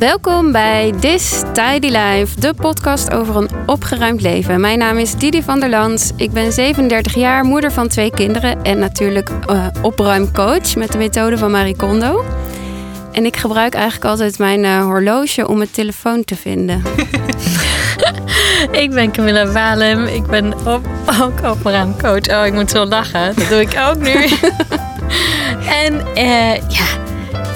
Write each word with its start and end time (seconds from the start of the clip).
Welkom 0.00 0.52
bij 0.52 0.92
This 1.00 1.42
Tidy 1.52 1.86
Life, 1.86 2.40
de 2.40 2.54
podcast 2.54 3.10
over 3.10 3.36
een 3.36 3.50
opgeruimd 3.66 4.20
leven. 4.20 4.60
Mijn 4.60 4.78
naam 4.78 4.98
is 4.98 5.14
Didi 5.14 5.42
van 5.42 5.60
der 5.60 5.70
Lans. 5.70 6.10
Ik 6.16 6.30
ben 6.30 6.52
37 6.52 7.14
jaar, 7.14 7.44
moeder 7.44 7.72
van 7.72 7.88
twee 7.88 8.10
kinderen 8.10 8.62
en 8.62 8.78
natuurlijk 8.78 9.30
uh, 9.50 9.66
opruimcoach 9.82 10.76
met 10.76 10.92
de 10.92 10.98
methode 10.98 11.38
van 11.38 11.50
Marie 11.50 11.76
Kondo. 11.76 12.24
En 13.12 13.24
ik 13.24 13.36
gebruik 13.36 13.74
eigenlijk 13.74 14.04
altijd 14.04 14.38
mijn 14.38 14.64
uh, 14.64 14.82
horloge 14.82 15.48
om 15.48 15.56
mijn 15.56 15.70
telefoon 15.70 16.24
te 16.24 16.36
vinden. 16.36 16.82
ik 18.82 18.90
ben 18.90 19.12
Camilla 19.12 19.52
Walem. 19.52 20.04
Ik 20.04 20.26
ben 20.26 20.52
op, 20.52 20.88
ook 21.20 21.50
opruimcoach. 21.50 22.28
Oh, 22.28 22.46
ik 22.46 22.52
moet 22.52 22.70
zo 22.70 22.84
lachen. 22.84 23.34
Dat 23.36 23.48
doe 23.48 23.60
ik 23.60 23.78
ook 23.88 23.98
nu. 23.98 24.12
en 25.84 25.94
uh, 26.14 26.54
ja, 26.54 26.86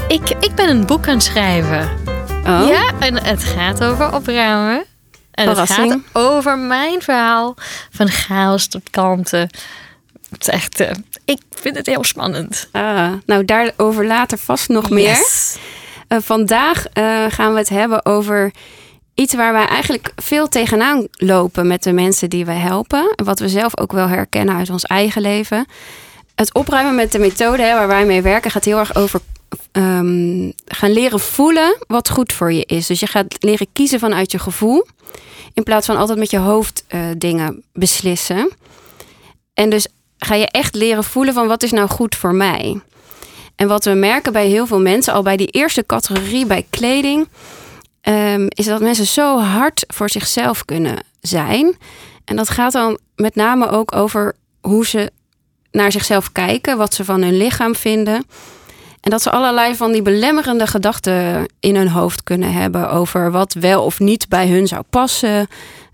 ik, 0.09 0.31
ik 0.41 0.55
ben 0.55 0.69
een 0.69 0.87
boek 0.87 1.09
aan 1.09 1.15
het 1.15 1.23
schrijven. 1.23 2.04
Oh. 2.47 2.69
Ja, 2.69 2.91
en 2.99 3.25
het 3.25 3.45
gaat 3.45 3.84
over 3.84 4.15
opruimen. 4.15 4.85
En 5.30 5.48
het 5.48 5.71
gaat 5.71 5.97
over 6.12 6.59
mijn 6.59 7.02
verhaal 7.02 7.55
van 7.91 8.09
chaos 8.09 8.66
tot 8.66 8.91
kanten. 8.91 9.41
Het 10.30 10.41
is 10.41 10.49
echt, 10.49 10.80
uh, 10.80 10.91
ik 11.25 11.41
vind 11.51 11.77
het 11.77 11.87
heel 11.87 12.05
spannend. 12.05 12.69
Ah, 12.73 13.12
nou, 13.27 13.45
daarover 13.45 14.07
later 14.07 14.38
vast 14.38 14.69
nog 14.69 14.91
meer. 14.91 15.19
Uh, 16.09 16.19
vandaag 16.21 16.85
uh, 16.95 17.25
gaan 17.29 17.52
we 17.52 17.59
het 17.59 17.69
hebben 17.69 18.07
over 18.07 18.52
iets 19.15 19.35
waar 19.35 19.52
wij 19.52 19.66
eigenlijk 19.66 20.13
veel 20.16 20.49
tegenaan 20.49 21.07
lopen 21.11 21.66
met 21.66 21.83
de 21.83 21.93
mensen 21.93 22.30
die 22.30 22.45
we 22.45 22.52
helpen. 22.52 23.13
Wat 23.24 23.38
we 23.38 23.49
zelf 23.49 23.79
ook 23.79 23.93
wel 23.93 24.09
herkennen 24.09 24.57
uit 24.57 24.71
ons 24.71 24.83
eigen 24.85 25.23
leven. 25.23 25.66
Het 26.35 26.55
opruimen 26.55 26.95
met 26.95 27.13
de 27.13 27.19
methode 27.19 27.63
hè, 27.63 27.74
waar 27.74 27.88
wij 27.88 28.05
mee 28.05 28.23
werken 28.23 28.51
gaat 28.51 28.65
heel 28.65 28.79
erg 28.79 28.95
over 28.95 29.21
um, 29.73 30.53
gaan 30.66 30.93
leren 30.93 31.21
voelen 31.21 31.77
wat 31.87 32.11
goed 32.11 32.33
voor 32.33 32.52
je 32.52 32.65
is. 32.65 32.87
Dus 32.87 33.01
je 33.01 33.07
gaat 33.07 33.37
leren 33.39 33.66
kiezen 33.73 33.98
vanuit 33.98 34.33
je 34.33 34.39
gevoel. 34.39 34.87
In 35.55 35.63
plaats 35.63 35.87
van 35.87 35.96
altijd 35.96 36.18
met 36.18 36.30
je 36.30 36.38
hoofd 36.38 36.85
uh, 36.88 37.01
dingen 37.18 37.63
beslissen. 37.73 38.51
En 39.55 39.71
dus 39.71 39.87
ga 40.18 40.35
je 40.35 40.49
echt 40.49 40.74
leren 40.74 41.05
voelen 41.05 41.35
van 41.35 41.46
wat 41.46 41.63
is 41.63 41.73
nou 41.73 41.88
goed 41.88 42.15
voor 42.15 42.35
mij. 42.35 42.80
En 43.57 43.68
wat 43.68 43.85
we 43.85 43.91
merken 43.91 44.33
bij 44.33 44.46
heel 44.46 44.66
veel 44.66 44.80
mensen, 44.80 45.13
al 45.13 45.23
bij 45.23 45.37
die 45.37 45.46
eerste 45.46 45.87
categorie 45.87 46.46
bij 46.46 46.66
kleding, 46.71 47.29
um, 48.02 48.46
is 48.49 48.66
dat 48.66 48.80
mensen 48.80 49.07
zo 49.07 49.38
hard 49.38 49.85
voor 49.87 50.11
zichzelf 50.11 50.65
kunnen 50.65 50.96
zijn. 51.21 51.77
En 52.24 52.37
dat 52.37 52.49
gaat 52.49 52.73
dan 52.73 52.99
met 53.16 53.35
name 53.35 53.68
ook 53.68 53.95
over 53.95 54.35
hoe 54.61 54.87
ze 54.87 55.11
naar 55.71 55.93
zichzelf 55.93 56.33
kijken, 56.33 56.77
wat 56.77 56.95
ze 56.95 57.05
van 57.05 57.23
hun 57.23 57.37
lichaam 57.37 57.74
vinden. 57.74 58.27
En 59.05 59.10
dat 59.10 59.23
ze 59.23 59.30
allerlei 59.30 59.74
van 59.74 59.93
die 59.93 60.02
belemmerende 60.02 60.66
gedachten 60.66 61.47
in 61.60 61.77
hun 61.77 61.88
hoofd 61.88 62.23
kunnen 62.23 62.52
hebben 62.52 62.91
over 62.91 63.30
wat 63.30 63.52
wel 63.52 63.83
of 63.83 63.99
niet 63.99 64.28
bij 64.28 64.49
hun 64.49 64.66
zou 64.66 64.83
passen. 64.91 65.49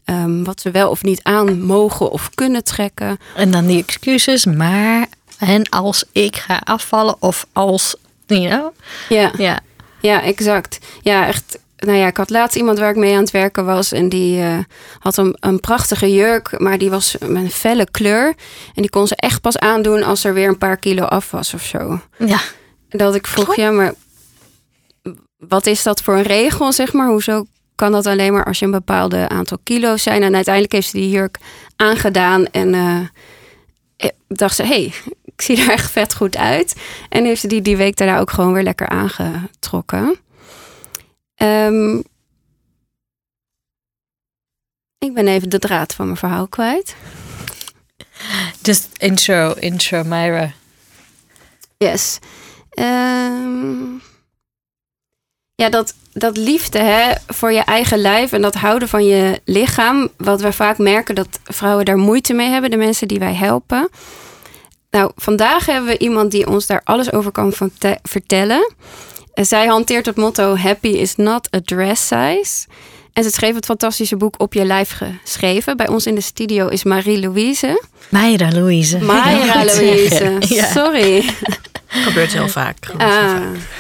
Um, 0.05 0.45
wat 0.45 0.61
ze 0.61 0.71
wel 0.71 0.91
of 0.91 1.03
niet 1.03 1.21
aan 1.23 1.61
mogen 1.61 2.11
of 2.11 2.31
kunnen 2.35 2.65
trekken. 2.65 3.19
En 3.37 3.51
dan 3.51 3.67
die 3.67 3.83
excuses, 3.83 4.45
maar 4.45 5.07
en 5.39 5.69
als 5.69 6.05
ik 6.13 6.37
ga 6.37 6.61
afvallen 6.65 7.17
of 7.19 7.47
als, 7.53 7.95
you 8.27 8.49
know? 8.49 8.71
Ja, 9.09 9.33
ja. 9.39 9.61
ja 10.01 10.23
exact. 10.23 10.79
Ja, 11.03 11.27
echt. 11.27 11.59
Nou 11.77 11.99
ja, 11.99 12.07
ik 12.07 12.17
had 12.17 12.31
laatst 12.31 12.57
iemand 12.57 12.79
waar 12.79 12.91
ik 12.91 12.97
mee 12.97 13.15
aan 13.15 13.21
het 13.21 13.31
werken 13.31 13.65
was. 13.65 13.93
En 13.93 14.09
die 14.09 14.39
uh, 14.43 14.59
had 14.99 15.17
een, 15.17 15.37
een 15.41 15.61
prachtige 15.61 16.15
jurk, 16.15 16.59
maar 16.59 16.79
die 16.79 16.91
was 16.91 17.17
met 17.21 17.43
een 17.43 17.51
felle 17.51 17.87
kleur. 17.91 18.27
En 18.75 18.83
die 18.83 18.91
kon 18.91 19.07
ze 19.07 19.17
echt 19.17 19.41
pas 19.41 19.59
aandoen 19.59 20.03
als 20.03 20.25
er 20.25 20.35
weer 20.35 20.49
een 20.49 20.59
paar 20.59 20.77
kilo 20.77 21.05
af 21.05 21.31
was 21.31 21.55
of 21.55 21.63
zo. 21.63 22.01
Ja. 22.19 22.41
Dat 22.91 23.15
ik 23.15 23.27
vroeg, 23.27 23.57
ja, 23.57 23.71
maar 23.71 23.95
wat 25.37 25.67
is 25.67 25.83
dat 25.83 26.03
voor 26.03 26.15
een 26.15 26.23
regel, 26.23 26.73
zeg 26.73 26.93
maar? 26.93 27.09
Hoezo 27.09 27.47
kan 27.75 27.93
dat 27.93 28.07
alleen 28.07 28.33
maar 28.33 28.45
als 28.45 28.59
je 28.59 28.65
een 28.65 28.71
bepaalde 28.71 29.29
aantal 29.29 29.59
kilo's 29.63 30.03
zijn? 30.03 30.23
En 30.23 30.35
uiteindelijk 30.35 30.75
heeft 30.75 30.89
ze 30.89 30.97
die 30.97 31.11
jurk 31.11 31.39
aangedaan 31.77 32.47
en 32.47 32.75
uh, 32.75 33.01
dacht 34.29 34.55
ze, 34.55 34.63
hey, 34.63 34.95
ik 35.25 35.43
zie 35.43 35.61
er 35.61 35.71
echt 35.71 35.91
vet 35.91 36.15
goed 36.15 36.37
uit. 36.37 36.77
En 37.09 37.25
heeft 37.25 37.41
ze 37.41 37.47
die 37.47 37.63
die 37.63 37.77
week 37.77 37.97
daarna 37.97 38.19
ook 38.19 38.31
gewoon 38.31 38.53
weer 38.53 38.63
lekker 38.63 38.89
aangetrokken. 38.89 40.19
Um, 41.37 42.03
ik 44.99 45.15
ben 45.15 45.29
even 45.29 45.49
de 45.49 45.59
draad 45.59 45.95
van 45.95 46.05
mijn 46.05 46.19
verhaal 46.19 46.49
kwijt. 46.49 46.97
Just 48.63 48.89
intro, 48.97 49.53
intro, 49.53 50.05
Myra. 50.05 50.53
Yes. 51.77 52.19
Um, 52.81 54.03
ja, 55.55 55.69
dat, 55.69 55.95
dat 56.13 56.37
liefde 56.37 56.79
hè, 56.79 57.13
voor 57.27 57.53
je 57.53 57.61
eigen 57.61 57.99
lijf 57.99 58.33
en 58.33 58.43
dat 58.43 58.55
houden 58.55 58.89
van 58.89 59.05
je 59.05 59.41
lichaam. 59.45 60.09
Wat 60.17 60.41
we 60.41 60.53
vaak 60.53 60.79
merken 60.79 61.15
dat 61.15 61.29
vrouwen 61.45 61.85
daar 61.85 61.99
moeite 61.99 62.33
mee 62.33 62.49
hebben, 62.49 62.71
de 62.71 62.77
mensen 62.77 63.09
die 63.09 63.19
wij 63.19 63.35
helpen. 63.35 63.89
Nou, 64.91 65.11
vandaag 65.17 65.67
hebben 65.67 65.91
we 65.91 65.99
iemand 65.99 66.31
die 66.31 66.47
ons 66.47 66.67
daar 66.67 66.81
alles 66.85 67.13
over 67.13 67.31
kan 67.31 67.53
vertellen. 68.03 68.73
Zij 69.35 69.67
hanteert 69.67 70.07
het 70.07 70.17
motto: 70.17 70.57
Happy 70.57 70.89
is 70.89 71.17
not 71.17 71.55
a 71.55 71.61
dress 71.65 72.07
size. 72.07 72.67
En 73.13 73.23
ze 73.23 73.31
schreef 73.31 73.55
het 73.55 73.65
fantastische 73.65 74.17
boek 74.17 74.35
Op 74.39 74.53
je 74.53 74.65
lijf 74.65 74.99
geschreven. 75.23 75.77
Bij 75.77 75.89
ons 75.89 76.07
in 76.07 76.15
de 76.15 76.21
studio 76.21 76.69
is 76.69 76.85
Marie-Louise. 76.85 77.85
Mayra 78.09 78.51
Louise. 78.51 78.99
Mayra 78.99 79.65
Louise. 79.65 80.37
Sorry. 80.75 81.25
Gebeurt 81.91 82.33
heel 82.33 82.49
vaak. 82.49 82.77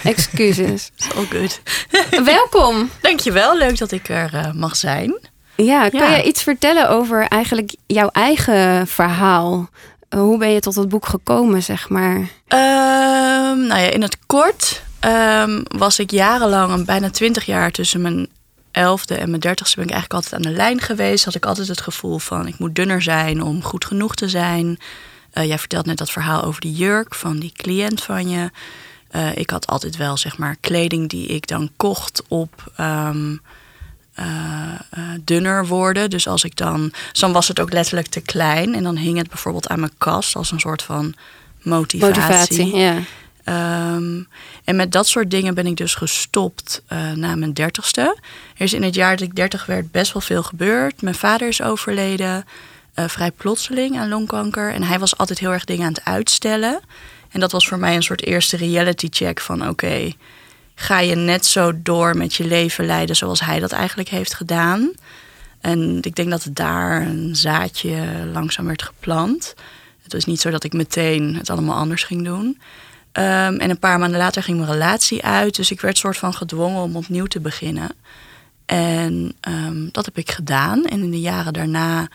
Excuses. 0.03 0.91
All 1.16 1.26
good. 1.31 1.60
Welkom. 2.25 2.91
Dankjewel. 3.00 3.56
Leuk 3.56 3.78
dat 3.78 3.91
ik 3.91 4.09
er 4.09 4.31
uh, 4.34 4.53
mag 4.53 4.76
zijn. 4.76 5.19
Ja, 5.56 5.88
kan 5.88 6.10
je 6.10 6.22
iets 6.22 6.43
vertellen 6.43 6.88
over 6.88 7.26
eigenlijk 7.28 7.75
jouw 7.87 8.09
eigen 8.09 8.87
verhaal? 8.87 9.69
Hoe 10.16 10.38
ben 10.38 10.50
je 10.50 10.60
tot 10.60 10.75
het 10.75 10.88
boek 10.88 11.06
gekomen, 11.06 11.62
zeg 11.62 11.88
maar? 11.88 12.16
Um, 12.16 13.66
nou 13.66 13.81
ja, 13.81 13.91
in 13.91 14.03
het 14.03 14.16
kort 14.27 14.82
um, 15.04 15.62
was 15.69 15.98
ik 15.98 16.10
jarenlang, 16.10 16.87
bijna 16.87 17.10
twintig 17.10 17.44
jaar 17.44 17.71
tussen 17.71 18.00
mijn 18.00 18.28
elfde 18.71 19.15
en 19.15 19.28
mijn 19.28 19.41
dertigste 19.41 19.77
ben 19.77 19.84
ik 19.84 19.91
eigenlijk 19.91 20.25
altijd 20.25 20.47
aan 20.47 20.53
de 20.53 20.59
lijn 20.59 20.81
geweest. 20.81 21.25
Had 21.25 21.34
ik 21.34 21.47
altijd 21.47 21.69
het 21.69 21.81
gevoel 21.81 22.19
van 22.19 22.47
ik 22.47 22.59
moet 22.59 22.75
dunner 22.75 23.03
zijn 23.03 23.42
om 23.42 23.62
goed 23.62 23.84
genoeg 23.84 24.15
te 24.15 24.28
zijn. 24.28 24.78
Uh, 25.34 25.46
jij 25.46 25.58
vertelt 25.58 25.86
net 25.86 25.98
dat 25.98 26.10
verhaal 26.10 26.42
over 26.42 26.60
die 26.60 26.72
jurk 26.72 27.14
van 27.14 27.38
die 27.38 27.52
cliënt 27.56 28.02
van 28.02 28.28
je. 28.28 28.50
Uh, 29.16 29.36
ik 29.36 29.50
had 29.50 29.66
altijd 29.66 29.96
wel 29.96 30.16
zeg 30.16 30.38
maar 30.38 30.56
kleding 30.60 31.08
die 31.08 31.26
ik 31.26 31.46
dan 31.46 31.70
kocht 31.76 32.22
op 32.28 32.72
um, 32.80 33.41
uh, 34.18 34.24
dunner 35.20 35.66
worden. 35.66 36.10
Dus 36.10 36.28
als 36.28 36.44
ik 36.44 36.56
dan, 36.56 36.92
dan 37.12 37.32
was 37.32 37.48
het 37.48 37.60
ook 37.60 37.72
letterlijk 37.72 38.06
te 38.06 38.20
klein 38.20 38.74
en 38.74 38.82
dan 38.82 38.96
hing 38.96 39.18
het 39.18 39.28
bijvoorbeeld 39.28 39.68
aan 39.68 39.80
mijn 39.80 39.92
kast 39.98 40.36
als 40.36 40.50
een 40.50 40.60
soort 40.60 40.82
van 40.82 41.14
motivatie. 41.62 42.22
Motivatie, 42.22 42.76
ja. 42.76 42.98
Um, 43.94 44.28
en 44.64 44.76
met 44.76 44.92
dat 44.92 45.08
soort 45.08 45.30
dingen 45.30 45.54
ben 45.54 45.66
ik 45.66 45.76
dus 45.76 45.94
gestopt 45.94 46.82
uh, 46.92 47.12
na 47.12 47.34
mijn 47.34 47.52
dertigste. 47.52 48.16
Er 48.56 48.64
is 48.64 48.72
in 48.72 48.82
het 48.82 48.94
jaar 48.94 49.16
dat 49.16 49.26
ik 49.26 49.36
dertig 49.36 49.66
werd 49.66 49.91
best 49.91 50.12
wel 50.12 50.22
veel 50.22 50.42
gebeurd. 50.42 51.02
Mijn 51.02 51.14
vader 51.14 51.48
is 51.48 51.62
overleden, 51.62 52.44
uh, 53.00 53.09
vrij 53.09 53.31
plotseling 53.31 53.99
aan 53.99 54.09
longkanker. 54.09 54.72
En 54.72 54.83
hij 54.83 54.99
was 54.99 55.16
altijd 55.16 55.38
heel 55.38 55.53
erg 55.53 55.65
dingen 55.65 55.87
aan 55.87 55.93
het 55.93 56.05
uitstellen. 56.05 56.81
En 57.31 57.41
dat 57.41 57.53
was 57.53 57.69
voor 57.69 57.78
mij 57.78 57.94
een 57.94 58.03
soort 58.03 58.25
eerste 58.25 58.56
reality 58.56 59.06
check 59.11 59.41
van 59.41 59.69
oké, 59.69 60.12
ga 60.75 61.00
je 61.00 61.15
net 61.15 61.47
zo 61.47 61.72
door 61.83 62.16
met 62.16 62.34
je 62.34 62.44
leven 62.44 62.87
leiden 62.87 63.16
zoals 63.16 63.41
hij 63.41 63.60
dat 63.60 63.72
eigenlijk 63.72 64.09
heeft 64.09 64.34
gedaan? 64.34 64.93
En 65.60 65.99
ik 66.03 66.15
denk 66.15 66.31
dat 66.31 66.49
daar 66.53 67.06
een 67.06 67.37
zaadje 67.37 68.27
langzaam 68.33 68.66
werd 68.66 68.83
geplant. 68.83 69.55
Het 70.03 70.12
was 70.12 70.25
niet 70.25 70.41
zo 70.41 70.50
dat 70.50 70.65
ik 70.65 70.72
meteen 70.72 71.37
het 71.37 71.50
allemaal 71.50 71.77
anders 71.77 72.03
ging 72.03 72.25
doen. 72.25 72.59
Um, 73.12 73.59
en 73.59 73.71
een 73.71 73.78
paar 73.78 73.99
maanden 73.99 74.19
later 74.19 74.43
ging 74.43 74.59
mijn 74.59 74.71
relatie 74.71 75.25
uit. 75.25 75.56
Dus 75.56 75.71
ik 75.71 75.81
werd 75.81 75.99
soort 75.99 76.16
van 76.16 76.34
gedwongen 76.34 76.83
om 76.83 76.97
opnieuw 76.97 77.27
te 77.27 77.41
beginnen. 77.41 77.91
En 78.66 79.33
um, 79.48 79.89
dat 79.92 80.04
heb 80.04 80.19
ik 80.19 80.30
gedaan. 80.30 80.84
En 80.84 81.03
in 81.03 81.10
de 81.10 81.21
jaren 81.21 81.53
daarna 81.53 82.09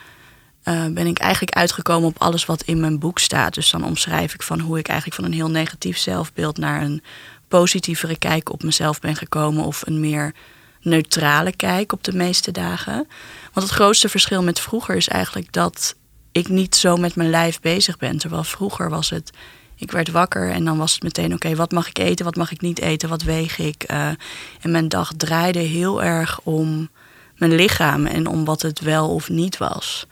uh, 0.68 0.86
ben 0.86 1.06
ik 1.06 1.18
eigenlijk 1.18 1.56
uitgekomen 1.56 2.08
op 2.08 2.18
alles 2.18 2.46
wat 2.46 2.62
in 2.62 2.80
mijn 2.80 2.98
boek 2.98 3.18
staat. 3.18 3.54
Dus 3.54 3.70
dan 3.70 3.84
omschrijf 3.84 4.34
ik 4.34 4.42
van 4.42 4.60
hoe 4.60 4.78
ik 4.78 4.88
eigenlijk 4.88 5.20
van 5.20 5.28
een 5.28 5.38
heel 5.38 5.50
negatief 5.50 5.98
zelfbeeld 5.98 6.58
naar 6.58 6.82
een 6.82 7.02
positievere 7.48 8.18
kijk 8.18 8.52
op 8.52 8.62
mezelf 8.62 9.00
ben 9.00 9.16
gekomen. 9.16 9.64
Of 9.64 9.86
een 9.86 10.00
meer 10.00 10.34
neutrale 10.80 11.56
kijk 11.56 11.92
op 11.92 12.04
de 12.04 12.12
meeste 12.12 12.50
dagen. 12.50 13.08
Want 13.52 13.66
het 13.66 13.76
grootste 13.76 14.08
verschil 14.08 14.42
met 14.42 14.60
vroeger 14.60 14.96
is 14.96 15.08
eigenlijk 15.08 15.52
dat 15.52 15.94
ik 16.32 16.48
niet 16.48 16.76
zo 16.76 16.96
met 16.96 17.16
mijn 17.16 17.30
lijf 17.30 17.60
bezig 17.60 17.98
ben. 17.98 18.18
Terwijl 18.18 18.44
vroeger 18.44 18.90
was 18.90 19.10
het 19.10 19.32
ik 19.76 19.90
werd 19.90 20.10
wakker 20.10 20.50
en 20.50 20.64
dan 20.64 20.78
was 20.78 20.92
het 20.92 21.02
meteen: 21.02 21.32
oké, 21.34 21.54
wat 21.54 21.72
mag 21.72 21.88
ik 21.88 21.98
eten, 21.98 22.24
wat 22.24 22.36
mag 22.36 22.50
ik 22.52 22.60
niet 22.60 22.80
eten, 22.80 23.08
wat 23.08 23.22
weeg 23.22 23.58
ik? 23.58 23.90
Uh, 23.90 24.08
en 24.60 24.70
mijn 24.70 24.88
dag 24.88 25.12
draaide 25.16 25.58
heel 25.58 26.02
erg 26.02 26.40
om 26.42 26.88
mijn 27.36 27.54
lichaam 27.54 28.06
en 28.06 28.26
om 28.26 28.44
wat 28.44 28.62
het 28.62 28.80
wel 28.80 29.08
of 29.14 29.28
niet 29.28 29.56
was. 29.56 30.06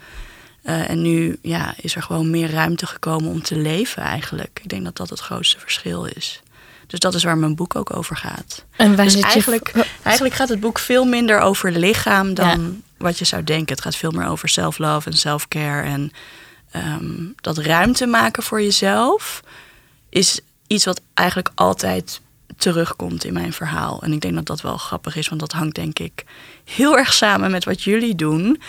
Uh, 0.64 0.90
en 0.90 1.02
nu 1.02 1.38
ja, 1.42 1.74
is 1.80 1.94
er 1.96 2.02
gewoon 2.02 2.30
meer 2.30 2.50
ruimte 2.50 2.86
gekomen 2.86 3.30
om 3.30 3.42
te 3.42 3.56
leven 3.56 4.02
eigenlijk. 4.02 4.60
Ik 4.62 4.68
denk 4.68 4.84
dat 4.84 4.96
dat 4.96 5.10
het 5.10 5.20
grootste 5.20 5.58
verschil 5.60 6.04
is. 6.04 6.42
Dus 6.86 6.98
dat 6.98 7.14
is 7.14 7.24
waar 7.24 7.38
mijn 7.38 7.54
boek 7.54 7.76
ook 7.76 7.96
over 7.96 8.16
gaat. 8.16 8.64
En 8.76 8.96
waar 8.96 9.04
Dus 9.04 9.12
zit 9.12 9.22
je- 9.22 9.28
eigenlijk, 9.28 9.72
eigenlijk 10.02 10.34
gaat 10.34 10.48
het 10.48 10.60
boek 10.60 10.78
veel 10.78 11.04
minder 11.04 11.40
over 11.40 11.72
lichaam 11.72 12.34
dan 12.34 12.82
wat 12.98 13.18
je 13.18 13.24
zou 13.24 13.44
denken. 13.44 13.74
Het 13.74 13.84
gaat 13.84 13.96
veel 13.96 14.10
meer 14.10 14.26
over 14.26 14.48
self-love 14.48 15.10
en 15.10 15.16
self-care. 15.16 15.82
En 15.82 16.12
ehm, 16.70 17.14
dat 17.40 17.58
ruimte 17.58 18.06
maken 18.06 18.42
voor 18.42 18.62
jezelf 18.62 19.42
is 20.08 20.40
iets 20.66 20.84
wat 20.84 21.00
eigenlijk 21.14 21.50
altijd 21.54 22.20
terugkomt 22.56 23.24
in 23.24 23.32
mijn 23.32 23.52
verhaal. 23.52 24.02
En 24.02 24.12
ik 24.12 24.20
denk 24.20 24.34
dat 24.34 24.46
dat 24.46 24.60
wel 24.60 24.76
grappig 24.76 25.16
is, 25.16 25.28
want 25.28 25.40
dat 25.40 25.52
hangt 25.52 25.74
denk 25.74 25.98
ik 25.98 26.24
heel 26.64 26.98
erg 26.98 27.12
samen 27.12 27.50
met 27.50 27.64
wat 27.64 27.82
jullie 27.82 28.14
doen 28.14 28.60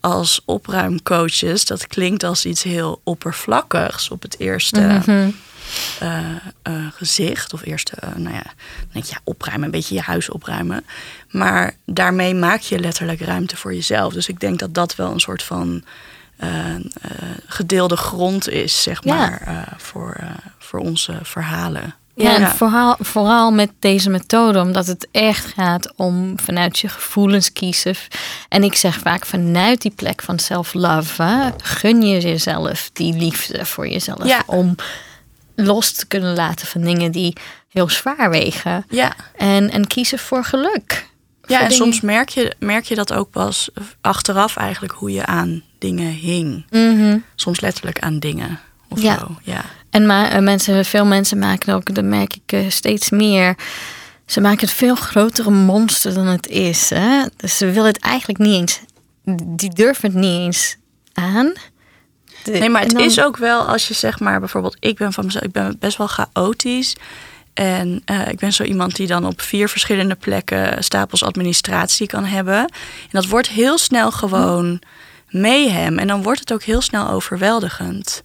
als 0.00 0.40
opruimcoaches. 0.44 1.64
Dat 1.64 1.86
klinkt 1.86 2.22
als 2.24 2.44
iets 2.44 2.62
heel 2.62 3.00
oppervlakkigs 3.04 4.10
op 4.10 4.22
het 4.22 4.38
eerste 4.38 4.80
Mhm. 4.80 5.30
eh, 5.98 6.20
eh, 6.62 6.72
gezicht. 6.94 7.52
Of 7.52 7.64
eerste, 7.64 7.92
eh, 7.96 8.08
nou 8.14 8.34
ja, 8.34 8.42
dan 8.42 8.88
denk 8.92 9.04
je, 9.04 9.12
ja, 9.12 9.20
opruimen, 9.24 9.64
een 9.64 9.70
beetje 9.70 9.94
je 9.94 10.00
huis 10.00 10.30
opruimen. 10.30 10.84
Maar 11.30 11.74
daarmee 11.86 12.34
maak 12.34 12.60
je 12.60 12.78
letterlijk 12.78 13.20
ruimte 13.20 13.56
voor 13.56 13.74
jezelf. 13.74 14.12
Dus 14.12 14.28
ik 14.28 14.40
denk 14.40 14.58
dat 14.58 14.74
dat 14.74 14.94
wel 14.96 15.10
een 15.12 15.20
soort 15.20 15.42
van 15.42 15.84
gedeelde 17.46 17.96
grond 17.96 18.48
is, 18.48 18.82
zeg 18.82 19.04
maar, 19.04 19.66
voor, 19.76 20.16
voor 20.58 20.80
onze 20.80 21.18
verhalen. 21.22 21.94
Ja, 22.22 22.36
en. 22.36 22.48
Vooral, 22.48 22.96
vooral 22.98 23.50
met 23.50 23.70
deze 23.78 24.10
methode, 24.10 24.60
omdat 24.60 24.86
het 24.86 25.08
echt 25.10 25.46
gaat 25.46 25.92
om 25.96 26.32
vanuit 26.40 26.78
je 26.78 26.88
gevoelens 26.88 27.52
kiezen. 27.52 27.94
En 28.48 28.62
ik 28.62 28.74
zeg 28.74 28.98
vaak 28.98 29.26
vanuit 29.26 29.82
die 29.82 29.92
plek 29.96 30.22
van 30.22 30.38
self-love, 30.38 31.52
gun 31.62 32.02
je 32.02 32.20
jezelf 32.20 32.90
die 32.92 33.14
liefde 33.14 33.66
voor 33.66 33.88
jezelf. 33.88 34.26
Ja. 34.26 34.42
Om 34.46 34.74
los 35.54 35.92
te 35.92 36.06
kunnen 36.06 36.34
laten 36.34 36.66
van 36.66 36.80
dingen 36.80 37.12
die 37.12 37.36
heel 37.68 37.88
zwaar 37.90 38.30
wegen. 38.30 38.84
Ja, 38.88 39.14
En, 39.36 39.70
en 39.70 39.86
kiezen 39.86 40.18
voor 40.18 40.44
geluk. 40.44 40.90
ja 40.90 41.06
Voor 41.42 41.56
en 41.56 41.58
dingen- 41.62 41.76
soms 41.76 42.00
merk 42.00 42.28
je, 42.28 42.54
merk 42.58 42.84
je 42.84 42.94
dat 42.94 43.12
ook 43.12 43.30
pas 43.30 43.68
achteraf 44.00 44.56
eigenlijk 44.56 44.92
hoe 44.94 45.12
je 45.12 45.26
aan 45.26 45.62
dingen 45.78 46.10
hing. 46.12 46.64
Mhm. 46.70 47.18
Soms 47.34 47.60
letterlijk 47.60 47.98
aan 47.98 48.18
dingen 48.18 48.58
of 48.88 49.02
Ja. 49.02 49.18
zo. 49.18 49.28
Ja. 49.42 49.64
En 49.90 50.06
maar 50.06 50.30
eh, 50.30 50.42
mensen, 50.42 50.84
veel 50.84 51.06
mensen 51.06 51.38
maken 51.38 51.74
ook, 51.74 51.94
dat 51.94 52.04
merk 52.04 52.34
ik 52.34 52.52
eh, 52.52 52.60
steeds 52.70 53.10
meer. 53.10 53.54
Ze 54.26 54.40
maken 54.40 54.60
het 54.60 54.76
veel 54.76 54.94
grotere 54.94 55.50
monster 55.50 56.14
dan 56.14 56.26
het 56.26 56.46
is. 56.46 56.90
Hè? 56.90 57.22
Dus 57.36 57.56
ze 57.56 57.66
willen 57.70 57.86
het 57.92 58.00
eigenlijk 58.00 58.38
niet 58.38 58.54
eens. 58.54 58.80
Die 59.46 59.70
durven 59.74 60.10
het 60.10 60.18
niet 60.20 60.38
eens 60.40 60.76
aan. 61.12 61.52
De- 62.44 62.50
Nee, 62.50 62.68
maar 62.70 62.82
het 62.82 62.90
dan- 62.92 63.02
is 63.02 63.20
ook 63.20 63.36
wel 63.36 63.60
als 63.62 63.88
je 63.88 63.94
zeg 63.94 64.20
maar 64.20 64.40
bijvoorbeeld, 64.40 64.76
ik 64.80 64.96
ben 64.96 65.12
van 65.12 65.24
mezelf, 65.24 65.44
ik 65.44 65.52
ben 65.52 65.76
best 65.78 65.96
wel 65.96 66.06
chaotisch. 66.06 66.94
En 67.54 68.02
eh, 68.04 68.28
ik 68.28 68.38
ben 68.38 68.52
zo 68.52 68.62
iemand 68.62 68.96
die 68.96 69.06
dan 69.06 69.26
op 69.26 69.40
vier 69.40 69.68
verschillende 69.68 70.14
plekken 70.14 70.84
stapels 70.84 71.24
administratie 71.24 72.06
kan 72.06 72.24
hebben. 72.24 72.58
En 72.58 73.08
dat 73.10 73.26
wordt 73.26 73.48
heel 73.48 73.78
snel 73.78 74.10
gewoon 74.10 74.80
mayhem. 75.30 75.98
En 75.98 76.06
dan 76.06 76.22
wordt 76.22 76.40
het 76.40 76.52
ook 76.52 76.62
heel 76.62 76.80
snel 76.80 77.08
overweldigend. 77.10 78.20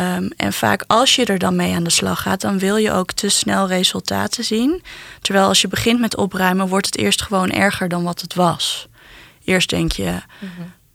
Ehm, 0.00 0.28
en 0.36 0.52
vaak 0.52 0.84
als 0.86 1.14
je 1.16 1.24
er 1.24 1.38
dan 1.38 1.56
mee 1.56 1.74
aan 1.74 1.82
de 1.84 1.90
slag 1.90 2.22
gaat, 2.22 2.40
dan 2.40 2.58
wil 2.58 2.76
je 2.76 2.92
ook 2.92 3.12
te 3.12 3.28
snel 3.28 3.66
resultaten 3.68 4.44
zien. 4.44 4.82
Terwijl 5.20 5.46
als 5.46 5.60
je 5.60 5.68
begint 5.68 6.00
met 6.00 6.16
opruimen, 6.16 6.68
wordt 6.68 6.86
het 6.86 6.96
eerst 6.98 7.22
gewoon 7.22 7.50
erger 7.50 7.88
dan 7.88 8.02
wat 8.02 8.20
het 8.20 8.34
was. 8.34 8.88
Eerst 9.44 9.68
denk 9.70 9.92
je, 9.92 10.12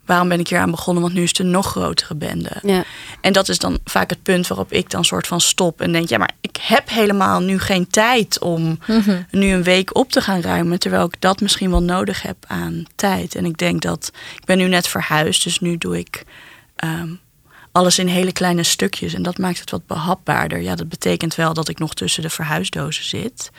waarom 0.06 0.28
ben 0.28 0.40
ik 0.40 0.48
hier 0.48 0.60
aan 0.60 0.72
begonnen? 0.72 1.04
Want 1.04 1.16
nu 1.16 1.22
is 1.24 1.30
het 1.30 1.40
een 1.40 1.50
nog 1.52 1.66
grotere 1.68 2.16
bende. 2.16 2.52
Ja. 2.62 2.84
En 3.22 3.34
dat 3.34 3.50
is 3.50 3.60
dan 3.60 3.80
vaak 3.84 4.10
het 4.10 4.24
punt 4.24 4.48
waarop 4.48 4.72
ik 4.72 4.90
dan 4.90 5.06
soort 5.06 5.28
van 5.28 5.42
stop 5.42 5.82
en 5.82 5.92
denk: 5.92 6.10
ja, 6.10 6.18
maar 6.18 6.32
ik 6.42 6.58
heb 6.62 6.90
helemaal 6.90 7.40
nu 7.40 7.60
geen 7.60 7.88
tijd 7.88 8.40
om 8.40 8.80
Mhm. 8.88 9.22
nu 9.32 9.52
een 9.54 9.64
week 9.64 9.96
op 9.96 10.12
te 10.12 10.22
gaan 10.22 10.42
ruimen, 10.42 10.80
terwijl 10.80 11.06
ik 11.06 11.16
dat 11.22 11.42
misschien 11.42 11.70
wel 11.70 11.84
nodig 11.84 12.22
heb 12.22 12.38
aan 12.48 12.86
tijd. 12.96 13.36
En 13.36 13.46
ik 13.46 13.58
denk 13.58 13.82
dat 13.82 14.12
ik 14.36 14.46
ben 14.46 14.58
nu 14.58 14.68
net 14.68 14.88
verhuisd, 14.88 15.44
dus 15.44 15.60
nu 15.60 15.78
doe 15.78 15.98
ik 15.98 16.24
ehm, 16.76 17.10
alles 17.76 18.00
in 18.00 18.08
hele 18.08 18.32
kleine 18.32 18.64
stukjes 18.64 19.14
en 19.14 19.24
dat 19.24 19.38
maakt 19.38 19.60
het 19.60 19.72
wat 19.72 19.88
behapbaarder. 19.88 20.62
Ja, 20.62 20.76
dat 20.76 20.90
betekent 20.90 21.36
wel 21.36 21.54
dat 21.54 21.68
ik 21.68 21.80
nog 21.80 21.94
tussen 21.94 22.22
de 22.22 22.30
verhuisdozen 22.30 23.06
zit, 23.06 23.52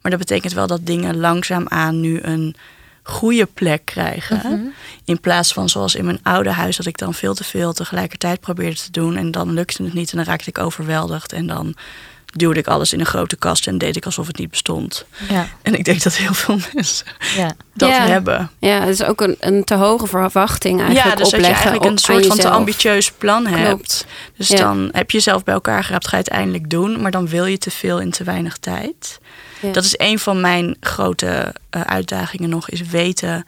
maar 0.00 0.10
dat 0.10 0.20
betekent 0.20 0.52
wel 0.52 0.66
dat 0.66 0.86
dingen 0.86 1.16
langzaamaan 1.16 2.00
nu 2.00 2.20
een 2.22 2.54
goede 3.02 3.46
plek 3.46 3.84
krijgen. 3.84 4.72
In 5.04 5.20
plaats 5.20 5.52
van 5.52 5.68
zoals 5.68 5.94
in 5.94 6.04
mijn 6.04 6.20
oude 6.22 6.50
huis, 6.50 6.76
dat 6.76 6.86
ik 6.86 6.98
dan 6.98 7.14
veel 7.14 7.34
te 7.34 7.44
veel 7.44 7.72
tegelijkertijd 7.72 8.40
probeerde 8.40 8.76
te 8.76 8.90
doen. 8.90 9.16
En 9.16 9.30
dan 9.30 9.52
lukte 9.52 9.82
het 9.82 9.94
niet 9.94 10.10
en 10.10 10.16
dan 10.16 10.26
raakte 10.26 10.48
ik 10.48 10.58
overweldigd. 10.58 11.32
En 11.32 11.46
dan 11.46 11.74
duwde 12.32 12.58
ik 12.58 12.66
alles 12.66 12.92
in 12.92 13.00
een 13.00 13.06
grote 13.06 13.36
kast 13.36 13.66
en 13.66 13.78
deed 13.78 13.96
ik 13.96 14.04
alsof 14.04 14.26
het 14.26 14.38
niet 14.38 14.50
bestond. 14.50 15.04
Ja, 15.28 15.48
En 15.62 15.74
ik 15.74 15.84
denk 15.84 16.02
dat 16.02 16.14
heel 16.16 16.34
veel 16.34 16.58
mensen 16.74 17.06
ja. 17.36 17.52
dat 17.74 17.88
Ja. 17.88 18.06
hebben. 18.06 18.50
Ja, 18.58 18.80
het 18.80 18.88
is 18.88 19.02
ook 19.02 19.20
een, 19.20 19.36
een 19.40 19.64
te 19.64 19.74
hoge 19.74 20.06
verwachting 20.06 20.80
eigenlijk 20.80 21.10
ja, 21.10 21.14
dus 21.16 21.30
dat 21.30 21.30
je 21.30 21.36
opleggen 21.36 21.62
eigenlijk 21.64 21.92
een 21.92 21.98
soort 21.98 22.26
van 22.26 22.36
te 22.36 22.48
ambitieus 22.50 23.10
plan 23.12 23.46
hebt. 23.46 24.06
Dus 24.36 24.48
Ja. 24.48 24.56
dan 24.58 24.88
heb 24.92 25.10
je 25.10 25.16
jezelf 25.16 25.44
bij 25.44 25.54
elkaar 25.54 25.84
geraapt, 25.84 26.08
ga 26.08 26.16
je 26.16 26.22
het 26.22 26.32
eindelijk 26.32 26.70
doen. 26.70 27.00
Maar 27.02 27.10
dan 27.10 27.28
wil 27.28 27.44
je 27.44 27.58
te 27.58 27.70
veel 27.70 28.00
in 28.00 28.10
te 28.10 28.24
weinig 28.24 28.56
tijd. 28.56 29.18
Ja. 29.60 29.72
Dat 29.72 29.84
is 29.84 29.94
een 29.98 30.18
van 30.18 30.40
mijn 30.40 30.76
grote 30.80 31.54
eh, 31.70 31.80
uitdagingen 31.80 32.48
nog, 32.48 32.70
is 32.70 32.80
weten 32.80 33.44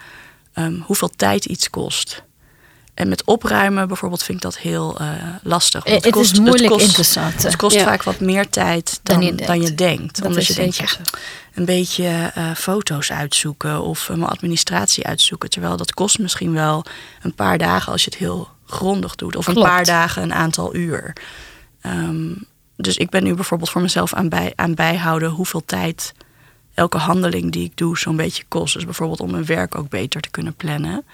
ehm, 0.55 0.75
hoeveel 0.81 1.11
tijd 1.17 1.44
iets 1.44 1.70
kost. 1.70 2.23
En 2.94 3.08
met 3.08 3.24
opruimen 3.24 3.88
bijvoorbeeld 3.88 4.22
vind 4.22 4.36
ik 4.36 4.42
dat 4.42 4.58
heel 4.58 4.98
eh, 4.98 5.08
lastig. 5.42 5.84
Eh, 5.84 5.94
Het, 5.94 6.10
kost- 6.10 6.32
is 6.32 6.38
moeilijk 6.40 6.72
kost, 6.72 6.86
in 6.86 6.92
te 6.92 7.02
schatten. 7.02 7.46
Het 7.46 7.56
kost 7.56 7.76
Ja. 7.76 7.84
vaak 7.84 8.02
wat 8.02 8.20
meer 8.20 8.48
tijd 8.48 9.00
dan, 9.02 9.16
Dan 9.20 9.24
je 9.26 9.34
dan 9.46 9.56
je 9.60 9.74
denkt. 9.74 9.78
denkt. 9.78 10.16
Dat 10.16 10.26
Omdat 10.26 10.46
je 10.46 10.54
denkt, 10.54 10.76
ja, 10.76 10.86
een 11.54 11.64
beetje 11.64 12.30
eh, 12.34 12.50
foto's 12.54 13.12
uitzoeken 13.12 13.82
of 13.82 14.08
mijn 14.08 14.24
administratie 14.24 15.06
uitzoeken. 15.06 15.50
Terwijl 15.50 15.76
dat 15.76 15.94
kost 15.94 16.18
misschien 16.18 16.52
wel 16.52 16.84
een 17.22 17.34
paar 17.34 17.58
dagen 17.58 17.92
als 17.92 18.04
je 18.04 18.10
het 18.10 18.18
heel 18.18 18.48
grondig 18.66 19.14
doet. 19.14 19.36
Of 19.36 19.46
een 19.46 19.54
paar 19.54 19.84
dagen, 19.84 20.22
een 20.22 20.34
aantal 20.34 20.74
uur. 20.74 21.12
Ehm, 21.80 22.30
dus 22.76 22.96
ik 22.96 23.10
ben 23.10 23.24
nu 23.24 23.34
bijvoorbeeld 23.34 23.70
voor 23.70 23.82
mezelf 23.82 24.14
aan, 24.14 24.28
bij, 24.28 24.52
aan 24.56 24.74
bijhouden 24.74 25.30
hoeveel 25.30 25.64
tijd 25.64 26.12
elke 26.74 26.98
handeling 26.98 27.52
die 27.52 27.64
ik 27.64 27.76
doe 27.76 27.98
zo'n 27.98 28.16
beetje 28.16 28.44
kost. 28.48 28.74
Dus 28.74 28.84
bijvoorbeeld 28.84 29.20
om 29.20 29.30
mijn 29.30 29.44
werk 29.44 29.74
ook 29.74 29.88
beter 29.88 30.20
te 30.20 30.30
kunnen 30.30 30.54
plannen. 30.54 31.04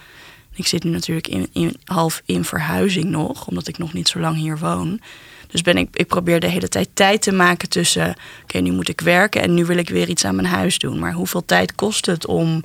Ik 0.59 0.67
zit 0.67 0.85
nu 0.85 0.91
natuurlijk 0.91 1.29
in, 1.29 1.49
in, 1.53 1.77
half 1.85 2.23
in 2.25 2.45
verhuizing 2.45 3.05
nog, 3.05 3.47
omdat 3.47 3.69
ik 3.69 3.79
nog 3.79 3.93
niet 3.93 4.09
zo 4.09 4.21
lang 4.21 4.37
hier 4.37 4.59
woon. 4.59 5.01
Dus 5.47 5.63
ben 5.63 5.77
ik, 5.77 5.89
ik 5.93 6.07
probeer 6.07 6.41
de 6.41 6.49
hele 6.49 6.69
tijd 6.69 6.89
tijd 6.95 7.23
te 7.23 7.33
maken 7.33 7.69
tussen... 7.69 8.15
oké, 8.43 8.59
nu 8.59 8.73
moet 8.73 8.89
ik 8.89 9.01
werken 9.01 9.43
en 9.43 9.55
nu 9.55 9.65
wil 9.65 9.77
ik 9.77 9.89
weer 9.89 10.09
iets 10.09 10.25
aan 10.25 10.35
mijn 10.35 10.49
huis 10.49 10.79
doen. 10.79 10.99
Maar 10.99 11.13
hoeveel 11.13 11.45
tijd 11.45 11.75
kost 11.75 12.07
het 12.07 12.27
om 12.27 12.65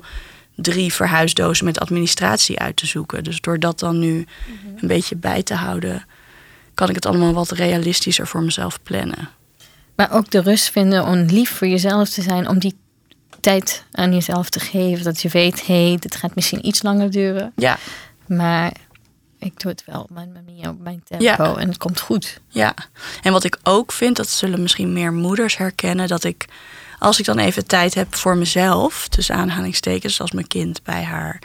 drie 0.54 0.92
verhuisdozen 0.92 1.64
met 1.64 1.80
administratie 1.80 2.58
uit 2.58 2.76
te 2.76 2.86
zoeken? 2.86 3.24
Dus 3.24 3.40
door 3.40 3.58
dat 3.58 3.78
dan 3.78 3.98
nu 3.98 4.26
een 4.80 4.88
beetje 4.88 5.16
bij 5.16 5.42
te 5.42 5.54
houden... 5.54 6.04
kan 6.74 6.88
ik 6.88 6.94
het 6.94 7.06
allemaal 7.06 7.32
wat 7.32 7.50
realistischer 7.50 8.26
voor 8.26 8.42
mezelf 8.42 8.82
plannen. 8.82 9.28
Maar 9.96 10.12
ook 10.12 10.30
de 10.30 10.40
rust 10.40 10.70
vinden 10.70 11.06
om 11.06 11.18
lief 11.18 11.50
voor 11.50 11.66
jezelf 11.66 12.08
te 12.08 12.22
zijn. 12.22 12.48
Om 12.48 12.58
die 12.58 12.74
tijd 13.44 13.84
aan 13.92 14.12
jezelf 14.12 14.48
te 14.48 14.60
geven. 14.60 15.04
Dat 15.04 15.22
je 15.22 15.28
weet, 15.28 15.66
hé, 15.66 15.88
hey, 15.88 15.96
dit 16.00 16.16
gaat 16.16 16.34
misschien 16.34 16.66
iets 16.66 16.82
langer 16.82 17.10
duren. 17.10 17.52
Ja, 17.56 17.78
Maar 18.26 18.72
ik 19.38 19.60
doe 19.60 19.70
het 19.70 19.82
wel 19.86 20.00
op 20.00 20.10
mijn 20.10 20.32
manier, 20.32 20.68
op 20.68 20.80
mijn 20.80 21.02
tempo. 21.04 21.24
Ja. 21.24 21.56
En 21.56 21.68
het 21.68 21.78
komt 21.78 22.00
goed. 22.00 22.40
Ja, 22.48 22.74
en 23.22 23.32
wat 23.32 23.44
ik 23.44 23.58
ook 23.62 23.92
vind, 23.92 24.16
dat 24.16 24.28
zullen 24.28 24.62
misschien 24.62 24.92
meer 24.92 25.12
moeders 25.12 25.56
herkennen, 25.56 26.08
dat 26.08 26.24
ik 26.24 26.44
als 26.98 27.18
ik 27.18 27.24
dan 27.24 27.38
even 27.38 27.66
tijd 27.66 27.94
heb 27.94 28.14
voor 28.14 28.36
mezelf, 28.36 29.08
tussen 29.08 29.34
aanhalingstekens, 29.34 30.20
als 30.20 30.32
mijn 30.32 30.46
kind 30.46 30.82
bij 30.82 31.02
haar 31.02 31.38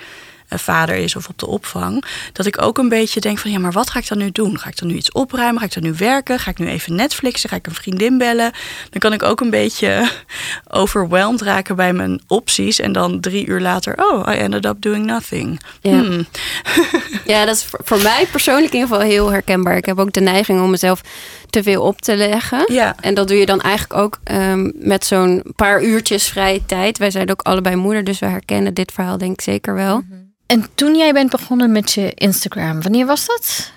vader 0.58 0.96
is 0.96 1.16
of 1.16 1.28
op 1.28 1.38
de 1.38 1.48
opvang, 1.48 2.06
dat 2.34 2.46
ik 2.46 2.62
ook 2.62 2.78
een 2.78 2.90
beetje 2.90 3.20
denk 3.20 3.38
van 3.38 3.52
ja, 3.52 3.60
maar 3.60 3.72
wat 3.72 3.90
ga 3.90 4.00
ik 4.00 4.08
dan 4.08 4.18
nu 4.18 4.32
doen? 4.32 4.60
Ga 4.60 4.70
ik 4.70 4.78
dan 4.78 4.88
nu 4.88 4.96
iets 4.96 5.12
opruimen? 5.12 5.60
Ga 5.60 5.66
ik 5.66 5.74
dan 5.74 5.84
nu 5.84 5.94
werken? 5.98 6.40
Ga 6.40 6.52
ik 6.52 6.58
nu 6.58 6.68
even 6.68 6.96
Netflixen? 6.96 7.50
Ga 7.50 7.56
ik 7.56 7.68
een 7.68 7.74
vriendin 7.74 8.18
bellen? 8.18 8.52
Dan 8.90 9.00
kan 9.00 9.14
ik 9.14 9.24
ook 9.24 9.40
een 9.42 9.50
beetje 9.50 10.10
overweldigd 10.68 11.42
raken 11.42 11.76
bij 11.76 11.94
mijn 11.94 12.22
opties 12.28 12.80
en 12.80 12.92
dan 12.92 13.20
drie 13.20 13.46
uur 13.46 13.60
later, 13.60 13.96
oh, 13.98 14.34
I 14.34 14.38
ended 14.38 14.66
up 14.66 14.82
doing 14.82 15.06
nothing. 15.06 15.62
Ja. 15.82 15.92
Hmm. 15.92 16.26
Ja, 17.26 17.46
dat 17.46 17.56
is 17.56 17.64
voor, 17.64 17.80
voor 17.84 18.02
mij 18.02 18.26
persoonlijk 18.32 18.74
in 18.74 18.80
ieder 18.80 18.96
geval 18.96 19.12
heel 19.12 19.32
herkenbaar. 19.32 19.78
Ik 19.78 19.86
heb 19.86 20.00
ook 20.00 20.12
de 20.12 20.20
neiging 20.20 20.62
om 20.62 20.70
mezelf 20.70 21.02
te 21.50 21.64
veel 21.64 21.82
op 21.82 22.02
te 22.02 22.16
leggen. 22.16 22.74
Ja. 22.74 22.96
En 23.02 23.14
dat 23.14 23.28
doe 23.28 23.38
je 23.38 23.46
dan 23.46 23.62
eigenlijk 23.62 24.02
ook 24.02 24.20
ehm, 24.24 24.72
met 24.74 25.06
zo'n 25.06 25.44
paar 25.56 25.84
uurtjes 25.84 26.28
vrije 26.28 26.66
tijd. 26.66 26.98
Wij 26.98 27.12
zijn 27.12 27.32
ook 27.32 27.42
allebei 27.42 27.76
moeder, 27.76 28.04
dus 28.04 28.20
we 28.20 28.26
herkennen 28.26 28.74
dit 28.74 28.92
verhaal 28.92 29.18
denk 29.18 29.32
ik 29.32 29.42
zeker 29.42 29.74
wel. 29.74 30.04
En 30.50 30.66
toen 30.76 30.96
jij 30.96 31.14
bent 31.14 31.30
begonnen 31.30 31.72
met 31.72 31.92
je 31.92 32.12
Instagram, 32.14 32.82
wanneer 32.82 33.06
was 33.06 33.26
dat? 33.26 33.72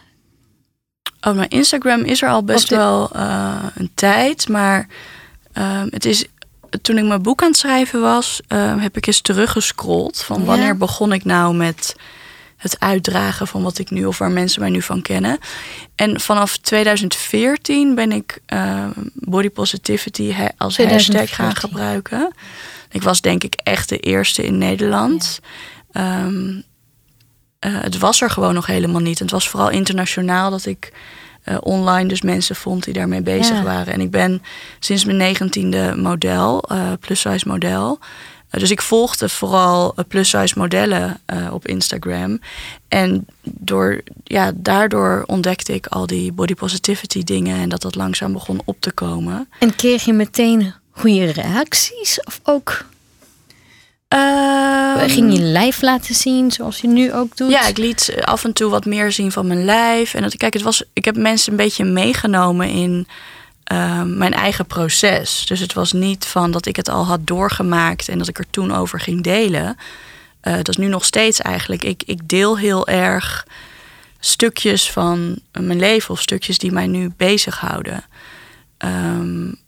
Oh, 1.21 1.35
mijn 1.35 1.49
Instagram 1.49 2.01
is 2.01 2.23
er 2.23 2.29
al 2.29 2.45
best 2.45 2.69
de- 2.69 2.77
wel 2.77 3.11
eh, 3.11 3.65
een 3.75 3.91
tijd. 3.95 4.49
Maar 4.49 4.87
ehm, 5.53 5.87
het 5.91 6.05
is, 6.05 6.25
toen 6.83 6.99
ik 6.99 7.05
mijn 7.05 7.23
boek 7.23 7.43
aan 7.43 7.49
het 7.49 7.57
schrijven 7.57 8.01
was, 8.01 8.41
ehm, 8.49 8.79
heb 8.79 8.97
ik 8.97 9.07
eens 9.07 9.21
teruggescrolld. 9.21 10.23
Van 10.23 10.39
Ja. 10.41 10.45
wanneer 10.45 10.77
begon 10.77 11.13
ik 11.13 11.25
nou 11.25 11.55
met 11.55 11.97
het 12.57 12.81
uitdragen 12.81 13.47
van 13.47 13.63
wat 13.63 13.79
ik 13.79 13.91
nu 13.91 14.05
of 14.05 14.19
waar 14.19 14.31
mensen 14.31 14.61
mij 14.61 14.71
nu 14.71 14.83
van 14.83 15.03
kennen. 15.03 15.39
En 15.95 16.21
vanaf 16.21 16.57
2014 16.57 17.95
ben 17.95 18.13
ik 18.13 18.39
uh, 18.53 18.85
body 19.15 19.49
positivity 19.51 20.35
als 20.57 20.75
2014. 20.75 21.15
hashtag 21.17 21.37
gaan 21.37 21.57
gebruiken. 21.57 22.33
Ik 22.91 23.03
was 23.03 23.21
denk 23.21 23.45
ik 23.45 23.55
echt 23.55 23.89
de 23.89 23.99
eerste 23.99 24.45
in 24.45 24.59
Nederland. 24.59 25.41
Ehm, 25.93 26.61
eh, 27.59 27.81
het 27.81 27.99
was 27.99 28.21
er 28.21 28.31
gewoon 28.31 28.55
nog 28.55 28.67
helemaal 28.67 29.01
niet. 29.01 29.19
Het 29.19 29.31
was 29.31 29.49
vooral 29.49 29.71
internationaal 29.71 30.51
dat 30.51 30.67
ik 30.67 30.93
uh, 31.45 31.57
online 31.61 32.09
dus 32.09 32.23
mensen 32.23 32.57
vond 32.57 32.85
die 32.85 32.95
daarmee 32.95 33.23
bezig 33.23 33.63
waren. 33.63 33.93
En 33.93 34.01
ik 34.01 34.11
ben 34.11 34.43
sinds 34.79 35.05
mijn 35.05 35.17
negentiende 35.17 35.95
model, 35.97 36.65
uh, 36.73 36.93
plus 37.01 37.21
size 37.21 37.49
model. 37.49 37.99
dus 38.51 38.71
ik 38.71 38.83
volgde 38.83 39.29
vooral 39.29 39.95
plus 40.09 40.29
size 40.29 40.59
modellen 40.59 41.21
op 41.53 41.67
Instagram. 41.67 42.41
En 42.89 43.27
door, 43.43 44.01
ja, 44.25 44.53
daardoor 44.55 45.25
ontdekte 45.27 45.75
ik 45.75 45.87
al 45.87 46.07
die 46.07 46.33
body 46.33 46.55
positivity 46.55 47.23
dingen 47.23 47.61
en 47.61 47.69
dat 47.69 47.83
dat 47.83 47.95
langzaam 47.95 48.33
begon 48.33 48.61
op 48.65 48.77
te 48.81 48.93
komen. 48.93 49.49
En 49.59 49.77
kreeg 49.77 50.05
je 50.05 50.13
meteen 50.13 50.75
goede 50.91 51.31
reacties 51.31 52.21
of 52.25 52.41
ook 52.43 52.85
Ging 55.11 55.37
je 55.37 55.43
lijf 55.43 55.83
laten 55.83 56.15
zien 56.15 56.51
zoals 56.51 56.81
je 56.81 56.89
nu 56.89 57.13
ook 57.13 57.37
doet? 57.37 57.51
Ja, 57.51 57.67
ik 57.67 57.79
liet 57.79 58.15
af 58.21 58.45
en 58.45 58.53
toe 58.53 58.71
wat 58.71 58.85
meer 58.85 59.13
zien 59.13 59.33
van 59.33 59.47
mijn 59.47 59.65
lijf. 59.65 60.15
En 60.15 60.23
dat, 60.23 60.37
kijk, 60.37 60.53
het 60.53 60.63
was, 60.63 60.83
ik 60.93 61.05
heb 61.05 61.17
mensen 61.17 61.51
een 61.51 61.57
beetje 61.57 61.85
meegenomen 61.85 62.69
in 62.69 63.07
uh, 63.73 64.03
mijn 64.03 64.33
eigen 64.33 64.67
proces. 64.67 65.47
Dus 65.47 65.61
het 65.61 65.73
was 65.73 65.93
niet 65.93 66.27
van 66.27 66.51
dat 66.51 66.67
ik 66.67 66.77
het 66.77 66.89
al 66.89 67.07
had 67.07 67.27
doorgemaakt 67.27 68.09
en 68.09 68.19
dat 68.19 68.29
ik 68.29 68.39
er 68.39 68.51
toen 68.51 68.75
over 68.75 69.01
ging 69.01 69.23
delen. 69.23 69.77
Uh, 70.43 70.55
dat 70.55 70.69
is 70.69 70.77
nu 70.77 70.87
nog 70.87 71.05
steeds 71.05 71.41
eigenlijk. 71.41 71.85
Ik, 71.85 72.03
ik 72.07 72.29
deel 72.29 72.59
heel 72.59 72.87
erg 72.87 73.47
stukjes 74.19 74.91
van 74.91 75.39
mijn 75.53 75.79
leven 75.79 76.11
of 76.11 76.21
stukjes 76.21 76.59
die 76.59 76.73
mij 76.73 76.87
nu 76.87 77.13
bezighouden. 77.17 78.05
Um, 78.79 79.61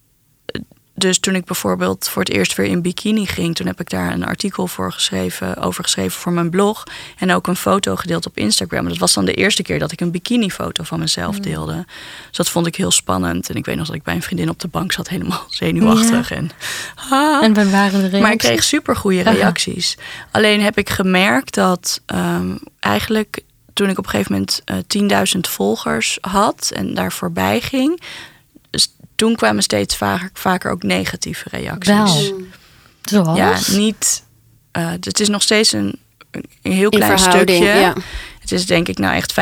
dus 0.97 1.19
toen 1.19 1.35
ik 1.35 1.45
bijvoorbeeld 1.45 2.09
voor 2.09 2.21
het 2.21 2.31
eerst 2.31 2.55
weer 2.55 2.65
in 2.65 2.81
bikini 2.81 3.25
ging, 3.25 3.55
toen 3.55 3.67
heb 3.67 3.79
ik 3.79 3.89
daar 3.89 4.13
een 4.13 4.25
artikel 4.25 4.67
voor 4.67 4.91
geschreven, 4.91 5.57
over 5.57 5.83
geschreven 5.83 6.19
voor 6.19 6.31
mijn 6.31 6.49
blog. 6.49 6.83
En 7.17 7.31
ook 7.31 7.47
een 7.47 7.55
foto 7.55 7.95
gedeeld 7.95 8.25
op 8.25 8.37
Instagram. 8.37 8.87
Dat 8.87 8.97
was 8.97 9.13
dan 9.13 9.25
de 9.25 9.33
eerste 9.33 9.63
keer 9.63 9.79
dat 9.79 9.91
ik 9.91 10.01
een 10.01 10.11
bikini-foto 10.11 10.83
van 10.83 10.99
mezelf 10.99 11.35
mm. 11.35 11.41
deelde. 11.41 11.85
Dus 12.27 12.37
dat 12.37 12.49
vond 12.49 12.67
ik 12.67 12.75
heel 12.75 12.91
spannend. 12.91 13.49
En 13.49 13.55
ik 13.55 13.65
weet 13.65 13.75
nog 13.75 13.85
dat 13.85 13.95
ik 13.95 14.03
bij 14.03 14.15
een 14.15 14.21
vriendin 14.21 14.49
op 14.49 14.59
de 14.59 14.67
bank 14.67 14.91
zat, 14.91 15.09
helemaal 15.09 15.45
zenuwachtig. 15.61 16.31
En, 16.31 16.49
ah. 17.09 17.43
en 17.43 17.53
waar 17.53 17.69
waren 17.69 17.91
de 17.91 17.97
reacties? 17.97 18.21
Maar 18.21 18.31
ik 18.31 18.37
kreeg 18.37 18.63
super 18.63 18.95
goede 18.95 19.21
reacties. 19.21 19.97
Alleen 20.31 20.61
heb 20.61 20.77
ik 20.77 20.89
gemerkt 20.89 21.53
dat 21.53 22.01
um, 22.05 22.59
eigenlijk 22.79 23.41
toen 23.73 23.89
ik 23.89 23.97
op 23.97 24.03
een 24.03 24.09
gegeven 24.09 24.31
moment 24.31 24.61
uh, 24.65 24.77
eh, 25.11 25.33
10.000 25.35 25.39
volgers 25.39 26.17
had 26.21 26.71
en 26.73 26.93
daar 26.93 27.11
voorbij 27.11 27.61
ging 27.61 28.01
toen 29.15 29.35
kwamen 29.35 29.63
steeds 29.63 29.95
vaker, 29.95 30.29
vaker 30.33 30.71
ook 30.71 30.83
negatieve 30.83 31.49
reacties. 31.51 32.31
Wel. 33.11 33.35
Ja, 33.35 33.57
niet. 33.67 34.23
Uh, 34.77 34.89
het 34.89 35.19
is 35.19 35.29
nog 35.29 35.41
steeds 35.41 35.71
een, 35.71 35.99
een 36.61 36.71
heel 36.71 36.89
klein 36.89 37.19
stukje. 37.19 37.65
Ja. 37.65 37.93
Het 38.39 38.51
is 38.51 38.65
denk 38.65 38.87
ik 38.87 38.97
nou 38.97 39.15
echt 39.15 39.33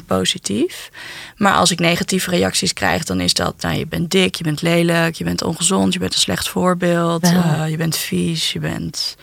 95% 0.00 0.04
positief. 0.06 0.90
Maar 1.36 1.52
als 1.52 1.70
ik 1.70 1.78
negatieve 1.78 2.30
reacties 2.30 2.72
krijg, 2.72 3.04
dan 3.04 3.20
is 3.20 3.34
dat, 3.34 3.54
nou, 3.60 3.78
je 3.78 3.86
bent 3.86 4.10
dik, 4.10 4.34
je 4.34 4.44
bent 4.44 4.62
lelijk, 4.62 5.14
je 5.14 5.24
bent 5.24 5.42
ongezond, 5.42 5.92
je 5.92 5.98
bent 5.98 6.14
een 6.14 6.20
slecht 6.20 6.48
voorbeeld, 6.48 7.24
uh, 7.24 7.64
je 7.68 7.76
bent 7.76 7.96
vies, 7.96 8.52
je 8.52 8.58
bent 8.58 9.16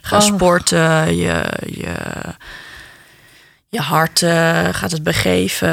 gaan 0.00 0.22
oh. 0.22 0.26
sporten, 0.26 1.16
je, 1.16 1.44
je 1.66 1.94
je 3.76 3.82
hart 3.82 4.22
uh, 4.22 4.68
gaat 4.72 4.90
het 4.90 5.02
begeven. 5.02 5.68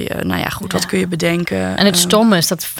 Je, 0.00 0.16
nou 0.22 0.40
ja, 0.40 0.48
goed, 0.48 0.72
wat 0.72 0.86
kun 0.86 0.98
je 0.98 1.06
bedenken? 1.06 1.76
En 1.76 1.84
het 1.84 1.94
ehm, 1.94 2.04
stomme 2.04 2.36
is 2.36 2.48
dat 2.48 2.68
5%, 2.68 2.70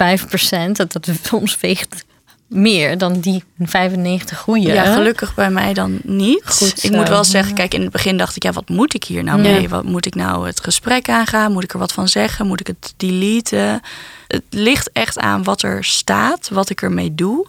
dat, 0.71 0.91
dat 0.91 1.09
soms 1.23 1.59
weegt 1.59 2.05
meer 2.47 2.97
dan 2.97 3.19
die 3.19 3.43
95 3.59 4.37
goede. 4.37 4.67
Ja, 4.67 4.93
gelukkig 4.93 5.35
bij 5.35 5.49
mij 5.49 5.73
dan 5.73 5.99
niet. 6.03 6.43
Goed 6.45 6.83
ik 6.83 6.91
moet 6.91 7.09
wel 7.09 7.23
zeggen, 7.23 7.53
kijk, 7.53 7.73
in 7.73 7.81
het 7.81 7.91
begin 7.91 8.17
dacht 8.17 8.35
ik, 8.35 8.43
ja, 8.43 8.51
wat 8.51 8.69
moet 8.69 8.93
ik 8.93 9.03
hier 9.03 9.23
nou 9.23 9.41
mee? 9.41 9.69
Wat 9.69 9.83
moet 9.83 10.05
ik 10.05 10.15
nou 10.15 10.47
het 10.47 10.59
gesprek 10.59 11.09
aangaan? 11.09 11.51
Moet 11.51 11.63
ik 11.63 11.73
er 11.73 11.79
wat 11.79 11.93
van 11.93 12.07
zeggen? 12.07 12.47
Moet 12.47 12.59
ik 12.59 12.67
het 12.67 12.93
deleten? 12.97 13.81
Het 14.27 14.43
ligt 14.49 14.91
echt 14.91 15.19
aan 15.19 15.43
wat 15.43 15.61
er 15.61 15.83
staat, 15.83 16.49
wat 16.49 16.69
ik 16.69 16.81
ermee 16.81 17.15
doe. 17.15 17.47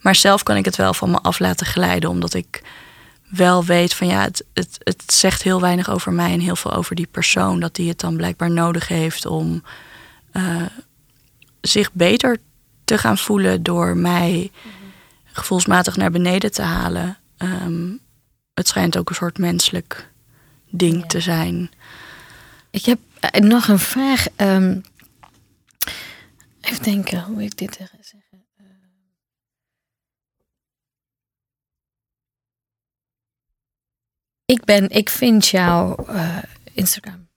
Maar 0.00 0.14
zelf 0.14 0.42
kan 0.42 0.56
ik 0.56 0.64
het 0.64 0.76
wel 0.76 0.94
van 0.94 1.10
me 1.10 1.18
af 1.18 1.38
laten 1.38 1.66
glijden, 1.66 2.10
omdat 2.10 2.34
ik 2.34 2.62
wel 3.28 3.64
weet 3.64 3.94
van 3.94 4.06
ja, 4.06 4.22
het, 4.22 4.44
het, 4.52 4.78
het 4.82 5.12
zegt 5.12 5.42
heel 5.42 5.60
weinig 5.60 5.90
over 5.90 6.12
mij 6.12 6.32
en 6.32 6.40
heel 6.40 6.56
veel 6.56 6.72
over 6.72 6.96
die 6.96 7.08
persoon. 7.10 7.60
Dat 7.60 7.74
die 7.74 7.88
het 7.88 8.00
dan 8.00 8.16
blijkbaar 8.16 8.50
nodig 8.50 8.88
heeft 8.88 9.26
om 9.26 9.62
uh, 10.32 10.62
zich 11.60 11.92
beter 11.92 12.38
te 12.84 12.98
gaan 12.98 13.18
voelen 13.18 13.62
door 13.62 13.96
mij 13.96 14.50
gevoelsmatig 15.24 15.96
naar 15.96 16.10
beneden 16.10 16.52
te 16.52 16.62
halen. 16.62 17.18
Um, 17.38 18.00
het 18.54 18.68
schijnt 18.68 18.96
ook 18.96 19.08
een 19.08 19.14
soort 19.14 19.38
menselijk 19.38 20.10
ding 20.70 21.06
te 21.06 21.20
zijn. 21.20 21.70
Ik 22.70 22.84
heb 22.84 22.98
eh, 23.20 23.40
nog 23.40 23.68
een 23.68 23.78
vraag. 23.78 24.26
Um, 24.36 24.82
even 26.60 26.82
denken 26.82 27.22
hoe 27.22 27.42
ik 27.42 27.56
dit 27.56 27.74
zeg. 27.78 27.90
Ik 34.52 34.64
ben, 34.64 34.88
ik 34.90 35.08
vind 35.08 35.46
jouw 35.46 35.96
uh, 36.10 36.38
Instagram 36.72 37.28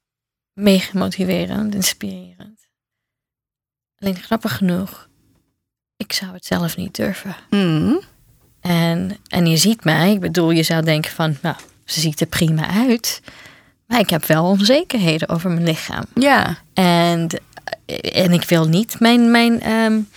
mega 0.53 0.97
motiverend, 0.99 1.75
inspirerend. 1.75 2.59
Alleen 3.99 4.15
grappig 4.15 4.57
genoeg, 4.57 5.09
ik 5.97 6.13
zou 6.13 6.33
het 6.33 6.45
zelf 6.45 6.77
niet 6.77 6.95
durven. 6.95 7.35
Mm. 7.49 8.01
En, 8.61 9.17
en 9.27 9.45
je 9.45 9.57
ziet 9.57 9.83
mij, 9.83 10.11
ik 10.11 10.19
bedoel, 10.19 10.51
je 10.51 10.63
zou 10.63 10.83
denken 10.83 11.11
van, 11.11 11.37
nou, 11.41 11.55
ze 11.85 11.99
ziet 11.99 12.21
er 12.21 12.27
prima 12.27 12.67
uit. 12.67 13.21
Maar 13.87 13.99
ik 13.99 14.09
heb 14.09 14.25
wel 14.25 14.45
onzekerheden 14.45 15.29
over 15.29 15.49
mijn 15.49 15.65
lichaam. 15.65 16.03
Ja. 16.13 16.57
En, 16.73 17.27
en 18.13 18.31
ik 18.31 18.43
wil 18.43 18.67
niet 18.67 18.99
mijn, 18.99 19.31
mijn 19.31 19.71
um, 19.71 20.09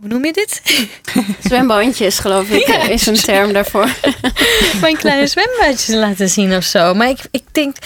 hoe 0.00 0.08
noem 0.08 0.24
je 0.24 0.32
dit? 0.32 0.62
Zwembandjes, 1.48 2.18
geloof 2.18 2.50
ik, 2.50 2.66
is 2.68 3.06
een 3.06 3.14
term 3.14 3.52
daarvoor. 3.52 3.88
Mijn 4.80 4.96
kleine 4.96 5.26
zwembadjes 5.26 5.94
laten 5.94 6.28
zien 6.28 6.56
of 6.56 6.64
zo. 6.64 6.94
Maar 6.94 7.08
ik, 7.08 7.18
ik 7.30 7.44
denk, 7.52 7.76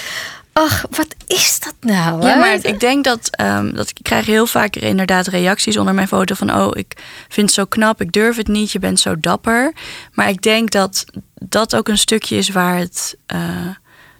ach, 0.52 0.84
wat 0.90 1.14
is 1.26 1.60
dat 1.60 1.74
nou? 1.80 2.26
Ja, 2.26 2.36
maar 2.36 2.58
ik 2.62 2.80
denk 2.80 3.04
dat, 3.04 3.30
um, 3.40 3.74
dat 3.74 3.88
ik 3.88 3.98
krijg 4.02 4.26
heel 4.26 4.46
vaak 4.46 4.76
inderdaad 4.76 5.26
reacties 5.26 5.76
onder 5.76 5.94
mijn 5.94 6.08
foto 6.08 6.34
van, 6.34 6.54
oh, 6.54 6.70
ik 6.72 6.96
vind 7.28 7.46
het 7.46 7.56
zo 7.56 7.64
knap, 7.64 8.00
ik 8.00 8.12
durf 8.12 8.36
het 8.36 8.48
niet, 8.48 8.72
je 8.72 8.78
bent 8.78 9.00
zo 9.00 9.20
dapper. 9.20 9.72
Maar 10.12 10.28
ik 10.28 10.42
denk 10.42 10.70
dat 10.70 11.04
dat 11.34 11.76
ook 11.76 11.88
een 11.88 11.98
stukje 11.98 12.36
is 12.36 12.48
waar 12.48 12.78
het. 12.78 13.16
Uh, 13.34 13.66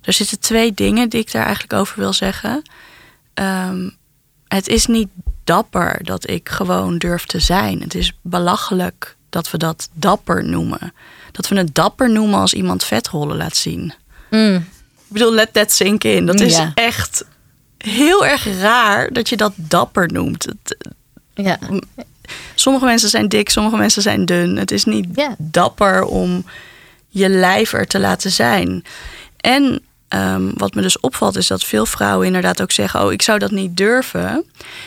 er 0.03 0.13
zitten 0.13 0.41
twee 0.41 0.73
dingen 0.73 1.09
die 1.09 1.21
ik 1.21 1.33
daar 1.33 1.45
eigenlijk 1.45 1.73
over 1.73 1.99
wil 1.99 2.13
zeggen. 2.13 2.63
Um, 3.35 3.97
het 4.49 4.69
is 4.69 4.87
niet 4.87 5.09
dapper 5.45 5.99
dat 6.03 6.31
ik 6.31 6.49
gewoon 6.49 6.99
durf 6.99 7.27
te 7.27 7.39
zijn. 7.39 7.81
Het 7.81 7.95
is 7.95 8.13
belachelijk 8.23 9.17
dat 9.31 9.51
we 9.51 9.59
dat 9.59 9.89
dapper 9.93 10.45
noemen. 10.45 10.93
Dat 11.33 11.49
we 11.49 11.57
het 11.57 11.75
dapper 11.75 12.11
noemen 12.11 12.41
als 12.41 12.55
iemand 12.55 12.85
vetrollen 12.85 13.37
laat 13.37 13.57
zien. 13.57 13.95
Mm. 14.31 14.57
Ik 14.97 15.21
bedoel, 15.21 15.33
let 15.33 15.53
that 15.53 15.73
sink 15.73 16.05
in. 16.05 16.27
Dat 16.27 16.41
is 16.41 16.61
echt 16.75 17.25
heel 17.79 18.27
erg 18.27 18.61
raar 18.61 19.13
dat 19.13 19.29
je 19.29 19.37
dat 19.37 19.53
dapper 19.57 20.13
noemt. 20.13 20.47
Ja. 21.35 21.59
Sommige 22.55 22.85
mensen 22.85 23.09
zijn 23.09 23.29
dik, 23.29 23.49
sommige 23.49 23.77
mensen 23.77 24.03
zijn 24.03 24.25
dun. 24.25 24.57
Het 24.57 24.71
is 24.71 24.85
niet 24.85 25.07
dapper 25.39 26.05
om 26.05 26.45
je 27.09 27.29
lijf 27.29 27.73
er 27.73 27.87
te 27.87 28.01
laten 28.01 28.31
zijn. 28.31 28.85
En 29.37 29.83
Ehm, 30.15 30.51
wat 30.57 30.75
me 30.75 30.83
dus 30.83 31.01
opvalt 31.01 31.37
is 31.37 31.47
dat 31.47 31.65
veel 31.65 31.87
vrouwen 31.87 32.27
inderdaad 32.27 32.63
ook 32.63 32.73
zeggen: 32.73 33.05
Oh, 33.05 33.13
ik 33.13 33.23
zou 33.23 33.39
dat 33.39 33.51
niet 33.51 33.77
durven. 33.77 34.45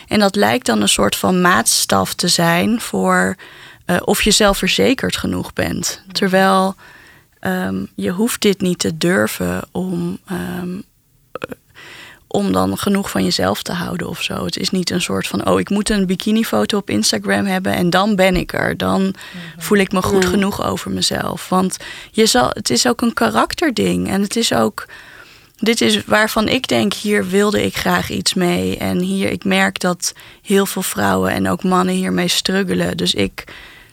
En 0.08 0.20
dat 0.20 0.36
lijkt 0.36 0.66
dan 0.66 0.82
een 0.82 0.90
soort 0.90 1.16
van 1.16 1.42
maatstaf 1.42 2.14
te 2.14 2.28
zijn 2.28 2.82
voor 2.82 3.36
uh, 3.86 3.98
of 4.06 4.22
je 4.22 4.32
zelfverzekerd 4.32 5.18
genoeg 5.18 5.54
bent. 5.54 6.02
Terwijl 6.12 6.76
ehm, 7.40 7.86
je 7.96 8.10
hoeft 8.10 8.42
dit 8.42 8.62
niet 8.62 8.80
te 8.80 8.98
durven 8.98 9.62
om, 9.72 10.20
um, 10.32 10.84
om 12.28 12.52
dan 12.52 12.78
genoeg 12.78 13.10
van 13.10 13.24
jezelf 13.24 13.62
te 13.62 13.74
houden 13.74 14.10
of 14.10 14.22
zo. 14.22 14.46
Het 14.46 14.58
is 14.58 14.70
niet 14.70 14.90
een 14.90 15.02
soort 15.02 15.28
van: 15.28 15.48
Oh, 15.48 15.60
ik 15.60 15.70
moet 15.70 15.90
een 15.90 16.06
bikinifoto 16.06 16.78
op 16.78 16.90
Instagram 16.90 17.46
hebben 17.46 17.74
en 17.74 17.90
dan 17.90 18.16
ben 18.16 18.36
ik 18.36 18.54
er. 18.54 18.78
Dan 18.78 19.14
voel 19.58 19.78
ik 19.78 19.92
me 19.92 20.02
goed 20.02 20.26
genoeg 20.26 20.64
over 20.64 20.92
mezelf. 20.92 21.50
Want 21.50 21.78
je 22.12 22.26
zal, 22.26 22.50
het 22.50 22.70
is 22.70 22.88
ook 22.88 23.02
een 23.02 23.14
karakterding 23.14 24.10
en 24.10 24.22
het 24.22 24.36
is 24.36 24.54
ook 24.54 24.86
dit 25.58 25.82
is 25.82 26.06
waarvan 26.06 26.48
ik 26.48 26.68
denk, 26.68 26.94
hier 26.94 27.28
wilde 27.28 27.66
ik 27.66 27.78
graag 27.78 28.10
iets 28.10 28.34
mee. 28.34 28.78
En 28.78 29.00
hier, 29.00 29.32
ik 29.32 29.44
merk 29.44 29.80
dat 29.80 30.14
heel 30.42 30.66
veel 30.66 30.82
vrouwen 30.82 31.32
en 31.32 31.50
ook 31.50 31.64
mannen 31.64 31.96
hiermee 31.96 32.28
struggelen. 32.28 32.98
Dus 32.98 33.14
ik 33.14 33.44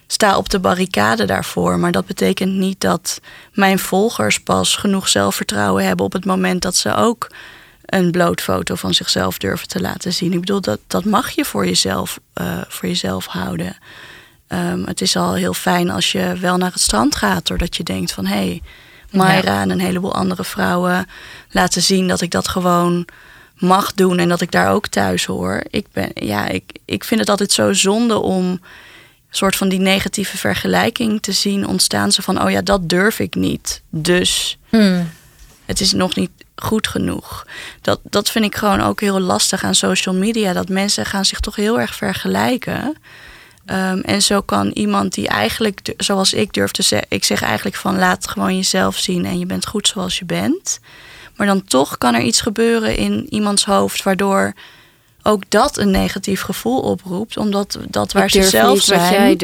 sta 0.06 0.36
op 0.36 0.48
de 0.48 0.58
barricade 0.58 1.24
daarvoor. 1.24 1.78
Maar 1.78 1.92
dat 1.92 2.06
betekent 2.06 2.52
niet 2.52 2.80
dat 2.80 3.20
mijn 3.52 3.78
volgers 3.78 4.40
pas 4.40 4.76
genoeg 4.76 5.08
zelfvertrouwen 5.08 5.84
hebben 5.84 6.06
op 6.06 6.12
het 6.12 6.24
moment 6.24 6.62
dat 6.62 6.76
ze 6.76 6.94
ook 6.94 7.30
een 7.84 8.10
blootfoto 8.10 8.74
van 8.74 8.94
zichzelf 8.94 9.38
durven 9.38 9.68
te 9.68 9.80
laten 9.80 10.12
zien. 10.12 10.32
Ik 10.32 10.40
bedoel, 10.40 10.60
dat, 10.60 10.78
dat 10.86 11.04
mag 11.04 11.30
je 11.30 11.44
voor 11.44 11.66
jezelf, 11.66 12.18
uh, 12.40 12.60
voor 12.68 12.88
jezelf 12.88 13.26
houden. 13.26 13.76
Um, 14.48 14.84
het 14.84 15.00
is 15.00 15.16
al 15.16 15.34
heel 15.34 15.54
fijn 15.54 15.90
als 15.90 16.12
je 16.12 16.36
wel 16.40 16.56
naar 16.56 16.72
het 16.72 16.80
strand 16.80 17.16
gaat, 17.16 17.46
doordat 17.46 17.76
je 17.76 17.82
denkt 17.82 18.12
van 18.12 18.26
hé, 18.26 18.34
hey, 18.34 18.62
Mayra 19.14 19.60
en 19.60 19.70
een 19.70 19.80
heleboel 19.80 20.14
andere 20.14 20.44
vrouwen 20.44 21.06
laten 21.50 21.82
zien 21.82 22.08
dat 22.08 22.20
ik 22.20 22.30
dat 22.30 22.48
gewoon 22.48 23.06
mag 23.56 23.94
doen 23.94 24.18
en 24.18 24.28
dat 24.28 24.40
ik 24.40 24.50
daar 24.50 24.70
ook 24.70 24.86
thuis 24.86 25.24
hoor. 25.24 25.62
Ik, 25.70 25.86
ben, 25.92 26.10
ja, 26.14 26.46
ik, 26.46 26.64
ik 26.84 27.04
vind 27.04 27.20
het 27.20 27.28
altijd 27.28 27.52
zo 27.52 27.72
zonde 27.72 28.18
om 28.18 28.60
soort 29.36 29.56
van 29.56 29.68
die 29.68 29.78
negatieve 29.78 30.36
vergelijking 30.36 31.22
te 31.22 31.32
zien 31.32 31.66
ontstaan. 31.66 32.12
Zo 32.12 32.22
van, 32.22 32.42
oh 32.42 32.50
ja, 32.50 32.62
dat 32.62 32.88
durf 32.88 33.18
ik 33.18 33.34
niet. 33.34 33.82
Dus 33.90 34.58
hmm. 34.68 35.10
het 35.64 35.80
is 35.80 35.92
nog 35.92 36.16
niet 36.16 36.30
goed 36.54 36.88
genoeg. 36.88 37.46
Dat, 37.80 38.00
dat 38.02 38.30
vind 38.30 38.44
ik 38.44 38.56
gewoon 38.56 38.80
ook 38.80 39.00
heel 39.00 39.20
lastig 39.20 39.64
aan 39.64 39.74
social 39.74 40.14
media. 40.14 40.52
Dat 40.52 40.68
mensen 40.68 41.06
gaan 41.06 41.24
zich 41.24 41.40
toch 41.40 41.56
heel 41.56 41.80
erg 41.80 41.94
vergelijken. 41.94 42.96
Um, 43.66 44.00
en 44.00 44.22
zo 44.22 44.40
kan 44.40 44.70
iemand 44.70 45.14
die 45.14 45.28
eigenlijk, 45.28 45.94
zoals 45.96 46.32
ik 46.32 46.52
durf 46.52 46.70
te 46.70 46.82
zeggen, 46.82 47.08
ik 47.10 47.24
zeg 47.24 47.42
eigenlijk 47.42 47.76
van 47.76 47.98
laat 47.98 48.28
gewoon 48.28 48.56
jezelf 48.56 48.96
zien 48.96 49.24
en 49.24 49.38
je 49.38 49.46
bent 49.46 49.66
goed 49.66 49.88
zoals 49.88 50.18
je 50.18 50.24
bent. 50.24 50.80
Maar 51.36 51.46
dan 51.46 51.64
toch 51.64 51.98
kan 51.98 52.14
er 52.14 52.20
iets 52.20 52.40
gebeuren 52.40 52.96
in 52.96 53.26
iemands 53.28 53.64
hoofd 53.64 54.02
waardoor 54.02 54.52
ook 55.22 55.42
dat 55.48 55.78
een 55.78 55.90
negatief 55.90 56.40
gevoel 56.40 56.80
oproept. 56.80 57.36
Omdat 57.36 57.78
dat 57.88 58.12
waar 58.12 58.30
ze 58.30 58.42
zelf 58.42 58.82
zijn, 58.82 59.38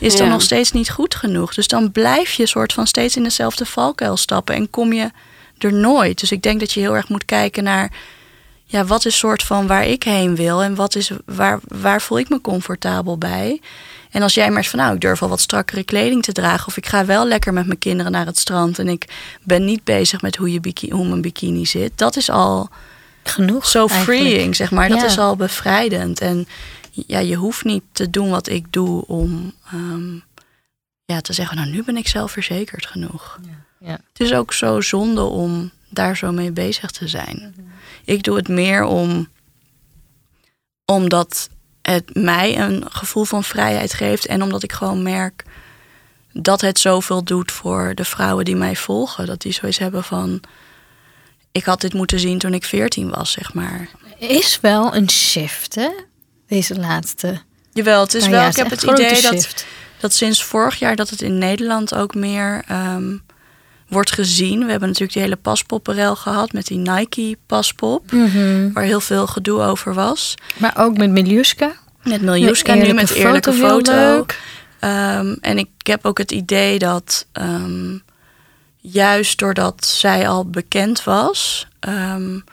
is 0.00 0.16
dan 0.16 0.28
nog 0.28 0.42
steeds 0.42 0.72
niet 0.72 0.90
goed 0.90 1.14
genoeg. 1.14 1.54
Dus 1.54 1.68
dan 1.68 1.92
blijf 1.92 2.32
je 2.32 2.46
soort 2.46 2.72
van 2.72 2.86
steeds 2.86 3.16
in 3.16 3.22
dezelfde 3.22 3.66
valkuil 3.66 4.16
stappen 4.16 4.54
en 4.54 4.70
kom 4.70 4.92
je 4.92 5.10
er 5.58 5.72
nooit. 5.72 6.20
Dus 6.20 6.32
ik 6.32 6.42
denk 6.42 6.60
dat 6.60 6.72
je 6.72 6.80
heel 6.80 6.94
erg 6.96 7.08
moet 7.08 7.24
kijken 7.24 7.64
naar 7.64 7.92
ja, 8.68 8.84
wat 8.84 9.04
is 9.04 9.18
soort 9.18 9.42
van 9.42 9.66
waar 9.66 9.86
ik 9.86 10.02
heen 10.02 10.36
wil 10.36 10.62
en 10.62 10.74
wat 10.74 10.94
is 10.94 11.10
waar, 11.24 11.60
waar 11.68 12.02
voel 12.02 12.18
ik 12.18 12.28
me 12.28 12.40
comfortabel 12.40 13.18
bij. 13.18 13.60
En 14.10 14.22
als 14.22 14.34
jij 14.34 14.56
eens 14.56 14.68
van 14.68 14.78
nou, 14.78 14.94
ik 14.94 15.00
durf 15.00 15.22
al 15.22 15.28
wat 15.28 15.40
strakkere 15.40 15.84
kleding 15.84 16.22
te 16.22 16.32
dragen. 16.32 16.66
Of 16.66 16.76
ik 16.76 16.86
ga 16.86 17.04
wel 17.04 17.26
lekker 17.26 17.52
met 17.52 17.66
mijn 17.66 17.78
kinderen 17.78 18.12
naar 18.12 18.26
het 18.26 18.38
strand. 18.38 18.78
En 18.78 18.88
ik 18.88 19.08
ben 19.42 19.64
niet 19.64 19.84
bezig 19.84 20.22
met 20.22 20.36
hoe, 20.36 20.52
je 20.52 20.60
bikini, 20.60 20.92
hoe 20.92 21.08
mijn 21.08 21.20
bikini 21.20 21.66
zit. 21.66 21.92
Dat 21.94 22.16
is 22.16 22.30
al 22.30 22.68
genoeg. 23.22 23.66
Zo 23.66 23.88
freeing, 23.88 24.56
zeg 24.56 24.70
maar. 24.70 24.88
Dat 24.88 25.02
is 25.02 25.18
al 25.18 25.36
bevrijdend. 25.36 26.20
En 26.20 26.46
ja, 26.90 27.18
je 27.18 27.34
hoeft 27.34 27.64
niet 27.64 27.82
te 27.92 28.10
doen 28.10 28.30
wat 28.30 28.48
ik 28.48 28.72
doe 28.72 29.06
om 29.06 29.52
ehm, 29.72 30.14
ja, 31.04 31.20
te 31.20 31.32
zeggen, 31.32 31.56
nou 31.56 31.70
nu 31.70 31.82
ben 31.82 31.96
ik 31.96 32.08
zelfverzekerd 32.08 32.86
genoeg. 32.86 33.38
Ja. 33.42 33.64
Ja. 33.78 33.92
Het 33.92 34.20
is 34.20 34.32
ook 34.32 34.52
zo 34.52 34.80
zonde 34.80 35.22
om 35.22 35.70
daar 35.96 36.16
zo 36.16 36.32
mee 36.32 36.52
bezig 36.52 36.90
te 36.90 37.08
zijn. 37.08 37.54
Ik 38.04 38.22
doe 38.22 38.36
het 38.36 38.48
meer 38.48 38.84
om 38.84 39.28
omdat 40.84 41.48
het 41.82 42.14
mij 42.14 42.58
een 42.58 42.84
gevoel 42.90 43.24
van 43.24 43.44
vrijheid 43.44 43.94
geeft 43.94 44.26
en 44.26 44.42
omdat 44.42 44.62
ik 44.62 44.72
gewoon 44.72 45.02
merk 45.02 45.44
dat 46.32 46.60
het 46.60 46.78
zoveel 46.78 47.24
doet 47.24 47.52
voor 47.52 47.92
de 47.94 48.04
vrouwen 48.04 48.44
die 48.44 48.56
mij 48.56 48.76
volgen. 48.76 49.26
Dat 49.26 49.40
die 49.40 49.52
zoiets 49.52 49.78
hebben 49.78 50.04
van 50.04 50.40
ik 51.52 51.64
had 51.64 51.80
dit 51.80 51.92
moeten 51.92 52.20
zien 52.20 52.38
toen 52.38 52.54
ik 52.54 52.64
14 52.64 53.10
was, 53.10 53.32
zeg 53.32 53.54
maar. 53.54 53.88
Is 54.18 54.60
wel 54.60 54.94
een 54.94 55.10
shift, 55.10 55.74
hè? 55.74 55.90
Deze 56.46 56.78
laatste. 56.78 57.40
Jawel, 57.72 58.00
het 58.00 58.14
is 58.14 58.26
wel. 58.26 58.48
ik 58.48 58.56
heb 58.56 58.70
het 58.70 58.82
idee 58.82 59.22
dat, 59.22 59.64
dat 60.00 60.14
sinds 60.14 60.44
vorig 60.44 60.78
jaar 60.78 60.96
dat 60.96 61.10
het 61.10 61.22
in 61.22 61.38
Nederland 61.38 61.94
ook 61.94 62.14
meer 62.14 62.64
um, 62.70 63.22
wordt 63.88 64.12
gezien. 64.12 64.64
We 64.64 64.70
hebben 64.70 64.88
natuurlijk 64.88 65.12
die 65.12 65.22
hele 65.22 65.36
paspopperel 65.36 66.16
gehad 66.16 66.52
met 66.52 66.66
die 66.66 66.78
Nike 66.78 67.36
paspop, 67.46 68.12
mm 68.12 68.72
waar 68.72 68.84
heel 68.84 69.00
veel 69.00 69.26
gedoe 69.26 69.62
over 69.62 69.94
was. 69.94 70.34
Maar 70.56 70.74
ook 70.78 70.96
met 70.96 71.10
Miljuska. 71.10 71.72
Met 72.02 72.22
Miljuska 72.22 72.74
nu 72.74 72.92
met 72.92 73.10
eerlijke 73.10 73.52
foto. 73.52 73.92
foto. 73.92 74.26
Um, 74.80 75.36
en 75.40 75.58
ik 75.58 75.68
heb 75.82 76.04
ook 76.04 76.18
het 76.18 76.32
idee 76.32 76.78
dat 76.78 77.26
um, 77.32 78.02
juist 78.80 79.38
doordat 79.38 79.86
zij 79.86 80.28
al 80.28 80.50
bekend 80.50 81.04
was. 81.04 81.66
Um, 81.88 82.44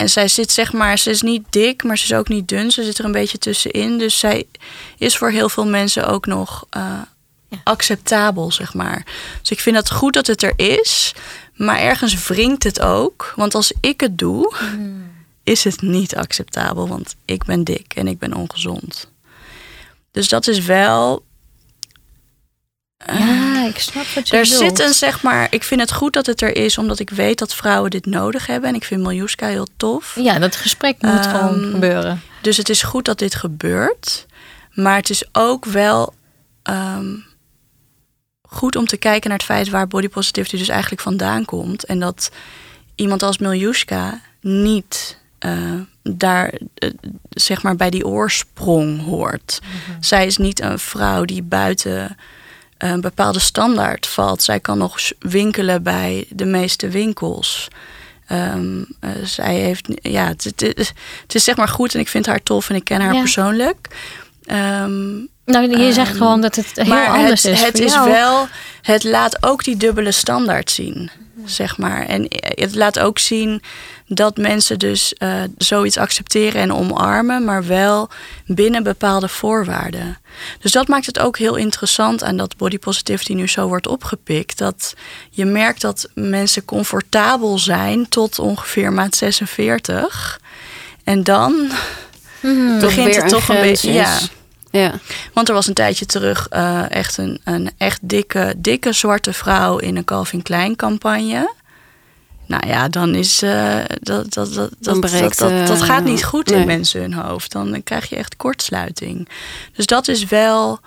en 0.00 0.10
zij 0.10 0.28
zit 0.28 0.52
zeg 0.52 0.72
maar, 0.72 0.98
ze 0.98 1.10
is 1.10 1.22
niet 1.22 1.44
dik, 1.50 1.84
maar 1.84 1.98
ze 1.98 2.04
is 2.04 2.12
ook 2.12 2.28
niet 2.28 2.48
dun. 2.48 2.70
Ze 2.70 2.84
zit 2.84 2.98
er 2.98 3.04
een 3.04 3.12
beetje 3.12 3.38
tussenin. 3.38 3.98
Dus 3.98 4.18
zij 4.18 4.46
is 4.98 5.16
voor 5.16 5.30
heel 5.30 5.48
veel 5.48 5.66
mensen 5.66 6.06
ook 6.06 6.26
nog 6.26 6.66
uh, 6.76 7.00
acceptabel, 7.64 8.52
zeg 8.52 8.74
maar. 8.74 9.04
Dus 9.40 9.50
ik 9.50 9.60
vind 9.60 9.76
het 9.76 9.90
goed 9.90 10.14
dat 10.14 10.26
het 10.26 10.42
er 10.42 10.52
is. 10.56 11.14
Maar 11.54 11.78
ergens 11.78 12.26
wringt 12.26 12.62
het 12.62 12.80
ook. 12.80 13.32
Want 13.36 13.54
als 13.54 13.72
ik 13.80 14.00
het 14.00 14.18
doe, 14.18 14.54
mm. 14.76 15.10
is 15.42 15.64
het 15.64 15.82
niet 15.82 16.16
acceptabel. 16.16 16.88
Want 16.88 17.16
ik 17.24 17.44
ben 17.44 17.64
dik 17.64 17.94
en 17.94 18.08
ik 18.08 18.18
ben 18.18 18.34
ongezond. 18.34 19.10
Dus 20.10 20.28
dat 20.28 20.46
is 20.46 20.58
wel 20.58 21.24
ja, 23.06 23.66
ik 23.66 23.78
snap 23.78 24.06
wat 24.14 24.28
je 24.28 24.36
Er 24.36 24.46
zit 24.46 24.80
een, 24.80 24.94
zeg 24.94 25.22
maar, 25.22 25.46
ik 25.50 25.64
vind 25.64 25.80
het 25.80 25.92
goed 25.92 26.12
dat 26.12 26.26
het 26.26 26.42
er 26.42 26.56
is, 26.56 26.78
omdat 26.78 26.98
ik 26.98 27.10
weet 27.10 27.38
dat 27.38 27.54
vrouwen 27.54 27.90
dit 27.90 28.06
nodig 28.06 28.46
hebben. 28.46 28.68
En 28.68 28.74
ik 28.74 28.84
vind 28.84 29.02
Miljuska 29.02 29.46
heel 29.46 29.66
tof. 29.76 30.16
Ja, 30.18 30.38
dat 30.38 30.56
gesprek 30.56 30.96
moet 31.02 31.26
gewoon 31.26 31.62
ehm, 31.62 31.70
gebeuren. 31.70 32.22
Dus 32.42 32.56
het 32.56 32.68
is 32.68 32.82
goed 32.82 33.04
dat 33.04 33.18
dit 33.18 33.34
gebeurt. 33.34 34.26
Maar 34.72 34.96
het 34.96 35.10
is 35.10 35.24
ook 35.32 35.64
wel 35.64 36.14
ehm, 36.62 37.14
goed 38.50 38.76
om 38.76 38.86
te 38.86 38.96
kijken 38.96 39.28
naar 39.28 39.38
het 39.38 39.46
feit 39.46 39.68
waar 39.68 39.88
body 39.88 40.08
positivity 40.08 40.56
dus 40.56 40.68
eigenlijk 40.68 41.02
vandaan 41.02 41.44
komt. 41.44 41.84
En 41.84 42.00
dat 42.00 42.30
iemand 42.94 43.22
als 43.22 43.38
Miljuska 43.38 44.20
niet 44.40 45.18
uh, 45.46 45.80
daar, 46.02 46.52
uh, 46.84 46.90
zeg 47.30 47.62
maar, 47.62 47.76
bij 47.76 47.90
die 47.90 48.06
oorsprong 48.06 49.04
hoort. 49.04 49.60
Mhm. 49.62 50.02
Zij 50.02 50.26
is 50.26 50.36
niet 50.36 50.60
een 50.60 50.78
vrouw 50.78 51.24
die 51.24 51.42
buiten 51.42 52.16
een 52.78 53.00
bepaalde 53.00 53.38
standaard 53.38 54.06
valt. 54.06 54.42
Zij 54.42 54.60
kan 54.60 54.78
nog 54.78 54.98
winkelen 55.18 55.82
bij 55.82 56.26
de 56.28 56.44
meeste 56.44 56.88
winkels. 56.88 57.68
Um, 58.32 58.86
uh, 59.00 59.10
zij 59.24 59.54
heeft, 59.54 59.88
ja, 60.02 60.26
het, 60.26 60.44
het, 60.44 60.60
het, 60.60 61.34
is 61.34 61.44
zeg 61.44 61.56
maar 61.56 61.68
goed 61.68 61.94
en 61.94 62.00
ik 62.00 62.08
vind 62.08 62.26
haar 62.26 62.42
tof 62.42 62.68
en 62.68 62.74
ik 62.74 62.84
ken 62.84 63.00
haar 63.00 63.14
persoonlijk. 63.14 63.88
Um, 64.46 65.28
nou, 65.50 65.78
je 65.78 65.92
zegt 65.92 66.10
um, 66.10 66.16
gewoon 66.16 66.40
dat 66.40 66.56
het 66.56 66.70
heel 66.74 66.94
anders 66.94 67.42
het, 67.42 67.52
is. 67.52 67.62
Het 67.62 67.80
is 67.80 67.94
wel, 67.94 68.46
het 68.82 69.04
laat 69.04 69.42
ook 69.42 69.64
die 69.64 69.76
dubbele 69.76 70.12
standaard 70.12 70.70
zien, 70.70 71.10
zeg 71.44 71.78
maar. 71.78 72.06
En 72.06 72.26
het 72.30 72.74
laat 72.74 72.98
ook 72.98 73.18
zien 73.18 73.62
dat 74.06 74.36
mensen 74.36 74.78
dus 74.78 75.14
uh, 75.18 75.42
zoiets 75.58 75.96
accepteren 75.96 76.60
en 76.60 76.72
omarmen, 76.72 77.44
maar 77.44 77.66
wel 77.66 78.08
binnen 78.46 78.82
bepaalde 78.82 79.28
voorwaarden. 79.28 80.18
Dus 80.60 80.72
dat 80.72 80.88
maakt 80.88 81.06
het 81.06 81.18
ook 81.18 81.38
heel 81.38 81.56
interessant 81.56 82.22
aan 82.22 82.36
dat 82.36 82.56
body 82.56 82.78
positivity 82.78 83.34
nu 83.34 83.48
zo 83.48 83.68
wordt 83.68 83.86
opgepikt. 83.86 84.58
Dat 84.58 84.94
je 85.30 85.44
merkt 85.44 85.80
dat 85.80 86.08
mensen 86.14 86.64
comfortabel 86.64 87.58
zijn 87.58 88.08
tot 88.08 88.38
ongeveer 88.38 88.92
maat 88.92 89.16
46. 89.16 90.40
En 91.04 91.24
dan 91.24 91.70
hmm, 92.40 92.80
begint 92.80 93.16
het 93.16 93.28
toch 93.28 93.48
een 93.48 93.60
beetje. 93.60 93.92
Ja. 93.92 94.18
Ja. 94.70 94.92
Want 95.32 95.48
er 95.48 95.54
was 95.54 95.66
een 95.66 95.74
tijdje 95.74 96.06
terug 96.06 96.46
uh, 96.50 96.90
echt 96.90 97.16
een, 97.16 97.40
een 97.44 97.70
echt 97.76 97.98
dikke, 98.02 98.54
dikke 98.56 98.92
zwarte 98.92 99.32
vrouw 99.32 99.78
in 99.78 99.96
een 99.96 100.04
Calvin 100.04 100.42
Klein 100.42 100.76
campagne. 100.76 101.52
Nou 102.46 102.66
ja, 102.66 102.88
dan 102.88 103.14
is 103.14 103.42
uh, 103.42 103.76
dat, 104.00 104.32
dat, 104.32 104.54
dat, 104.54 104.54
dat, 104.54 105.02
dat, 105.02 105.38
dat, 105.38 105.66
dat, 105.66 105.82
gaat 105.82 106.04
niet 106.04 106.24
goed 106.24 106.50
in 106.50 106.66
mensen 106.66 107.00
hun 107.00 107.12
hoofd. 107.12 107.52
Dan 107.52 107.82
krijg 107.84 108.08
je 108.08 108.16
echt 108.16 108.36
kortsluiting. 108.36 109.28
Dus 109.72 109.86
dat 109.86 110.08
is 110.08 110.24
wel. 110.24 110.80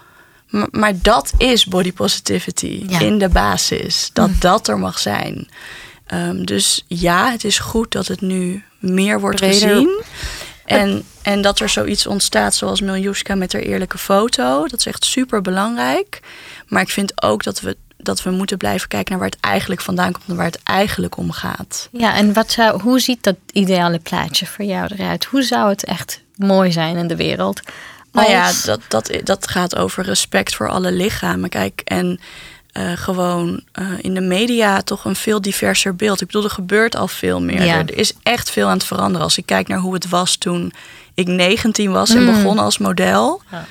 Maar 0.71 0.93
dat 1.01 1.33
is 1.37 1.65
body 1.65 1.93
positivity 1.93 2.85
in 2.99 3.17
de 3.17 3.29
basis. 3.29 4.09
Dat 4.13 4.29
hm. 4.29 4.39
dat 4.39 4.67
er 4.67 4.79
mag 4.79 4.99
zijn. 4.99 5.49
Um, 6.13 6.45
dus 6.45 6.83
ja, 6.87 7.31
het 7.31 7.43
is 7.43 7.59
goed 7.59 7.91
dat 7.91 8.07
het 8.07 8.21
nu 8.21 8.63
meer 8.79 9.19
wordt 9.19 9.39
gezien. 9.39 10.03
En, 10.65 11.03
en 11.21 11.41
dat 11.41 11.59
er 11.59 11.69
zoiets 11.69 12.07
ontstaat 12.07 12.55
zoals 12.55 12.81
Miljuska 12.81 13.35
met 13.35 13.53
haar 13.53 13.61
eerlijke 13.61 13.97
foto. 13.97 14.67
Dat 14.67 14.79
is 14.79 14.85
echt 14.85 15.05
super 15.05 15.41
belangrijk. 15.41 16.19
Maar 16.67 16.81
ik 16.81 16.89
vind 16.89 17.21
ook 17.23 17.43
dat 17.43 17.61
we 17.61 17.77
dat 17.97 18.23
we 18.23 18.29
moeten 18.29 18.57
blijven 18.57 18.87
kijken 18.87 19.11
naar 19.11 19.19
waar 19.19 19.29
het 19.29 19.39
eigenlijk 19.39 19.81
vandaan 19.81 20.11
komt 20.11 20.23
en 20.27 20.35
waar 20.35 20.45
het 20.45 20.63
eigenlijk 20.63 21.17
om 21.17 21.31
gaat. 21.31 21.89
Ja, 21.91 22.15
en 22.15 22.33
wat 22.33 22.51
zou, 22.51 22.81
hoe 22.81 22.99
ziet 22.99 23.23
dat 23.23 23.35
ideale 23.51 23.99
plaatje 23.99 24.45
voor 24.45 24.65
jou 24.65 24.89
eruit? 24.93 25.25
Hoe 25.25 25.43
zou 25.43 25.69
het 25.69 25.83
echt 25.83 26.21
mooi 26.35 26.71
zijn 26.71 26.97
in 26.97 27.07
de 27.07 27.15
wereld? 27.15 27.61
Nou 28.11 28.29
ja, 28.29 28.51
dat, 28.65 28.81
dat, 28.87 29.11
dat 29.23 29.47
gaat 29.47 29.75
over 29.75 30.03
respect 30.03 30.55
voor 30.55 30.69
alle 30.69 30.91
lichamen. 30.91 31.49
Kijk, 31.49 31.81
en 31.83 32.19
uh, 32.73 32.91
gewoon 32.95 33.61
uh, 33.79 33.87
in 34.01 34.13
de 34.13 34.21
media 34.21 34.81
toch 34.81 35.05
een 35.05 35.15
veel 35.15 35.41
diverser 35.41 35.95
beeld. 35.95 36.21
Ik 36.21 36.27
bedoel, 36.27 36.43
er 36.43 36.49
gebeurt 36.49 36.95
al 36.95 37.07
veel 37.07 37.41
meer. 37.41 37.63
Ja. 37.63 37.77
Er 37.77 37.97
is 37.97 38.13
echt 38.23 38.49
veel 38.49 38.67
aan 38.67 38.77
het 38.77 38.85
veranderen. 38.85 39.21
Als 39.21 39.37
ik 39.37 39.45
kijk 39.45 39.67
naar 39.67 39.79
hoe 39.79 39.93
het 39.93 40.09
was 40.09 40.35
toen 40.35 40.73
ik 41.13 41.27
19 41.27 41.91
was 41.91 42.09
en 42.09 42.23
mm. 42.23 42.33
begon 42.33 42.59
als 42.59 42.77
model. 42.77 43.41
Ja 43.51 43.65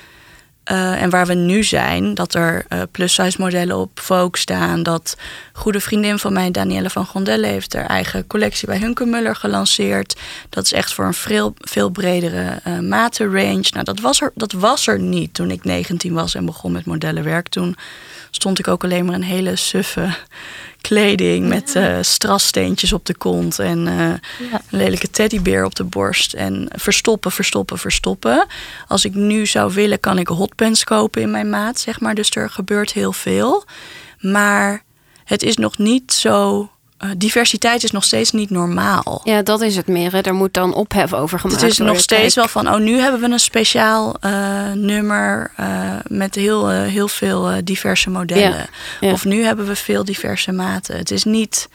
Uh, 0.71 1.03
en 1.03 1.11
waar 1.11 1.27
we 1.27 1.35
nu 1.35 1.65
zijn, 1.65 2.15
dat 2.15 2.35
er 2.35 2.65
uh, 2.69 2.83
plus-size 2.91 3.41
modellen 3.41 3.77
op 3.77 4.01
Vogue 4.01 4.39
staan. 4.39 4.83
Dat 4.83 5.17
goede 5.53 5.81
vriendin 5.81 6.19
van 6.19 6.33
mij, 6.33 6.51
Danielle 6.51 6.91
van 6.91 7.07
Gondelle, 7.07 7.47
heeft 7.47 7.73
haar 7.73 7.87
eigen 7.87 8.27
collectie 8.27 8.67
bij 8.67 8.79
Hunkemuller 8.79 9.37
gelanceerd. 9.37 10.21
Dat 10.49 10.65
is 10.65 10.73
echt 10.73 10.93
voor 10.93 11.05
een 11.05 11.15
veel, 11.15 11.55
veel 11.59 11.91
bredere 11.91 12.61
uh, 12.67 12.79
matenrange. 12.79 13.71
Nou, 13.71 13.85
dat 13.85 14.01
was, 14.01 14.21
er, 14.21 14.33
dat 14.35 14.53
was 14.53 14.87
er 14.87 14.99
niet 14.99 15.35
toen 15.35 15.51
ik 15.51 15.65
19 15.65 16.13
was 16.13 16.35
en 16.35 16.45
begon 16.45 16.73
met 16.73 16.85
modellenwerk. 16.85 17.49
Toen 17.49 17.77
stond 18.31 18.59
ik 18.59 18.69
ook 18.69 18.85
alleen 18.85 19.05
maar 19.05 19.15
een 19.15 19.23
hele 19.23 19.57
suffe 19.57 20.15
kleding 20.81 21.49
met 21.49 21.75
uh, 21.77 21.97
strassteentjes 22.01 22.93
op 22.93 23.07
de 23.07 23.15
kont 23.15 23.59
en 23.59 23.79
uh, 23.79 23.97
ja. 23.97 24.19
een 24.71 24.79
lelijke 24.79 25.11
teddybeer 25.11 25.65
op 25.65 25.75
de 25.75 25.85
borst. 25.85 26.33
En 26.33 26.69
verstoppen, 26.71 27.33
verstoppen, 27.33 27.79
verstoppen. 27.79 28.47
Als 28.89 29.05
ik 29.05 29.15
nu 29.15 29.47
zou 29.47 29.73
willen, 29.73 30.01
kan 30.01 30.19
ik 30.19 30.27
hotpants 30.27 30.85
kopen 30.85 31.23
in 31.23 31.31
mijn 31.31 31.51
maat, 31.51 31.81
zeg 31.81 32.01
maar. 32.01 32.15
Dus 32.15 32.31
er 32.31 32.51
gebeurt 32.51 32.93
heel 32.93 33.13
veel. 33.13 33.65
Maar 34.21 34.83
het 35.25 35.43
is 35.43 35.57
nog 35.57 35.79
niet 35.79 36.13
zo 36.13 36.69
uh, 37.05 37.11
diversiteit 37.17 37.85
is 37.85 37.91
nog 37.91 38.05
steeds 38.05 38.33
niet 38.33 38.51
normaal. 38.51 39.21
Ja, 39.25 39.43
dat 39.43 39.61
is 39.61 39.77
het 39.77 39.87
meer. 39.87 40.13
Hè. 40.13 40.21
Er 40.21 40.35
moet 40.35 40.55
dan 40.55 40.75
ophef 40.75 41.13
over 41.13 41.39
gemaakt 41.39 41.43
worden. 41.43 41.61
Het 41.61 41.71
is 41.71 41.79
nog 41.79 42.01
steeds 42.01 42.35
wel 42.35 42.49
van, 42.49 42.69
oh, 42.69 42.79
nu 42.79 42.99
hebben 42.99 43.21
we 43.21 43.27
een 43.27 43.39
speciaal 43.39 44.17
uh, 44.21 44.73
nummer 44.73 45.53
uh, 45.61 45.97
met 46.07 46.35
heel, 46.35 46.69
heel 46.69 47.09
veel 47.09 47.51
diverse 47.65 48.11
modellen. 48.11 48.51
Ja. 48.51 48.67
Ja. 49.01 49.13
Of 49.13 49.25
nu 49.25 49.43
hebben 49.45 49.67
we 49.67 49.77
veel 49.77 50.05
diverse 50.05 50.53
maten. 50.53 50.97
Het 50.97 51.11
is 51.11 51.25
niet. 51.25 51.69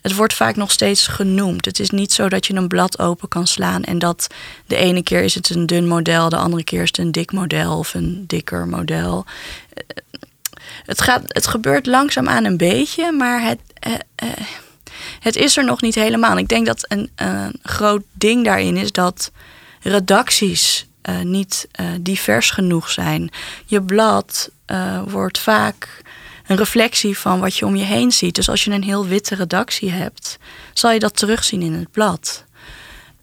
Het 0.00 0.14
wordt 0.14 0.34
vaak 0.34 0.56
nog 0.56 0.70
steeds 0.70 1.06
genoemd. 1.06 1.64
Het 1.64 1.78
is 1.78 1.90
niet 1.90 2.12
zo 2.12 2.28
dat 2.28 2.46
je 2.46 2.54
een 2.54 2.68
blad 2.68 2.98
open 2.98 3.28
kan 3.28 3.46
slaan 3.46 3.82
en 3.82 3.98
dat 3.98 4.26
de 4.66 4.76
ene 4.76 5.02
keer 5.02 5.22
is 5.22 5.34
het 5.34 5.50
een 5.50 5.66
dun 5.66 5.86
model, 5.86 6.28
de 6.28 6.36
andere 6.36 6.64
keer 6.64 6.82
is 6.82 6.88
het 6.88 6.98
een 6.98 7.12
dik 7.12 7.32
model 7.32 7.78
of 7.78 7.94
een 7.94 8.24
dikker 8.26 8.68
model. 8.68 9.24
Het, 10.84 11.00
gaat, 11.00 11.22
het 11.26 11.46
gebeurt 11.46 11.86
langzaamaan 11.86 12.44
een 12.44 12.56
beetje, 12.56 13.12
maar 13.12 13.42
het, 13.42 13.60
uh, 13.86 13.92
uh, 14.24 14.46
het 15.20 15.36
is 15.36 15.56
er 15.56 15.64
nog 15.64 15.80
niet 15.80 15.94
helemaal. 15.94 16.38
Ik 16.38 16.48
denk 16.48 16.66
dat 16.66 16.84
een, 16.88 17.10
een 17.14 17.58
groot 17.62 18.02
ding 18.12 18.44
daarin 18.44 18.76
is 18.76 18.92
dat 18.92 19.30
redacties 19.80 20.86
uh, 21.02 21.20
niet 21.20 21.68
divers 22.00 22.50
genoeg 22.50 22.90
zijn. 22.90 23.30
Je 23.66 23.82
blad 23.82 24.50
wordt 25.06 25.38
vaak 25.38 26.02
een 26.46 26.56
reflectie 26.56 27.18
van 27.18 27.40
wat 27.40 27.56
je 27.56 27.66
om 27.66 27.76
je 27.76 27.84
heen 27.84 28.12
ziet. 28.12 28.34
Dus 28.34 28.48
als 28.48 28.64
je 28.64 28.70
een 28.70 28.82
heel 28.82 29.06
witte 29.06 29.34
redactie 29.34 29.90
hebt, 29.90 30.38
zal 30.72 30.90
je 30.90 30.98
dat 30.98 31.16
terugzien 31.16 31.62
in 31.62 31.72
het 31.72 31.90
blad. 31.90 32.44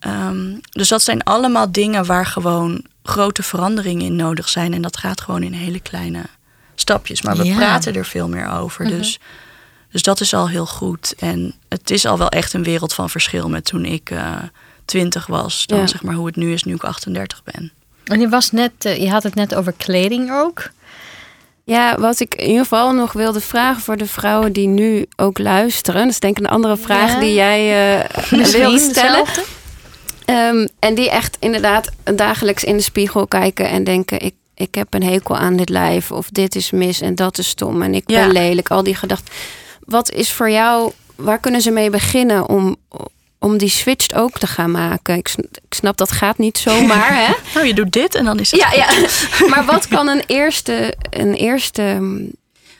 Um, 0.07 0.59
dus 0.69 0.87
dat 0.87 1.01
zijn 1.01 1.23
allemaal 1.23 1.71
dingen 1.71 2.05
waar 2.05 2.25
gewoon 2.25 2.85
grote 3.03 3.43
veranderingen 3.43 4.05
in 4.05 4.15
nodig 4.15 4.49
zijn. 4.49 4.73
En 4.73 4.81
dat 4.81 4.97
gaat 4.97 5.21
gewoon 5.21 5.43
in 5.43 5.53
hele 5.53 5.79
kleine 5.79 6.21
stapjes. 6.89 7.21
Maar 7.21 7.37
we 7.37 7.43
ja. 7.43 7.55
praten 7.55 7.95
er 7.95 8.05
veel 8.05 8.27
meer 8.27 8.51
over. 8.51 8.85
Uh 8.85 8.91
-huh. 8.91 8.97
Dus, 8.97 9.19
dus 9.91 10.01
dat 10.01 10.19
is 10.19 10.33
al 10.33 10.49
heel 10.49 10.65
goed. 10.65 11.13
En 11.17 11.55
het 11.69 11.89
is 11.91 12.05
al 12.05 12.17
wel 12.17 12.29
echt 12.29 12.53
een 12.53 12.63
wereld 12.63 12.93
van 12.93 13.09
verschil 13.09 13.49
met 13.49 13.65
toen 13.65 13.85
ik 13.85 14.09
uh, 14.09 14.35
20 14.85 15.27
was. 15.27 15.65
Dan 15.65 15.79
ja. 15.79 15.87
zeg 15.87 16.03
maar 16.03 16.15
hoe 16.15 16.25
het 16.25 16.35
nu 16.35 16.53
is, 16.53 16.63
nu 16.63 16.73
ik 16.73 16.83
38 16.83 17.43
ben. 17.43 17.71
En 18.03 18.19
je, 18.19 18.29
was 18.29 18.51
net, 18.51 18.85
uh, 18.85 18.97
je 18.97 19.09
had 19.09 19.23
het 19.23 19.35
net 19.35 19.55
over 19.55 19.73
kleding 19.77 20.31
ook. 20.31 20.69
Ja, 21.63 21.99
wat 21.99 22.19
ik 22.19 22.35
in 22.35 22.47
ieder 22.47 22.61
geval 22.61 22.93
nog 22.93 23.13
wilde 23.13 23.39
vragen 23.39 23.81
voor 23.81 23.97
de 23.97 24.05
vrouwen 24.05 24.53
die 24.53 24.67
nu 24.67 25.05
ook 25.15 25.37
luisteren. 25.37 26.01
Dat 26.01 26.11
is 26.11 26.19
denk 26.19 26.37
ik 26.37 26.43
een 26.43 26.51
andere 26.51 26.77
vraag 26.77 27.13
ja. 27.13 27.19
die 27.19 27.33
jij 27.33 27.99
uh, 27.99 28.51
wilde 28.51 28.79
stellen. 28.79 29.25
Um, 30.25 30.67
en 30.79 30.95
die 30.95 31.09
echt 31.09 31.37
inderdaad 31.39 31.89
dagelijks 32.15 32.63
in 32.63 32.77
de 32.77 32.83
spiegel 32.83 33.27
kijken 33.27 33.69
en 33.69 33.83
denken: 33.83 34.19
ik, 34.19 34.33
ik 34.59 34.75
heb 34.75 34.93
een 34.93 35.03
hekel 35.03 35.37
aan 35.37 35.55
dit 35.55 35.69
lijf. 35.69 36.11
Of 36.11 36.29
dit 36.29 36.55
is 36.55 36.71
mis 36.71 37.01
en 37.01 37.15
dat 37.15 37.37
is 37.37 37.47
stom. 37.47 37.81
En 37.81 37.93
ik 37.93 38.05
ben 38.05 38.19
ja. 38.19 38.27
lelijk. 38.27 38.69
Al 38.69 38.83
die 38.83 38.95
gedachten. 38.95 39.33
Wat 39.85 40.11
is 40.11 40.31
voor 40.31 40.49
jou, 40.49 40.91
waar 41.15 41.39
kunnen 41.39 41.61
ze 41.61 41.71
mee 41.71 41.89
beginnen 41.89 42.49
om, 42.49 42.75
om 43.39 43.57
die 43.57 43.69
switch 43.69 44.13
ook 44.13 44.39
te 44.39 44.47
gaan 44.47 44.71
maken? 44.71 45.15
Ik, 45.15 45.33
ik 45.37 45.73
snap 45.73 45.97
dat 45.97 46.11
gaat 46.11 46.37
niet 46.37 46.57
zomaar. 46.57 47.15
Hè? 47.15 47.33
nou, 47.53 47.67
je 47.71 47.73
doet 47.73 47.91
dit 47.91 48.15
en 48.15 48.25
dan 48.25 48.39
is 48.39 48.51
het. 48.51 48.59
Ja, 48.61 48.71
ja. 48.73 48.87
maar 49.55 49.65
wat 49.65 49.87
kan 49.87 50.07
een 50.07 50.23
eerste. 50.25 50.95
Een 51.09 51.33
eerste 51.33 51.81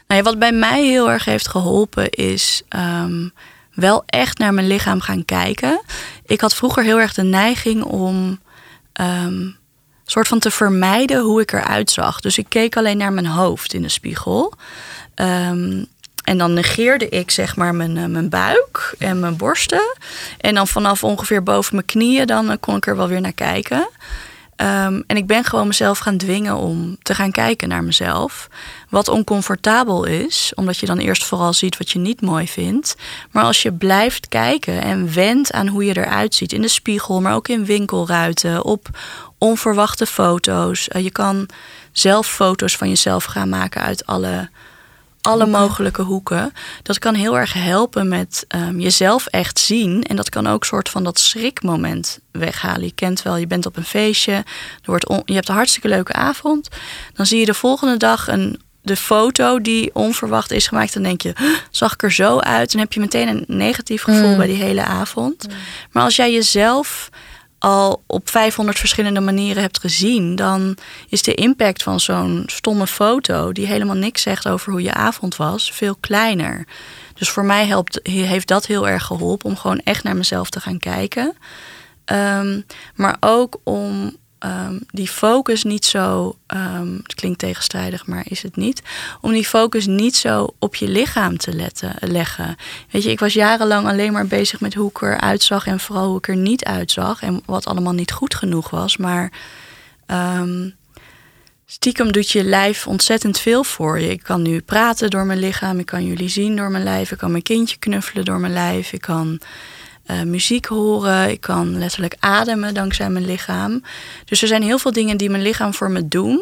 nou 0.09 0.21
ja, 0.21 0.21
wat 0.21 0.39
bij 0.39 0.51
mij 0.51 0.85
heel 0.85 1.11
erg 1.11 1.25
heeft 1.25 1.47
geholpen 1.47 2.09
is. 2.09 2.61
Um, 2.69 3.33
wel 3.73 4.03
echt 4.05 4.37
naar 4.37 4.53
mijn 4.53 4.67
lichaam 4.67 5.01
gaan 5.01 5.25
kijken. 5.25 5.81
Ik 6.25 6.41
had 6.41 6.55
vroeger 6.55 6.83
heel 6.83 6.99
erg 6.99 7.13
de 7.13 7.23
neiging 7.23 7.83
om. 7.83 8.39
Um, 9.01 9.58
soort 10.11 10.27
van 10.27 10.39
te 10.39 10.51
vermijden 10.51 11.21
hoe 11.21 11.41
ik 11.41 11.51
eruit 11.51 11.91
zag. 11.91 12.19
Dus 12.19 12.37
ik 12.37 12.45
keek 12.49 12.77
alleen 12.77 12.97
naar 12.97 13.13
mijn 13.13 13.25
hoofd 13.25 13.73
in 13.73 13.81
de 13.81 13.89
spiegel. 13.89 14.53
Um, 15.15 15.85
en 16.23 16.37
dan 16.37 16.53
negeerde 16.53 17.09
ik 17.09 17.31
zeg 17.31 17.55
maar 17.55 17.75
mijn, 17.75 17.95
uh, 17.95 18.05
mijn 18.05 18.29
buik 18.29 18.95
en 18.97 19.19
mijn 19.19 19.37
borsten. 19.37 19.95
En 20.37 20.55
dan 20.55 20.67
vanaf 20.67 21.03
ongeveer 21.03 21.43
boven 21.43 21.75
mijn 21.75 21.85
knieën, 21.85 22.27
dan 22.27 22.49
uh, 22.49 22.55
kon 22.59 22.75
ik 22.75 22.87
er 22.87 22.97
wel 22.97 23.07
weer 23.07 23.21
naar 23.21 23.33
kijken. 23.33 23.89
Um, 24.61 25.03
en 25.07 25.17
ik 25.17 25.27
ben 25.27 25.43
gewoon 25.43 25.67
mezelf 25.67 25.99
gaan 25.99 26.17
dwingen 26.17 26.55
om 26.55 26.97
te 27.01 27.15
gaan 27.15 27.31
kijken 27.31 27.67
naar 27.69 27.83
mezelf. 27.83 28.49
Wat 28.89 29.07
oncomfortabel 29.07 30.03
is, 30.03 30.51
omdat 30.55 30.77
je 30.77 30.85
dan 30.85 30.97
eerst 30.97 31.25
vooral 31.25 31.53
ziet 31.53 31.77
wat 31.77 31.91
je 31.91 31.99
niet 31.99 32.21
mooi 32.21 32.47
vindt. 32.47 32.95
Maar 33.31 33.43
als 33.43 33.61
je 33.61 33.73
blijft 33.73 34.27
kijken 34.27 34.81
en 34.81 35.13
wendt 35.13 35.51
aan 35.51 35.67
hoe 35.67 35.85
je 35.85 35.97
eruit 35.97 36.35
ziet 36.35 36.53
in 36.53 36.61
de 36.61 36.67
spiegel, 36.67 37.21
maar 37.21 37.35
ook 37.35 37.47
in 37.47 37.65
winkelruiten, 37.65 38.65
op 38.65 38.87
onverwachte 39.37 40.05
foto's. 40.05 40.89
Uh, 40.95 41.03
je 41.03 41.11
kan 41.11 41.49
zelf 41.91 42.27
foto's 42.27 42.75
van 42.75 42.89
jezelf 42.89 43.23
gaan 43.23 43.49
maken 43.49 43.81
uit 43.81 44.05
alle 44.05 44.49
alle 45.21 45.45
mogelijke 45.45 46.01
hoeken. 46.01 46.53
Dat 46.83 46.99
kan 46.99 47.13
heel 47.13 47.37
erg 47.37 47.53
helpen 47.53 48.07
met 48.07 48.45
um, 48.55 48.79
jezelf 48.79 49.25
echt 49.25 49.59
zien. 49.59 50.03
En 50.03 50.15
dat 50.15 50.29
kan 50.29 50.47
ook 50.47 50.65
soort 50.65 50.89
van 50.89 51.03
dat 51.03 51.19
schrikmoment 51.19 52.19
weghalen. 52.31 52.83
Je 52.83 52.91
kent 52.91 53.21
wel, 53.21 53.35
je 53.37 53.47
bent 53.47 53.65
op 53.65 53.77
een 53.77 53.83
feestje. 53.83 54.31
Er 54.31 54.45
wordt 54.85 55.05
je 55.25 55.33
hebt 55.33 55.49
een 55.49 55.55
hartstikke 55.55 55.87
leuke 55.87 56.13
avond. 56.13 56.67
Dan 57.13 57.25
zie 57.25 57.39
je 57.39 57.45
de 57.45 57.53
volgende 57.53 57.97
dag 57.97 58.27
een, 58.27 58.61
de 58.81 58.95
foto 58.95 59.61
die 59.61 59.89
onverwacht 59.93 60.51
is 60.51 60.67
gemaakt. 60.67 60.93
Dan 60.93 61.03
denk 61.03 61.21
je, 61.21 61.33
zag 61.71 61.93
ik 61.93 62.03
er 62.03 62.11
zo 62.11 62.39
uit? 62.39 62.71
Dan 62.71 62.81
heb 62.81 62.93
je 62.93 62.99
meteen 62.99 63.27
een 63.27 63.43
negatief 63.47 64.01
gevoel 64.01 64.31
mm. 64.31 64.37
bij 64.37 64.47
die 64.47 64.63
hele 64.63 64.83
avond. 64.83 65.47
Mm. 65.47 65.53
Maar 65.91 66.03
als 66.03 66.15
jij 66.15 66.31
jezelf 66.31 67.09
al 67.59 68.03
op 68.07 68.29
500 68.29 68.79
verschillende 68.79 69.19
manieren 69.19 69.61
hebt 69.61 69.79
gezien, 69.79 70.35
dan 70.35 70.77
is 71.09 71.21
de 71.21 71.33
impact 71.33 71.83
van 71.83 71.99
zo'n 71.99 72.43
stomme 72.45 72.87
foto, 72.87 73.51
die 73.51 73.67
helemaal 73.67 73.95
niks 73.95 74.21
zegt 74.21 74.47
over 74.47 74.71
hoe 74.71 74.81
je 74.81 74.93
avond 74.93 75.35
was, 75.35 75.71
veel 75.71 75.95
kleiner. 75.99 76.67
Dus 77.13 77.29
voor 77.29 77.45
mij 77.45 77.65
helpt, 77.65 77.99
heeft 78.03 78.47
dat 78.47 78.65
heel 78.65 78.87
erg 78.87 79.03
geholpen 79.03 79.49
om 79.49 79.57
gewoon 79.57 79.79
echt 79.83 80.03
naar 80.03 80.15
mezelf 80.15 80.49
te 80.49 80.59
gaan 80.59 80.79
kijken. 80.79 81.35
Um, 82.05 82.65
maar 82.95 83.17
ook 83.19 83.59
om 83.63 84.17
um, 84.39 84.79
die 84.91 85.07
focus 85.07 85.63
niet 85.63 85.85
zo, 85.85 86.35
um, 86.47 86.99
het 87.03 87.15
klinkt 87.15 87.39
tegenstrijdig, 87.39 88.05
maar 88.05 88.25
is 88.29 88.41
het 88.41 88.55
niet, 88.55 88.81
om 89.21 89.31
die 89.31 89.45
focus 89.45 89.85
niet 89.85 90.15
zo 90.15 90.47
op 90.59 90.75
je 90.75 90.87
lichaam 90.87 91.37
te 91.37 91.53
letten, 91.53 91.95
leggen. 91.99 92.55
Weet 92.89 93.03
je, 93.03 93.11
ik 93.11 93.19
was 93.19 93.33
jarenlang 93.33 93.87
alleen 93.87 94.13
maar 94.13 94.27
bezig 94.27 94.59
met 94.59 94.73
hoe 94.73 94.89
ik 94.89 95.01
eruit 95.01 95.43
zag 95.43 95.67
en 95.67 95.79
vooral 95.79 96.07
hoe 96.07 96.17
ik 96.17 96.27
er 96.27 96.35
niet 96.35 96.63
uitzag 96.63 97.21
en 97.21 97.41
wat 97.45 97.65
allemaal 97.65 97.93
niet 97.93 98.11
goed 98.11 98.35
genoeg 98.35 98.69
was. 98.69 98.97
Maar 98.97 99.31
um, 100.07 100.75
stiekem 101.65 102.11
doet 102.11 102.29
je 102.29 102.43
lijf 102.43 102.87
ontzettend 102.87 103.39
veel 103.39 103.63
voor 103.63 103.99
je. 103.99 104.09
Ik 104.09 104.23
kan 104.23 104.41
nu 104.41 104.61
praten 104.61 105.09
door 105.09 105.25
mijn 105.25 105.39
lichaam, 105.39 105.79
ik 105.79 105.85
kan 105.85 106.05
jullie 106.05 106.29
zien 106.29 106.55
door 106.55 106.71
mijn 106.71 106.83
lijf, 106.83 107.11
ik 107.11 107.17
kan 107.17 107.31
mijn 107.31 107.43
kindje 107.43 107.77
knuffelen 107.77 108.25
door 108.25 108.39
mijn 108.39 108.53
lijf, 108.53 108.93
ik 108.93 109.01
kan 109.01 109.39
uh, 110.11 110.21
muziek 110.21 110.65
horen. 110.65 111.29
Ik 111.29 111.41
kan 111.41 111.77
letterlijk 111.77 112.15
ademen 112.19 112.73
dankzij 112.73 113.09
mijn 113.09 113.25
lichaam. 113.25 113.83
Dus 114.25 114.41
er 114.41 114.47
zijn 114.47 114.63
heel 114.63 114.79
veel 114.79 114.91
dingen 114.91 115.17
die 115.17 115.29
mijn 115.29 115.43
lichaam 115.43 115.73
voor 115.73 115.91
me 115.91 116.07
doen. 116.07 116.41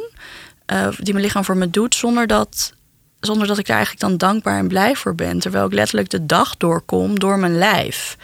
Uh, 0.73 0.88
die 0.97 1.13
mijn 1.13 1.25
lichaam 1.25 1.43
voor 1.43 1.58
me 1.58 1.69
doet 1.69 1.95
zonder 1.95 2.27
dat, 2.27 2.73
zonder 3.19 3.47
dat 3.47 3.58
ik 3.58 3.65
daar 3.65 3.75
eigenlijk 3.75 4.06
dan 4.08 4.17
dankbaar 4.17 4.58
en 4.58 4.67
blij 4.67 4.95
voor 4.95 5.15
ben. 5.15 5.39
Terwijl 5.39 5.65
ik 5.65 5.73
letterlijk 5.73 6.10
de 6.10 6.25
dag 6.25 6.58
doorkom 6.58 7.19
door 7.19 7.39
mijn 7.39 7.58
lijf. 7.58 8.17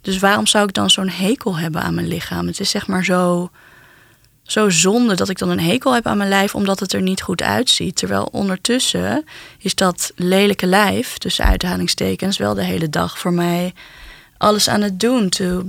Dus 0.00 0.18
waarom 0.18 0.46
zou 0.46 0.64
ik 0.66 0.74
dan 0.74 0.90
zo'n 0.90 1.08
hekel 1.08 1.56
hebben 1.56 1.82
aan 1.82 1.94
mijn 1.94 2.08
lichaam? 2.08 2.46
Het 2.46 2.60
is 2.60 2.70
zeg 2.70 2.86
maar 2.86 3.04
zo, 3.04 3.50
zo 4.42 4.70
zonde 4.70 5.14
dat 5.14 5.28
ik 5.28 5.38
dan 5.38 5.48
een 5.48 5.60
hekel 5.60 5.94
heb 5.94 6.06
aan 6.06 6.16
mijn 6.16 6.28
lijf 6.28 6.54
omdat 6.54 6.80
het 6.80 6.92
er 6.92 7.02
niet 7.02 7.22
goed 7.22 7.42
uitziet. 7.42 7.96
Terwijl 7.96 8.28
ondertussen 8.32 9.24
is 9.58 9.74
dat 9.74 10.12
lelijke 10.16 10.66
lijf, 10.66 11.18
tussen 11.18 11.44
uithalingstekens, 11.44 12.38
wel 12.38 12.54
de 12.54 12.64
hele 12.64 12.90
dag 12.90 13.18
voor 13.18 13.32
mij 13.32 13.72
alles 14.44 14.68
aan 14.68 14.82
het 14.82 15.00
doen. 15.00 15.28
To, 15.28 15.62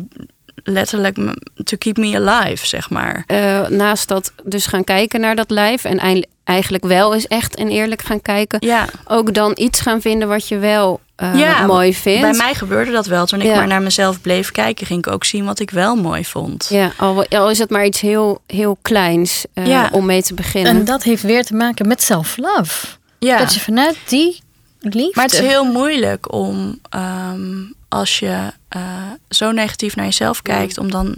letterlijk 0.64 1.18
to 1.64 1.78
keep 1.78 1.98
me 1.98 2.28
alive, 2.28 2.68
zeg 2.68 2.90
maar. 2.90 3.24
Uh, 3.28 3.68
naast 3.68 4.08
dat 4.08 4.34
dus 4.44 4.66
gaan 4.66 4.84
kijken 4.84 5.20
naar 5.20 5.36
dat 5.36 5.50
lijf 5.50 5.84
en 5.84 6.26
eigenlijk 6.44 6.86
wel 6.86 7.14
eens 7.14 7.28
echt 7.28 7.56
en 7.56 7.70
eerlijk 7.70 8.02
gaan 8.02 8.22
kijken. 8.22 8.58
Ja. 8.62 8.86
Ook 9.08 9.34
dan 9.34 9.52
iets 9.56 9.80
gaan 9.80 10.02
vinden 10.02 10.28
wat 10.28 10.48
je 10.48 10.58
wel 10.58 11.00
uh, 11.24 11.66
mooi 11.66 11.94
vindt. 11.94 12.22
Bij 12.22 12.34
mij 12.34 12.56
gebeurde 12.56 12.92
dat 12.92 13.06
wel. 13.06 13.26
Toen 13.26 13.42
ik 13.42 13.56
maar 13.56 13.68
naar 13.68 13.82
mezelf 13.82 14.22
bleef 14.22 14.52
kijken, 14.52 14.86
ging 14.86 15.06
ik 15.06 15.14
ook 15.14 15.24
zien 15.24 15.46
wat 15.46 15.60
ik 15.60 15.72
wel 15.72 15.96
mooi 15.96 16.26
vond. 16.26 16.68
Ja, 16.70 16.92
al, 16.98 17.28
al 17.28 17.50
is 17.50 17.60
het 17.60 17.70
maar 17.70 17.86
iets 17.86 18.02
heel, 18.02 18.42
heel 18.48 18.78
kleins 18.82 19.46
uh, 19.54 19.86
om 19.92 20.06
mee 20.06 20.22
te 20.22 20.34
beginnen. 20.34 20.76
En 20.76 20.86
dat 20.86 21.04
heeft 21.04 21.24
weer 21.24 21.44
te 21.44 21.56
maken 21.56 21.88
met 21.88 22.04
self-love. 22.04 22.88
Ja. 23.20 23.38
Dat 23.38 23.54
je 23.54 23.60
vanuit 23.60 23.98
die 24.08 24.40
liefde... 24.80 25.12
Maar 25.14 25.26
het 25.26 25.34
is 25.34 25.40
heel 25.40 25.66
moeilijk 25.72 26.34
om, 26.34 26.80
um, 26.96 27.74
als 27.90 28.20
je 28.20 28.38
uh, 28.76 28.82
zo 29.30 29.52
negatief 29.52 29.96
naar 29.96 30.06
jezelf 30.06 30.42
kijkt, 30.42 30.78
om 30.78 30.92
dan 30.92 31.18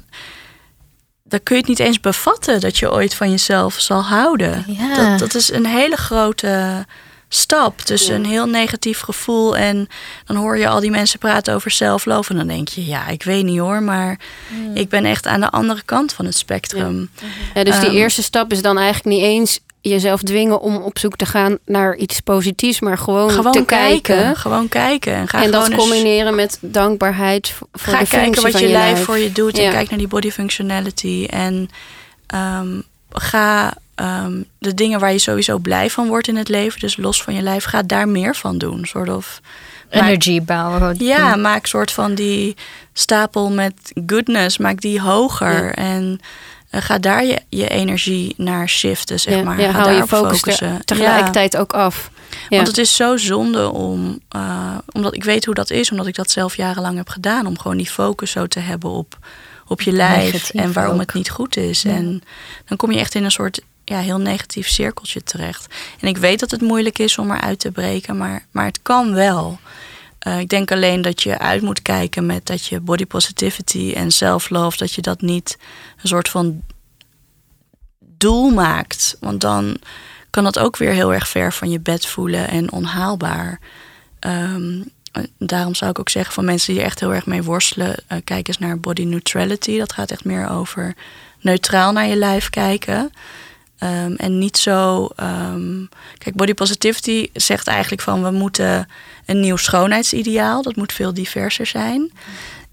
dan 1.30 1.44
kun 1.44 1.56
je 1.56 1.62
het 1.62 1.70
niet 1.70 1.80
eens 1.80 2.00
bevatten 2.00 2.60
dat 2.60 2.78
je 2.78 2.92
ooit 2.92 3.14
van 3.14 3.30
jezelf 3.30 3.74
zal 3.74 4.02
houden. 4.02 4.66
Ja. 4.68 4.96
Dat, 4.96 5.20
dat 5.20 5.36
is 5.36 5.52
een 5.52 5.66
hele 5.66 5.96
grote 5.96 6.86
stap 7.30 7.80
tussen 7.80 8.16
een 8.16 8.26
heel 8.26 8.46
negatief 8.46 9.00
gevoel 9.00 9.58
en 9.58 9.88
dan 10.26 10.36
hoor 10.36 10.58
je 10.58 10.68
al 10.68 10.80
die 10.80 10.92
mensen 10.92 11.20
praten 11.20 11.54
over 11.54 11.72
zelfloof 11.72 12.30
en 12.30 12.36
dan 12.36 12.48
denk 12.48 12.68
je, 12.68 12.86
ja, 12.86 13.08
ik 13.08 13.24
weet 13.24 13.44
niet 13.44 13.60
hoor, 13.60 13.84
maar 13.84 14.20
hmm. 14.48 14.76
ik 14.76 14.90
ben 14.90 15.06
echt 15.06 15.28
aan 15.28 15.40
de 15.40 15.50
andere 15.50 15.82
kant 15.86 16.14
van 16.14 16.26
het 16.26 16.38
spectrum. 16.38 17.10
Ja, 17.54 17.64
dus 17.64 17.80
die 17.80 17.90
ehm, 17.90 17.96
eerste 17.96 18.24
stap 18.24 18.52
is 18.52 18.62
dan 18.62 18.78
eigenlijk 18.78 19.16
niet 19.16 19.26
eens 19.26 19.60
jezelf 19.82 20.22
dwingen 20.22 20.60
om 20.60 20.76
op 20.76 21.00
zoek 21.00 21.16
te 21.16 21.26
gaan 21.26 21.58
naar 21.66 21.96
iets 21.96 22.20
positiefs, 22.20 22.80
maar 22.80 22.98
gewoon, 22.98 23.32
gewoon 23.32 23.52
te 23.52 23.66
kijken. 23.66 24.36
Gewoon 24.36 24.70
kijken. 24.70 25.14
En, 25.14 25.28
ga 25.28 25.44
en 25.44 25.52
dat 25.52 25.76
combineren 25.76 26.36
met 26.36 26.58
dankbaarheid 26.62 27.50
voor 27.50 27.94
ga 27.94 28.00
de 28.00 28.08
kijken 28.08 28.42
wat 28.42 28.60
je, 28.60 28.68
lijf 28.68 29.04
voor 29.04 29.18
je 29.18 29.32
doet 29.32 29.58
en 29.58 29.72
kijk 29.72 29.90
naar 29.90 30.00
die 30.00 30.08
body 30.08 30.32
functionality 30.32 31.28
en 31.30 31.70
um, 32.36 32.84
ga 33.12 33.74
um, 33.96 34.46
de 34.58 34.74
dingen 34.74 35.00
waar 35.00 35.12
je 35.12 35.20
sowieso 35.20 35.58
blij 35.58 35.90
van 35.90 36.08
wordt 36.08 36.28
in 36.28 36.36
het 36.36 36.50
leven, 36.50 36.80
dus 36.80 36.98
los 36.98 37.24
van 37.24 37.34
je 37.34 37.42
lijf, 37.42 37.64
ga 37.64 37.82
daar 37.82 38.08
meer 38.08 38.36
van 38.36 38.58
doen. 38.58 38.86
Soort 38.86 39.10
of 39.10 39.42
energy 39.90 40.42
bouwen. 40.42 40.96
Ja, 41.00 41.36
maak 41.36 41.66
soort 41.66 41.92
van 41.92 42.16
die 42.16 42.56
stapel 42.94 43.52
met 43.52 43.74
goodness, 44.06 44.58
maak 44.58 44.82
die 44.82 45.02
hoger 45.02 45.74
en 45.74 46.20
uh, 46.78 46.84
ga 46.84 46.98
daar 46.98 47.26
je, 47.26 47.42
je 47.50 47.68
energie 47.68 48.34
naar 48.38 48.70
shiften, 48.70 49.20
zeg 49.20 49.44
maar. 49.44 49.62
Ja, 49.62 49.72
ga 49.72 49.78
haal 49.78 49.90
je 49.90 50.08
focus 50.08 50.40
focussen. 50.40 50.82
tegelijkertijd 50.86 51.58
ook 51.58 51.74
af. 51.74 52.10
Want 52.50 52.68
het 52.68 52.78
is 52.78 52.96
zo 52.96 53.18
zonde 53.18 53.70
om, 53.70 54.20
uh, 54.36 54.78
omdat 54.92 55.16
ik 55.16 55.24
weet 55.24 55.46
hoe 55.46 55.54
dat 55.54 55.70
is, 55.70 55.92
omdat 55.92 56.08
ik 56.08 56.16
dat 56.16 56.32
zelf 56.32 56.56
jarenlang 56.56 56.98
heb 56.98 57.10
gedaan, 57.10 57.46
om 57.46 57.60
gewoon 57.60 57.78
die 57.78 57.90
focus 57.90 58.32
zo 58.32 58.48
te 58.48 58.60
hebben 58.60 58.90
op, 58.90 59.18
op 59.68 59.82
je 59.82 59.92
lijf 59.92 60.50
en 60.50 60.74
waarom 60.74 61.00
het 61.00 61.14
niet 61.14 61.30
goed 61.30 61.58
is. 61.58 61.86
En 61.86 62.24
dan 62.66 62.78
kom 62.78 62.92
je 62.92 63.00
echt 63.00 63.16
in 63.16 63.24
een 63.24 63.32
soort 63.32 63.62
ja, 63.84 64.00
heel 64.00 64.20
negatief 64.20 64.68
cirkeltje 64.68 65.24
terecht. 65.24 65.76
En 66.00 66.08
ik 66.08 66.18
weet 66.18 66.40
dat 66.40 66.52
het 66.52 66.62
moeilijk 66.62 67.00
is 67.00 67.18
om 67.18 67.32
eruit 67.32 67.60
te 67.60 67.72
breken, 67.72 68.18
maar, 68.18 68.46
maar 68.52 68.66
het 68.66 68.80
kan 68.82 69.14
wel. 69.14 69.60
Uh, 70.28 70.40
ik 70.40 70.50
denk 70.50 70.72
alleen 70.72 71.02
dat 71.02 71.24
je 71.24 71.40
uit 71.40 71.62
moet 71.62 71.82
kijken 71.82 72.26
met 72.26 72.46
dat 72.46 72.66
je 72.66 72.80
body 72.80 73.06
positivity 73.06 73.94
en 73.96 74.12
self-love, 74.12 74.78
dat 74.78 74.94
je 74.94 75.02
dat 75.02 75.22
niet 75.22 75.58
een 76.02 76.08
soort 76.08 76.30
van 76.30 76.62
doel 78.18 78.50
maakt. 78.50 79.18
Want 79.20 79.42
dan 79.42 79.78
kan 80.30 80.44
dat 80.44 80.60
ook 80.60 80.78
weer 80.78 80.92
heel 80.92 81.14
erg 81.14 81.28
ver 81.28 81.54
van 81.54 81.70
je 81.70 81.80
bed 81.80 82.06
voelen 82.06 82.48
en 82.48 82.72
onhaalbaar. 82.72 83.60
Um, 84.20 84.84
daarom 85.38 85.76
zou 85.76 85.92
ik 85.92 86.00
ook 86.00 86.10
zeggen 86.10 86.34
van 86.34 86.46
mensen 86.46 86.74
die 86.74 86.82
er 86.82 86.88
echt 86.88 87.00
heel 87.00 87.14
erg 87.14 87.26
mee 87.26 87.44
worstelen, 87.44 87.96
uh, 88.12 88.18
kijk 88.24 88.48
eens 88.48 88.58
naar 88.58 88.80
body 88.80 89.04
neutrality. 89.04 89.78
Dat 89.78 89.94
gaat 89.94 90.12
echt 90.12 90.26
meer 90.26 90.50
over 90.50 90.96
neutraal 91.42 91.92
naar 91.92 92.08
je 92.08 92.16
lijf 92.16 92.50
kijken. 92.50 93.12
Um, 93.80 94.16
en 94.16 94.38
niet 94.38 94.58
zo. 94.58 95.10
Um, 95.20 95.90
kijk, 96.18 96.36
body 96.36 96.54
positivity 96.54 97.30
zegt 97.34 97.68
eigenlijk 97.68 98.02
van 98.02 98.24
we 98.24 98.32
moeten 98.32 98.88
een 99.26 99.40
nieuw 99.40 99.58
schoonheidsideaal. 99.58 100.62
Dat 100.62 100.76
moet 100.76 100.94
veel 100.94 101.14
diverser 101.14 101.66
zijn. 101.66 102.12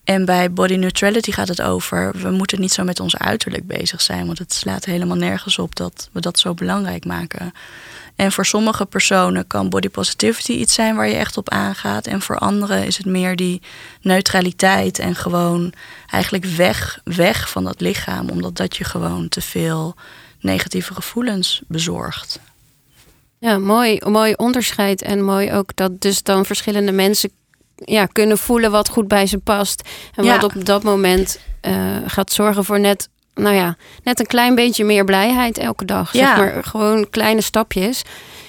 En 0.04 0.24
bij 0.24 0.52
body 0.52 0.74
neutrality 0.74 1.32
gaat 1.32 1.48
het 1.48 1.62
over, 1.62 2.12
we 2.16 2.30
moeten 2.30 2.60
niet 2.60 2.72
zo 2.72 2.84
met 2.84 3.00
ons 3.00 3.16
uiterlijk 3.16 3.66
bezig 3.66 4.00
zijn, 4.00 4.26
want 4.26 4.38
het 4.38 4.52
slaat 4.52 4.84
helemaal 4.84 5.16
nergens 5.16 5.58
op 5.58 5.76
dat 5.76 6.08
we 6.12 6.20
dat 6.20 6.38
zo 6.38 6.54
belangrijk 6.54 7.04
maken. 7.04 7.52
En 8.16 8.32
voor 8.32 8.46
sommige 8.46 8.86
personen 8.86 9.46
kan 9.46 9.68
body 9.68 9.88
positivity 9.88 10.52
iets 10.52 10.74
zijn 10.74 10.96
waar 10.96 11.08
je 11.08 11.14
echt 11.14 11.36
op 11.36 11.50
aangaat. 11.50 12.06
En 12.06 12.22
voor 12.22 12.38
anderen 12.38 12.86
is 12.86 12.96
het 12.96 13.06
meer 13.06 13.36
die 13.36 13.62
neutraliteit 14.00 14.98
en 14.98 15.14
gewoon 15.14 15.72
eigenlijk 16.10 16.44
weg, 16.44 17.00
weg 17.04 17.50
van 17.50 17.64
dat 17.64 17.80
lichaam, 17.80 18.28
omdat 18.28 18.56
dat 18.56 18.76
je 18.76 18.84
gewoon 18.84 19.28
te 19.28 19.40
veel 19.40 19.94
negatieve 20.40 20.94
gevoelens 20.94 21.62
bezorgt. 21.66 22.40
Ja, 23.38 23.58
mooi, 23.58 24.00
mooi 24.06 24.32
onderscheid 24.32 25.02
en 25.02 25.24
mooi 25.24 25.52
ook 25.52 25.76
dat 25.76 26.00
dus 26.00 26.22
dan 26.22 26.44
verschillende 26.44 26.92
mensen 26.92 27.30
ja, 27.76 28.06
kunnen 28.06 28.38
voelen 28.38 28.70
wat 28.70 28.88
goed 28.88 29.08
bij 29.08 29.26
ze 29.26 29.38
past. 29.38 29.88
En 30.14 30.24
wat 30.24 30.42
op 30.42 30.64
dat 30.64 30.82
moment 30.82 31.38
uh, 31.62 31.74
gaat 32.06 32.32
zorgen 32.32 32.64
voor 32.64 32.80
net, 32.80 33.08
nou 33.34 33.54
ja, 33.54 33.76
net 34.02 34.20
een 34.20 34.26
klein 34.26 34.54
beetje 34.54 34.84
meer 34.84 35.04
blijheid 35.04 35.58
elke 35.58 35.84
dag. 35.84 36.12
Ja. 36.12 36.26
Zeg 36.26 36.36
maar 36.36 36.64
gewoon 36.64 37.10
kleine 37.10 37.40
stapjes. 37.40 38.02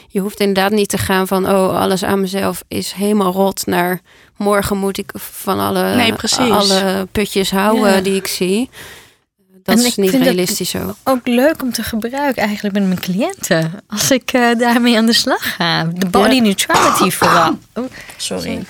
Je 0.08 0.20
hoeft 0.20 0.40
inderdaad 0.40 0.72
niet 0.72 0.90
te 0.90 0.98
gaan 0.98 1.28
van, 1.28 1.50
oh, 1.50 1.80
alles 1.80 2.04
aan 2.04 2.22
mezelf 2.22 2.64
is 2.68 2.92
helemaal 2.92 3.32
rot. 3.32 3.66
Naar 3.66 4.02
morgen 4.38 4.78
moet 4.78 4.98
ik 4.98 5.12
van 5.16 5.60
alle, 5.60 5.96
nee, 5.96 6.14
alle 6.52 7.08
putjes 7.12 7.52
houden 7.52 8.04
die 8.04 8.16
ik 8.16 8.28
zie. 8.28 8.70
Dat 9.66 9.80
is 9.80 9.96
niet 9.96 10.14
realistisch 10.14 10.70
zo. 10.70 10.96
Ook 11.04 11.28
leuk 11.28 11.62
om 11.62 11.72
te 11.72 11.84
gebruiken 11.84 12.44
eigenlijk 12.44 12.76
met 12.76 12.88
mijn 12.88 13.00
cliënten. 13.00 13.84
Als 13.88 14.12
ik 14.12 14.34
uh, 14.34 14.56
daarmee 14.58 14.98
aan 14.98 15.06
de 15.06 15.14
slag 15.14 15.56
ga. 15.56 15.84
De 15.84 16.06
body 16.06 16.40
neutrality 16.40 17.10
vooral. 17.18 17.58
Oh, 17.74 17.86
sorry. 18.18 18.66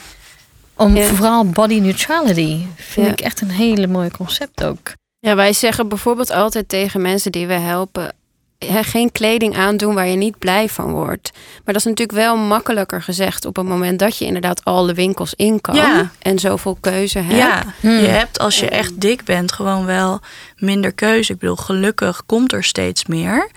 Om 0.75 0.97
vooral 0.97 1.45
body 1.45 1.79
neutrality 1.79 2.65
vind 2.75 3.07
ik 3.07 3.21
echt 3.21 3.41
een 3.41 3.49
hele 3.49 3.87
mooi 3.87 4.09
concept 4.09 4.63
ook. 4.63 4.93
Ja, 5.19 5.35
wij 5.35 5.53
zeggen 5.53 5.87
bijvoorbeeld 5.87 6.31
altijd 6.31 6.69
tegen 6.69 7.01
mensen 7.01 7.31
die 7.31 7.47
we 7.47 7.53
helpen: 7.53 8.13
geen 8.59 9.11
kleding 9.11 9.57
aandoen 9.57 9.93
waar 9.93 10.07
je 10.07 10.15
niet 10.15 10.39
blij 10.39 10.69
van 10.69 10.91
wordt. 10.91 11.31
Maar 11.33 11.73
dat 11.73 11.75
is 11.75 11.83
natuurlijk 11.83 12.17
wel 12.17 12.37
makkelijker 12.37 13.01
gezegd 13.01 13.45
op 13.45 13.55
het 13.55 13.65
moment 13.65 13.99
dat 13.99 14.17
je 14.17 14.25
inderdaad 14.25 14.63
alle 14.63 14.93
winkels 14.93 15.33
in 15.33 15.61
kan 15.61 16.09
en 16.19 16.39
zoveel 16.39 16.77
keuze 16.79 17.19
hebt. 17.19 17.37
Ja, 17.37 17.63
hmm. 17.79 17.99
je 17.99 18.07
hebt 18.07 18.39
als 18.39 18.59
je 18.59 18.69
echt 18.69 19.01
dik 19.01 19.23
bent 19.23 19.51
gewoon 19.51 19.85
wel 19.85 20.19
minder 20.57 20.91
keuze. 20.91 21.33
Ik 21.33 21.39
bedoel, 21.39 21.55
gelukkig 21.55 22.25
komt 22.25 22.53
er 22.53 22.63
steeds 22.63 23.05
meer. 23.05 23.49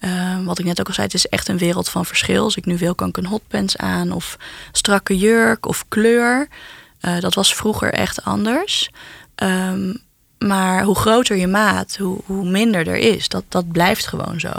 Uh, 0.00 0.44
wat 0.44 0.58
ik 0.58 0.64
net 0.64 0.80
ook 0.80 0.86
al 0.86 0.94
zei, 0.94 1.06
het 1.06 1.16
is 1.16 1.28
echt 1.28 1.48
een 1.48 1.58
wereld 1.58 1.88
van 1.88 2.06
verschil. 2.06 2.44
Als 2.44 2.56
ik 2.56 2.64
nu 2.64 2.78
wil, 2.78 2.94
kan 2.94 3.08
ik 3.08 3.16
een 3.16 3.26
hotpants 3.26 3.76
aan 3.76 4.12
of 4.12 4.36
strakke 4.72 5.18
jurk 5.18 5.66
of 5.66 5.84
kleur. 5.88 6.48
Uh, 7.00 7.20
dat 7.20 7.34
was 7.34 7.54
vroeger 7.54 7.92
echt 7.92 8.24
anders. 8.24 8.90
Um, 9.42 10.04
maar 10.38 10.82
hoe 10.82 10.96
groter 10.96 11.36
je 11.36 11.46
maat, 11.46 11.96
hoe, 11.96 12.20
hoe 12.24 12.50
minder 12.50 12.88
er 12.88 12.96
is. 12.96 13.28
Dat, 13.28 13.44
dat 13.48 13.72
blijft 13.72 14.06
gewoon 14.06 14.40
zo. 14.40 14.52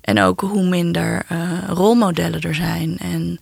En 0.00 0.20
ook 0.20 0.40
hoe 0.40 0.68
minder 0.68 1.26
uh, 1.32 1.68
rolmodellen 1.68 2.40
er 2.40 2.54
zijn. 2.54 2.98
En 2.98 3.40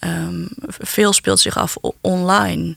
um, 0.00 0.48
veel 0.68 1.12
speelt 1.12 1.40
zich 1.40 1.56
af 1.56 1.76
online. 2.00 2.76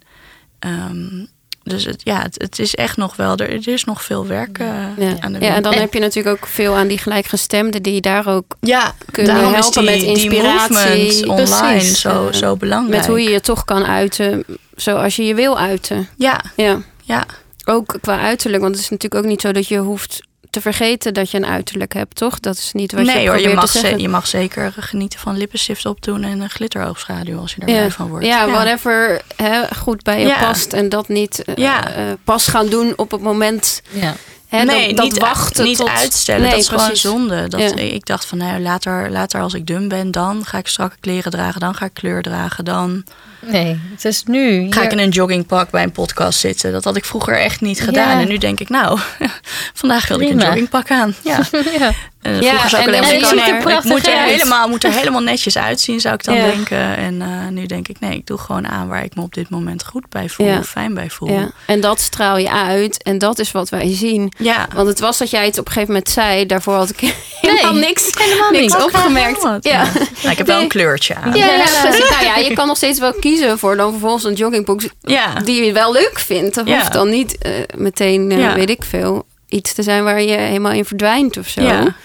Um, 0.59 1.27
dus 1.69 1.86
het, 1.86 2.01
ja, 2.03 2.21
het, 2.21 2.36
het, 2.41 2.60
is 2.60 2.75
echt 2.75 2.97
nog 2.97 3.15
wel, 3.15 3.36
er, 3.36 3.49
er 3.49 3.67
is 3.67 3.84
nog 3.84 4.03
veel 4.03 4.27
werk 4.27 4.60
uh, 4.60 4.67
ja. 4.97 5.15
aan 5.19 5.34
de 5.34 5.39
Ja, 5.39 5.55
en 5.55 5.63
dan 5.63 5.73
heb 5.73 5.93
je 5.93 5.99
natuurlijk 5.99 6.38
ook 6.38 6.47
veel 6.47 6.75
aan 6.75 6.88
die 6.88 6.97
gelijkgestemden 6.97 7.84
die 7.84 8.01
daar 8.01 8.27
ook 8.27 8.55
ja, 8.60 8.95
kunnen 9.12 9.53
helpen 9.53 9.82
die, 9.86 9.91
met 9.91 10.01
inspiratie. 10.01 11.10
Die 11.10 11.29
online 11.29 11.82
zo, 11.82 12.32
zo 12.32 12.55
belangrijk. 12.55 12.97
Met 12.97 13.08
hoe 13.08 13.23
je 13.23 13.29
je 13.29 13.41
toch 13.41 13.65
kan 13.65 13.86
uiten 13.86 14.43
zoals 14.75 15.15
je 15.15 15.23
je 15.23 15.36
wil 15.36 15.60
uiten. 15.60 16.08
Ja, 16.17 16.41
ja. 16.55 16.82
ja 17.03 17.25
ook 17.65 17.97
qua 18.01 18.19
uiterlijk. 18.19 18.62
Want 18.62 18.75
het 18.75 18.84
is 18.84 18.89
natuurlijk 18.89 19.23
ook 19.23 19.29
niet 19.29 19.41
zo 19.41 19.51
dat 19.51 19.67
je 19.67 19.77
hoeft 19.77 20.27
te 20.49 20.62
vergeten 20.62 21.13
dat 21.13 21.31
je 21.31 21.38
een 21.38 21.45
uiterlijk 21.45 21.93
hebt, 21.93 22.15
toch? 22.15 22.39
Dat 22.39 22.57
is 22.57 22.71
niet 22.73 22.91
wat 22.91 23.05
nee, 23.05 23.21
je 23.21 23.29
hoor, 23.29 23.39
je 23.39 23.53
mag, 23.53 23.71
te 23.71 23.79
zeggen. 23.79 23.99
je 23.99 24.09
mag 24.09 24.27
zeker 24.27 24.73
genieten 24.79 25.19
van 25.19 25.38
lippenstift 25.38 25.85
opdoen 25.85 26.23
en 26.23 26.39
een 26.39 26.49
glitteroogschaduw 26.49 27.39
als 27.39 27.55
je 27.55 27.62
er 27.62 27.69
ja. 27.69 27.89
van 27.89 28.07
wordt. 28.07 28.25
Ja, 28.25 28.45
ja. 28.45 28.51
whatever 28.51 29.21
hè, 29.35 29.62
goed 29.75 30.03
bij 30.03 30.21
je 30.21 30.35
past 30.39 30.73
en 30.73 30.89
dat 30.89 31.07
niet 31.07 31.43
uh, 31.55 31.79
pas 32.23 32.47
gaan 32.47 32.67
doen 32.67 32.93
op 32.95 33.12
het 33.12 33.21
moment. 33.21 33.81
Ja. 33.89 34.15
Hè, 34.47 34.63
nee, 34.63 34.93
dat, 34.93 35.05
niet, 35.05 35.17
wachten 35.17 35.63
niet 35.63 35.77
tot... 35.77 35.89
uitstellen. 35.89 36.41
Nee, 36.41 36.51
dat 36.51 36.59
is 36.59 36.67
gewoon 36.67 36.95
zonde. 36.95 37.47
Dat, 37.47 37.79
Ik 37.79 38.05
dacht 38.05 38.25
van 38.25 38.38
nou, 38.38 38.62
later, 38.62 39.12
later 39.12 39.41
als 39.41 39.53
ik 39.53 39.67
dun 39.67 39.88
ben, 39.88 40.12
dan 40.12 40.45
ga 40.45 40.57
ik 40.57 40.67
strakke 40.67 40.95
kleren 40.99 41.31
dragen, 41.31 41.59
dan 41.59 41.75
ga 41.75 41.85
ik 41.85 41.93
kleur 41.93 42.21
dragen, 42.21 42.65
dan. 42.65 43.03
Nee, 43.41 43.80
het 43.91 44.06
is 44.06 44.23
nu. 44.23 44.67
Ga 44.71 44.82
ik 44.82 44.91
in 44.91 44.99
een 44.99 45.10
joggingpak 45.10 45.69
bij 45.69 45.84
een 45.84 45.91
podcast 45.91 46.39
zitten? 46.39 46.71
Dat 46.71 46.84
had 46.84 46.95
ik 46.95 47.06
vroeger 47.06 47.39
echt 47.39 47.62
niet 47.62 47.82
gedaan. 47.82 48.19
En 48.19 48.28
nu 48.28 48.38
denk 48.38 48.60
ik, 48.60 48.69
nou, 48.69 48.99
vandaag 49.73 50.08
wil 50.08 50.19
ik 50.19 50.30
een 50.30 50.39
joggingpak 50.39 50.91
aan. 50.91 51.15
Ja. 51.23 51.39
ja. 51.80 51.91
En 52.21 52.41
Ja, 52.41 52.49
vroeger 52.49 52.69
zou 52.69 52.82
ik 52.82 52.88
en 52.88 52.93
alleen 53.04 53.21
maar 53.21 53.30
denken, 53.30 53.47
er 53.47 53.54
het 53.54 53.63
prachtig 53.63 53.91
moet 53.91 54.08
er, 54.08 54.13
uit. 54.15 54.30
helemaal, 54.32 54.67
moet 54.69 54.84
er 54.84 54.91
helemaal 54.91 55.21
netjes 55.21 55.58
uitzien, 55.58 55.99
zou 55.99 56.13
ik 56.15 56.23
dan 56.23 56.36
Ja. 56.36 56.45
denken. 56.45 56.95
En 56.97 57.21
eh, 57.21 57.47
nu 57.49 57.65
denk 57.65 57.88
ik, 57.88 57.99
nee, 57.99 58.13
ik 58.17 58.28
doe 58.28 58.38
gewoon 58.38 58.67
aan 58.67 58.88
waar 58.88 59.04
ik 59.04 59.15
me 59.15 59.21
op 59.21 59.34
dit 59.34 59.49
moment 59.49 59.86
goed 59.86 60.10
bij 60.10 60.30
voel, 60.30 60.45
Ja. 60.47 60.58
of 60.58 60.67
fijn 60.67 60.93
bij 60.93 61.10
voel. 61.10 61.30
Ja. 61.32 61.49
En 61.65 61.82
dat 61.82 61.99
straal 62.02 62.38
je 62.38 62.52
uit. 62.52 63.04
En 63.04 63.17
dat 63.17 63.39
is 63.39 63.52
wat 63.52 63.69
wij 63.69 63.95
zien. 63.95 64.32
Ja. 64.38 64.67
Want 64.73 64.88
het 64.88 64.99
was 64.99 65.17
dat 65.17 65.30
jij 65.30 65.45
het 65.45 65.58
op 65.58 65.65
een 65.65 65.71
gegeven 65.71 65.93
moment 65.93 66.12
zei. 66.12 66.45
Daarvoor 66.45 66.73
had 66.75 66.89
ik 66.89 67.13
helemaal 67.55 67.73
niks, 67.81 68.09
helemaal 68.17 68.51
niks 68.51 68.75
opgemerkt. 68.83 69.43
Wat? 69.43 69.63
Ja. 69.63 69.83
Nou, 69.83 70.31
ik 70.31 70.38
heb 70.38 70.45
wel 70.47 70.55
Nee. 70.55 70.63
een 70.63 70.69
kleurtje 70.69 71.15
aan. 71.15 71.33
Ja, 71.35 71.45
ja. 71.45 71.63
Nou 71.83 72.23
ja, 72.23 72.35
je 72.38 72.53
kan 72.53 72.67
nog 72.67 72.77
steeds 72.77 72.99
wel 72.99 73.13
kiezen 73.13 73.59
voor 73.59 73.75
dan 73.75 73.91
vervolgens 73.91 74.23
een 74.23 74.33
joggingbroek 74.33 74.81
Ja. 75.01 75.33
die 75.33 75.63
je 75.65 75.73
wel 75.73 75.91
leuk 75.91 76.19
vindt. 76.19 76.55
Dat 76.55 76.67
Ja. 76.67 76.77
hoeft 76.77 76.93
dan 76.93 77.09
niet 77.09 77.38
eh, 77.38 77.51
meteen, 77.77 78.31
eh, 78.31 78.39
Ja. 78.39 78.53
weet 78.55 78.69
ik 78.69 78.83
veel, 78.83 79.25
iets 79.47 79.73
te 79.73 79.83
zijn 79.83 80.03
waar 80.03 80.21
je 80.21 80.38
helemaal 80.38 80.71
in 80.71 80.85
verdwijnt 80.85 81.38
of 81.38 81.47
zo. 81.47 81.62
Ja. 81.62 81.95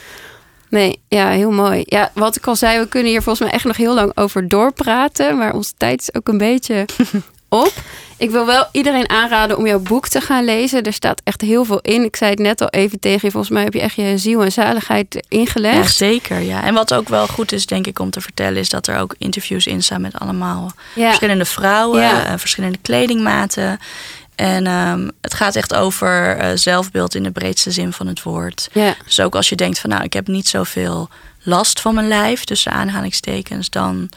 Nee, 0.71 1.01
ja, 1.09 1.29
heel 1.29 1.51
mooi. 1.51 1.83
Ja, 1.85 2.11
wat 2.15 2.37
ik 2.37 2.47
al 2.47 2.57
zei, 2.57 2.79
we 2.79 2.89
kunnen 2.89 3.11
hier 3.11 3.23
volgens 3.23 3.45
mij 3.47 3.55
echt 3.55 3.65
nog 3.65 3.77
heel 3.77 3.95
lang 3.95 4.13
over 4.15 4.49
doorpraten. 4.49 5.37
Maar 5.39 5.53
onze 5.55 5.73
tijd 5.77 6.01
is 6.01 6.15
ook 6.15 6.29
een 6.29 6.39
beetje 6.39 6.85
op. 7.55 7.73
Ik 8.17 8.31
wil 8.31 8.47
wel 8.47 8.67
iedereen 8.73 9.09
aanraden 9.11 9.57
om 9.59 9.67
jouw 9.67 9.79
boek 9.79 10.09
te 10.09 10.21
gaan 10.21 10.45
lezen. 10.45 10.83
Er 10.83 10.93
staat 10.93 11.21
echt 11.25 11.41
heel 11.41 11.65
veel 11.65 11.81
in. 11.81 12.05
Ik 12.05 12.17
zei 12.17 12.31
het 12.31 12.39
net 12.39 12.61
al 12.61 12.69
even 12.69 13.01
tegen 13.01 13.21
je. 13.23 13.31
Volgens 13.31 13.53
mij 13.53 13.63
heb 13.63 13.73
je 13.75 13.81
echt 13.81 13.95
je 13.95 14.19
ziel 14.19 14.43
en 14.43 14.53
zaligheid 14.53 15.07
Ja, 15.15 15.21
ingelegd. 15.29 15.95
zeker. 15.97 16.41
Ja. 16.41 16.65
En 16.65 16.75
wat 16.75 16.95
ook 16.95 17.09
wel 17.09 17.27
goed 17.27 17.53
is, 17.53 17.67
denk 17.67 17.87
ik, 17.87 17.99
om 17.99 18.11
te 18.11 18.21
vertellen, 18.21 18.57
is 18.61 18.69
dat 18.69 18.87
er 18.87 18.99
ook 18.99 19.15
interviews 19.19 19.67
in 19.67 19.83
staan 19.83 20.01
met 20.01 20.19
allemaal 20.19 20.73
Ja. 20.95 21.07
verschillende 21.07 21.45
vrouwen, 21.45 22.01
Ja. 22.01 22.25
eh, 22.27 22.33
verschillende 22.37 22.79
kledingmaten. 22.83 23.79
En 24.35 24.67
ehm, 24.67 25.09
het 25.21 25.35
gaat 25.35 25.57
echt 25.57 25.75
over 25.75 26.37
eh, 26.37 26.51
zelfbeeld 26.55 27.15
in 27.15 27.23
de 27.23 27.31
breedste 27.31 27.71
zin 27.71 27.93
van 27.93 28.07
het 28.07 28.23
woord. 28.23 28.69
Ja. 28.73 28.95
Dus 29.05 29.21
ook 29.21 29.35
als 29.35 29.49
je 29.49 29.57
denkt 29.57 29.79
van, 29.79 29.91
nou, 29.91 30.03
ik 30.03 30.13
heb 30.13 30.27
niet 30.27 30.49
zoveel 30.49 31.09
last 31.43 31.81
van 31.81 31.95
mijn 31.95 32.09
lijf, 32.09 32.45
tussen 32.45 32.73
aanhalingstekens, 32.73 33.71
dan, 33.71 34.09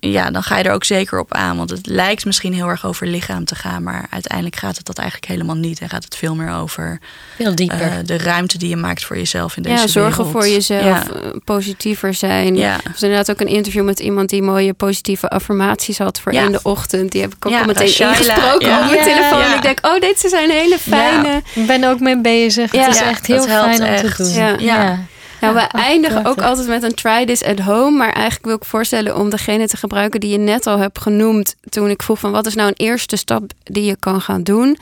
ja, 0.00 0.30
dan 0.30 0.42
ga 0.42 0.56
je 0.58 0.64
er 0.64 0.72
ook 0.72 0.84
zeker 0.84 1.18
op 1.18 1.34
aan. 1.34 1.56
Want 1.56 1.70
het 1.70 1.86
lijkt 1.86 2.24
misschien 2.24 2.54
heel 2.54 2.68
erg 2.68 2.86
over 2.86 3.06
lichaam 3.06 3.44
te 3.44 3.54
gaan, 3.54 3.82
maar 3.82 4.06
uiteindelijk 4.10 4.56
gaat 4.56 4.76
het 4.76 4.86
dat 4.86 4.98
eigenlijk 4.98 5.30
helemaal 5.32 5.56
niet. 5.56 5.80
En 5.80 5.88
gaat 5.88 6.04
het 6.04 6.16
veel 6.16 6.34
meer 6.34 6.52
over 6.54 6.98
Veel 7.36 7.54
dieper. 7.54 7.80
eh, 7.82 7.92
de 8.04 8.18
ruimte 8.18 8.58
die 8.58 8.68
je 8.68 8.76
maakt 8.76 9.04
voor 9.04 9.16
jezelf 9.16 9.56
in 9.56 9.62
deze 9.62 9.74
Ja, 9.76 9.86
zorgen 9.86 10.24
wereld. 10.24 10.30
voor 10.42 10.48
jezelf, 10.52 10.82
Ja. 10.84 11.02
eh, 11.22 11.30
positiever 11.44 12.14
zijn. 12.14 12.56
Ja. 12.56 12.74
Er 12.74 12.90
was 12.92 13.02
inderdaad 13.02 13.30
ook 13.30 13.40
een 13.40 13.46
interview 13.54 13.84
met 13.84 14.00
iemand 14.00 14.28
die 14.28 14.42
mooie 14.42 14.74
positieve 14.74 15.28
affirmaties 15.28 15.98
had 15.98 16.20
voor 16.20 16.32
Ja. 16.32 16.44
in 16.44 16.52
de 16.52 16.60
ochtend. 16.62 17.12
Die 17.12 17.20
heb 17.20 17.34
ik 17.34 17.46
ook 17.46 17.52
Ja, 17.52 17.58
al 17.60 17.66
meteen 17.66 17.86
ingesproken 17.86 18.68
ja. 18.68 18.80
op 18.80 18.90
mijn 18.90 19.02
telefoon. 19.02 19.38
ja. 19.38 19.54
Ik 19.56 19.62
denk, 19.62 19.78
oh, 19.86 20.00
dit 20.00 20.18
zijn 20.26 20.50
hele 20.50 20.78
fijne. 20.78 21.42
Ik 21.54 21.66
ben 21.66 21.84
ook 21.84 22.00
mee 22.00 22.20
bezig. 22.20 22.72
Ja. 22.72 22.80
het 22.84 22.94
is 22.94 23.00
Ja, 23.00 23.08
echt 23.08 23.26
heel 23.26 23.42
fijn 23.42 23.80
om 23.80 23.86
echt. 23.86 24.16
te 24.16 24.22
doen. 24.22 24.32
Ja. 24.66 24.98
Nou, 25.40 25.54
we 25.54 25.60
Ja, 25.60 25.70
eindigen 25.70 26.24
ook 26.24 26.40
altijd 26.40 26.68
met 26.68 26.82
een 26.82 26.94
try 26.94 27.24
this 27.26 27.44
at 27.44 27.58
home. 27.58 27.96
Maar 27.96 28.12
eigenlijk 28.12 28.44
wil 28.44 28.54
ik 28.54 28.64
voorstellen 28.64 29.16
om 29.16 29.30
degene 29.30 29.68
te 29.68 29.76
gebruiken 29.76 30.20
die 30.20 30.30
je 30.30 30.38
net 30.38 30.66
al 30.66 30.78
hebt 30.78 31.00
genoemd. 31.00 31.54
Toen 31.68 31.90
ik 31.90 32.02
vroeg 32.02 32.18
van 32.18 32.32
wat 32.32 32.46
is 32.46 32.54
nou 32.54 32.68
een 32.68 32.86
eerste 32.86 33.16
stap 33.16 33.42
die 33.62 33.84
je 33.84 33.96
kan 33.96 34.20
gaan 34.20 34.42
doen. 34.42 34.78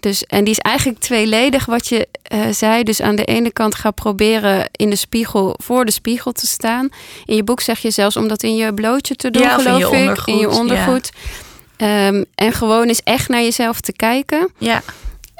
Dus, 0.00 0.24
en 0.24 0.44
die 0.44 0.52
is 0.52 0.58
eigenlijk 0.58 0.98
tweeledig 0.98 1.64
wat 1.66 1.88
je 1.88 2.08
eh, 2.22 2.40
zei. 2.50 2.82
Dus 2.82 3.02
aan 3.02 3.16
de 3.16 3.24
ene 3.24 3.52
kant 3.52 3.74
ga 3.74 3.90
proberen 3.90 4.68
in 4.72 4.90
de 4.90 4.96
spiegel, 4.96 5.54
voor 5.62 5.84
de 5.84 5.90
spiegel 5.90 6.32
te 6.32 6.46
staan. 6.46 6.88
In 7.24 7.36
je 7.36 7.44
boek 7.44 7.60
zeg 7.60 7.78
je 7.78 7.90
zelfs 7.90 8.16
om 8.16 8.28
dat 8.28 8.42
in 8.42 8.56
je 8.56 8.74
blootje 8.74 9.16
te 9.16 9.30
doen, 9.30 9.42
Ja, 9.42 9.58
in 9.58 9.64
geloof 9.64 9.90
je 9.90 9.96
ik. 9.96 10.22
In 10.24 10.36
je 10.36 10.48
ja. 10.48 10.58
ondergoed. 10.58 11.10
Ehm, 11.76 12.24
en 12.34 12.52
gewoon 12.52 12.86
eens 12.86 13.02
echt 13.02 13.28
naar 13.28 13.42
jezelf 13.42 13.80
te 13.80 13.92
kijken. 13.92 14.48
Ja, 14.58 14.82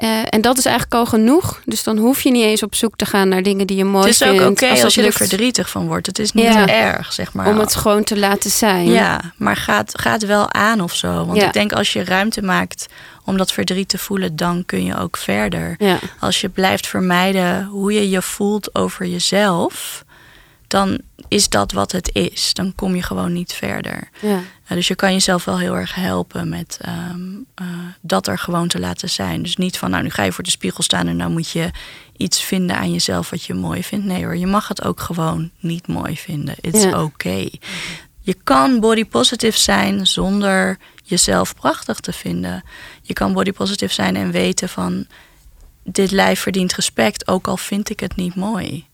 Eh, 0.01 0.21
en 0.29 0.41
dat 0.41 0.59
is 0.59 0.65
eigenlijk 0.65 0.95
al 0.95 1.07
genoeg. 1.07 1.61
Dus 1.65 1.83
dan 1.83 1.99
hoef 1.99 2.21
je 2.21 2.31
niet 2.31 2.45
eens 2.45 2.63
op 2.63 2.75
zoek 2.75 2.97
te 2.97 3.05
gaan 3.07 3.29
naar 3.29 3.43
dingen 3.43 3.67
die 3.67 3.77
je 3.77 3.85
mooi 3.85 4.05
het 4.05 4.13
is 4.13 4.19
vindt. 4.19 4.43
ook 4.43 4.51
oké 4.51 4.69
als, 4.69 4.81
dat 4.81 4.95
je 4.95 5.03
er 5.03 5.13
verdrietig 5.13 5.71
van 5.71 5.87
wordt. 5.87 6.07
Het 6.07 6.19
is 6.19 6.33
niet 6.33 6.45
Ja. 6.45 6.67
erg, 6.67 7.13
zeg 7.13 7.33
maar. 7.33 7.47
Om 7.47 7.59
het 7.59 7.75
gewoon 7.77 8.05
te 8.05 8.19
laten 8.19 8.51
zijn. 8.51 8.87
Ja, 8.91 9.21
maar 9.37 9.57
gaat, 9.57 9.99
gaat 10.01 10.27
wel 10.27 10.53
aan 10.53 10.81
of 10.81 10.95
zo. 10.95 11.25
Want 11.27 11.41
Ja. 11.41 11.47
ik 11.47 11.53
denk 11.53 11.73
als 11.73 11.93
je 11.93 12.05
ruimte 12.05 12.43
maakt 12.43 12.87
om 13.25 13.37
dat 13.37 13.53
verdriet 13.53 13.89
te 13.89 13.99
voelen, 13.99 14.37
dan 14.37 14.63
kun 14.67 14.85
je 14.85 14.97
ook 14.99 15.17
verder. 15.17 15.75
Ja. 15.79 15.99
Als 16.21 16.41
je 16.41 16.49
blijft 16.49 16.87
vermijden 16.87 17.65
hoe 17.65 17.93
je 17.93 18.11
je 18.11 18.23
voelt 18.23 18.75
over 18.75 19.07
jezelf, 19.07 20.05
dan 20.71 21.01
is 21.29 21.49
dat 21.49 21.73
wat 21.73 21.93
het 21.93 22.11
is. 22.13 22.55
Dan 22.55 22.75
kom 22.75 22.95
je 22.95 23.03
gewoon 23.03 23.33
niet 23.33 23.53
verder. 23.53 24.09
Ja. 24.21 24.41
Ja, 24.69 24.75
dus 24.75 24.89
je 24.89 24.95
kan 24.95 25.13
jezelf 25.13 25.45
wel 25.45 25.59
heel 25.59 25.77
erg 25.77 25.95
helpen 25.95 26.49
met 26.49 26.79
ehm, 26.81 27.21
eh, 27.55 27.67
dat 28.01 28.27
er 28.27 28.39
gewoon 28.39 28.69
te 28.69 28.81
laten 28.81 29.11
zijn. 29.11 29.43
Dus 29.43 29.57
niet 29.57 29.79
van, 29.79 29.91
nou, 29.91 30.03
nu 30.03 30.11
ga 30.11 30.23
je 30.23 30.33
voor 30.33 30.45
de 30.45 30.51
spiegel 30.51 30.83
staan 30.83 31.07
en 31.07 31.17
nou 31.17 31.31
moet 31.31 31.51
je 31.51 31.71
iets 32.17 32.43
vinden 32.43 32.77
aan 32.77 32.93
jezelf 32.93 33.31
wat 33.31 33.45
je 33.45 33.55
mooi 33.55 33.85
vindt. 33.85 34.07
Nee 34.07 34.25
hoor, 34.25 34.37
je 34.37 34.47
mag 34.47 34.69
het 34.69 34.85
ook 34.85 35.01
gewoon 35.01 35.51
niet 35.61 35.87
mooi 35.87 36.17
vinden. 36.17 36.55
It's 36.61 36.83
Ja. 36.83 37.03
oké. 37.03 37.49
Je 38.21 38.35
kan 38.45 38.81
body 38.81 39.05
positive 39.05 39.59
zijn 39.59 40.07
zonder 40.07 40.79
jezelf 41.05 41.55
prachtig 41.55 42.01
te 42.01 42.13
vinden. 42.13 42.65
Je 43.03 43.13
kan 43.13 43.33
body 43.33 43.53
positive 43.53 43.93
zijn 43.93 44.17
en 44.17 44.31
weten 44.31 44.69
van, 44.69 45.07
dit 45.85 46.11
lijf 46.11 46.41
verdient 46.41 46.75
respect, 46.75 47.29
ook 47.29 47.49
al 47.49 47.57
vind 47.57 47.91
ik 47.91 48.01
het 48.01 48.17
niet 48.17 48.35
mooi. 48.35 48.89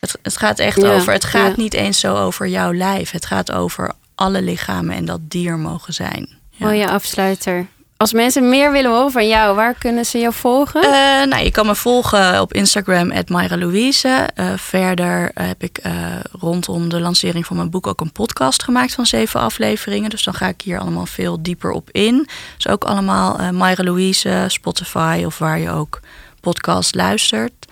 Het, 0.00 0.18
het 0.22 0.36
gaat 0.36 0.58
echt 0.58 0.80
Ja, 0.80 0.94
over, 0.94 1.12
het 1.12 1.24
gaat 1.24 1.56
ja. 1.56 1.62
niet 1.62 1.74
eens 1.74 2.00
zo 2.00 2.16
over 2.16 2.48
jouw 2.48 2.72
lijf. 2.72 3.10
Het 3.10 3.26
gaat 3.26 3.52
over 3.52 3.92
alle 4.14 4.42
lichamen 4.42 4.94
en 4.96 5.04
dat 5.04 5.20
die 5.22 5.48
er 5.48 5.58
mogen 5.58 5.92
zijn. 5.94 6.28
Ja. 6.50 6.66
Mooie 6.66 6.90
afsluiter. 6.90 7.66
Als 7.96 8.12
mensen 8.12 8.48
meer 8.48 8.72
willen 8.72 8.90
horen 8.90 9.12
van 9.12 9.28
jou, 9.28 9.54
waar 9.54 9.74
kunnen 9.74 10.04
ze 10.04 10.18
jou 10.18 10.32
volgen? 10.34 10.82
Eh, 10.82 11.26
nou, 11.28 11.44
je 11.44 11.50
kan 11.50 11.66
me 11.66 11.74
volgen 11.74 12.40
op 12.40 12.52
Instagram, 12.52 13.12
Myra 13.26 13.56
Louise. 13.56 14.28
Eh, 14.34 14.52
verder 14.56 15.30
heb 15.34 15.62
ik 15.62 15.78
eh, 15.78 15.92
rondom 16.40 16.88
de 16.88 17.00
lancering 17.00 17.46
van 17.46 17.56
mijn 17.56 17.70
boek 17.70 17.86
ook 17.86 18.00
een 18.00 18.12
podcast 18.12 18.62
gemaakt 18.62 18.94
van 18.94 19.06
zeven 19.06 19.40
afleveringen. 19.40 20.10
Dus 20.10 20.24
dan 20.24 20.34
ga 20.34 20.48
ik 20.48 20.60
hier 20.60 20.78
allemaal 20.78 21.06
veel 21.06 21.42
dieper 21.42 21.70
op 21.70 21.90
in. 21.90 22.28
Dus 22.56 22.68
ook 22.68 22.84
allemaal 22.84 23.38
eh 23.38 23.48
Myra 23.50 23.84
Louise, 23.84 24.44
Spotify 24.48 25.22
of 25.26 25.38
waar 25.38 25.58
je 25.58 25.70
ook 25.70 26.00
podcast 26.40 26.94
luistert. 26.94 27.66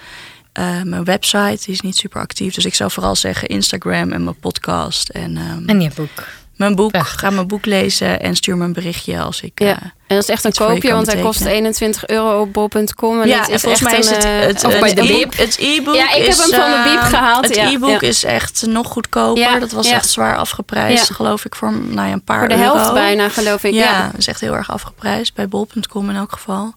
Eh, 0.59 0.83
mijn 0.83 1.05
website 1.05 1.59
die 1.65 1.75
is 1.75 1.81
niet 1.81 1.97
super 1.97 2.21
actief. 2.21 2.55
Dus 2.55 2.65
ik 2.65 2.75
zou 2.75 2.91
vooral 2.91 3.17
zeggen 3.17 3.49
Instagram 3.49 4.13
en 4.13 4.25
mijn 4.25 4.39
podcast. 4.39 5.09
En, 5.09 5.37
ehm, 5.37 5.69
En 5.69 5.81
je 5.81 5.91
boek. 5.95 6.25
mijn 6.57 6.75
boek. 6.75 6.91
Prachtig. 6.91 7.21
Ga 7.21 7.31
mijn 7.31 7.47
boek 7.47 7.67
lezen 7.67 8.21
en 8.21 8.37
stuur 8.37 8.57
me 8.57 8.65
een 8.65 8.73
berichtje 8.73 9.21
als 9.21 9.41
ik. 9.41 9.59
ja. 9.61 9.67
eh, 9.67 9.73
En 9.83 10.17
dat 10.17 10.23
is 10.23 10.29
echt 10.29 10.45
een 10.45 10.53
koopje, 10.53 10.93
want 10.93 11.07
hij 11.07 11.21
kost 11.23 11.39
betekenen. 11.39 11.53
21 11.59 12.07
euro 12.07 12.41
op 12.41 12.53
bol.com. 12.53 13.21
En 13.21 13.29
ja, 13.29 13.41
het 13.41 13.49
is 13.49 13.61
volgens 13.61 13.83
echt 13.83 13.91
mij 13.91 13.99
is 14.01 14.09
een, 14.09 14.15
het, 14.15 14.25
eh, 14.25 14.47
het, 14.47 14.65
of 14.65 14.81
bij 14.81 14.95
de 14.95 15.03
e- 15.03 15.07
Biep. 15.07 15.37
het 15.37 15.57
e-book. 15.61 15.95
Ja, 15.95 16.05
ik 16.15 16.21
heb 16.23 16.27
is, 16.27 16.39
hem 16.39 16.51
van 16.61 16.71
de 16.71 16.81
Biep 16.91 16.99
eh, 17.01 17.07
gehaald, 17.09 17.45
Het 17.45 17.55
ja, 17.57 17.71
e-book 17.71 18.01
ja. 18.01 18.09
is 18.09 18.25
echt 18.25 18.65
nog 18.67 18.87
goedkoper. 18.87 19.43
Ja, 19.43 19.59
dat 19.59 19.71
was 19.73 19.89
ja. 19.89 19.95
echt 19.95 20.09
zwaar 20.09 20.37
afgeprijsd, 20.37 21.09
Ja. 21.09 21.15
geloof 21.15 21.45
ik, 21.45 21.55
voor 21.55 21.73
nou 21.73 22.07
ja, 22.09 22.13
een 22.13 22.25
paar 22.25 22.39
Voor 22.39 22.49
de 22.49 22.55
euro. 22.55 22.75
helft 22.75 22.93
bijna, 22.93 23.29
geloof 23.29 23.65
ik. 23.65 23.73
Ja, 23.73 23.83
Ja. 23.85 24.07
dat 24.11 24.19
is 24.21 24.27
echt 24.27 24.41
heel 24.41 24.55
erg 24.57 24.71
afgeprijsd 24.71 25.35
bij 25.35 25.49
bol.com 25.49 26.11
in 26.11 26.17
elk 26.17 26.33
geval. 26.33 26.75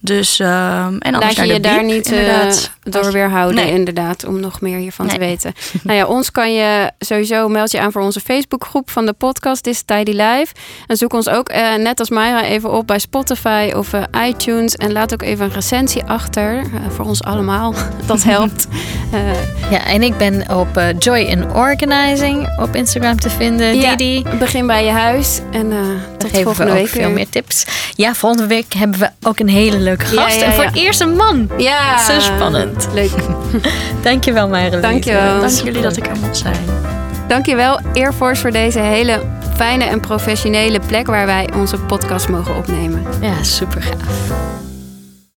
Dus, 0.00 0.38
ehm 0.40 0.96
en 0.98 1.14
anders 1.14 1.24
Laat 1.24 1.34
je 1.34 1.40
naar 1.40 1.46
je 1.54 1.60
daar 1.60 1.78
Biep, 1.78 1.90
niet 1.94 2.12
eh, 2.12 2.18
inderdaad. 2.18 2.70
door 2.82 3.12
weerhouden, 3.12 3.64
Nee. 3.64 3.72
inderdaad, 3.74 4.24
om 4.24 4.40
nog 4.40 4.60
meer 4.60 4.78
hiervan 4.78 5.06
te 5.08 5.18
weten. 5.18 5.52
nou 5.82 5.98
ja, 5.98 6.06
ons 6.06 6.30
kan 6.30 6.52
je 6.54 6.90
sowieso 6.98 7.48
meld 7.48 7.70
je 7.70 7.80
aan 7.80 7.92
voor 7.92 8.02
onze 8.02 8.20
Facebookgroep 8.20 8.90
van 8.90 9.06
de 9.06 9.12
podcast 9.12 9.62
This 9.62 9.82
Tidy 9.82 10.10
Life. 10.10 10.46
En 10.86 10.96
zoek 10.96 11.12
ons 11.12 11.28
ook, 11.28 11.48
eh, 11.48 11.74
net 11.74 11.98
als 12.00 12.10
Myra, 12.10 12.44
even 12.44 12.72
op 12.72 12.86
bij 12.86 12.98
Spotify 12.98 13.72
of 13.76 13.92
eh, 13.92 14.02
iTunes. 14.28 14.74
En 14.76 14.92
laat 14.92 15.12
ook 15.12 15.22
even 15.22 15.44
een 15.44 15.52
recensie 15.52 16.04
achter, 16.04 16.62
voor 16.88 17.04
ons 17.04 17.22
allemaal. 17.22 17.74
Dat 18.06 18.22
helpt. 18.22 18.66
Eh, 19.12 19.70
Ja, 19.70 19.86
en 19.86 20.02
ik 20.02 20.16
ben 20.16 20.50
op 20.56 20.82
Joy 20.98 21.18
in 21.18 21.50
Organizing 21.54 22.58
op 22.60 22.74
Instagram 22.76 23.18
te 23.20 23.30
vinden. 23.30 23.80
Ja. 23.80 23.96
Didi. 23.96 24.24
begin 24.38 24.66
bij 24.66 24.84
je 24.84 24.90
huis. 24.90 25.40
En 25.50 25.72
eh, 25.72 25.78
Daar 25.78 26.16
tot 26.18 26.30
geven 26.30 26.42
volgende 26.42 26.64
we 26.72 26.78
ook 26.78 26.84
week 26.84 26.88
veel 26.88 27.04
weer. 27.04 27.10
meer 27.14 27.28
tips. 27.28 27.64
Ja, 27.94 28.14
volgende 28.14 28.46
week 28.46 28.72
hebben 28.74 28.98
we 29.00 29.10
ook 29.22 29.38
een 29.38 29.48
hele 29.48 29.78
leuke 29.88 30.04
gast. 30.04 30.40
ja, 30.40 30.44
En 30.44 30.52
voor 30.52 30.64
het 30.64 30.76
eerst 30.76 31.00
een 31.00 31.16
man. 31.16 31.50
Ja. 31.56 31.98
Zo 31.98 32.20
spannend. 32.20 32.88
Leuk. 32.94 33.10
Dankjewel, 34.02 34.48
Mayra. 34.48 34.80
Dankjewel. 34.80 35.40
Dank 35.40 35.52
jullie 35.52 35.82
dat 35.82 35.96
ik 35.96 36.06
er 36.06 36.16
mocht 36.20 36.36
zijn. 36.36 36.64
Dankjewel 37.28 37.80
Air 37.94 38.12
Force 38.12 38.40
voor 38.40 38.50
deze 38.50 38.78
hele 38.78 39.20
fijne 39.56 39.84
en 39.84 40.00
professionele 40.00 40.80
plek 40.86 41.06
waar 41.06 41.26
wij 41.26 41.48
onze 41.56 41.76
podcast 41.78 42.28
mogen 42.28 42.56
opnemen. 42.56 43.02
Ja, 43.20 43.42
super 43.42 43.82
gaaf. 43.82 44.67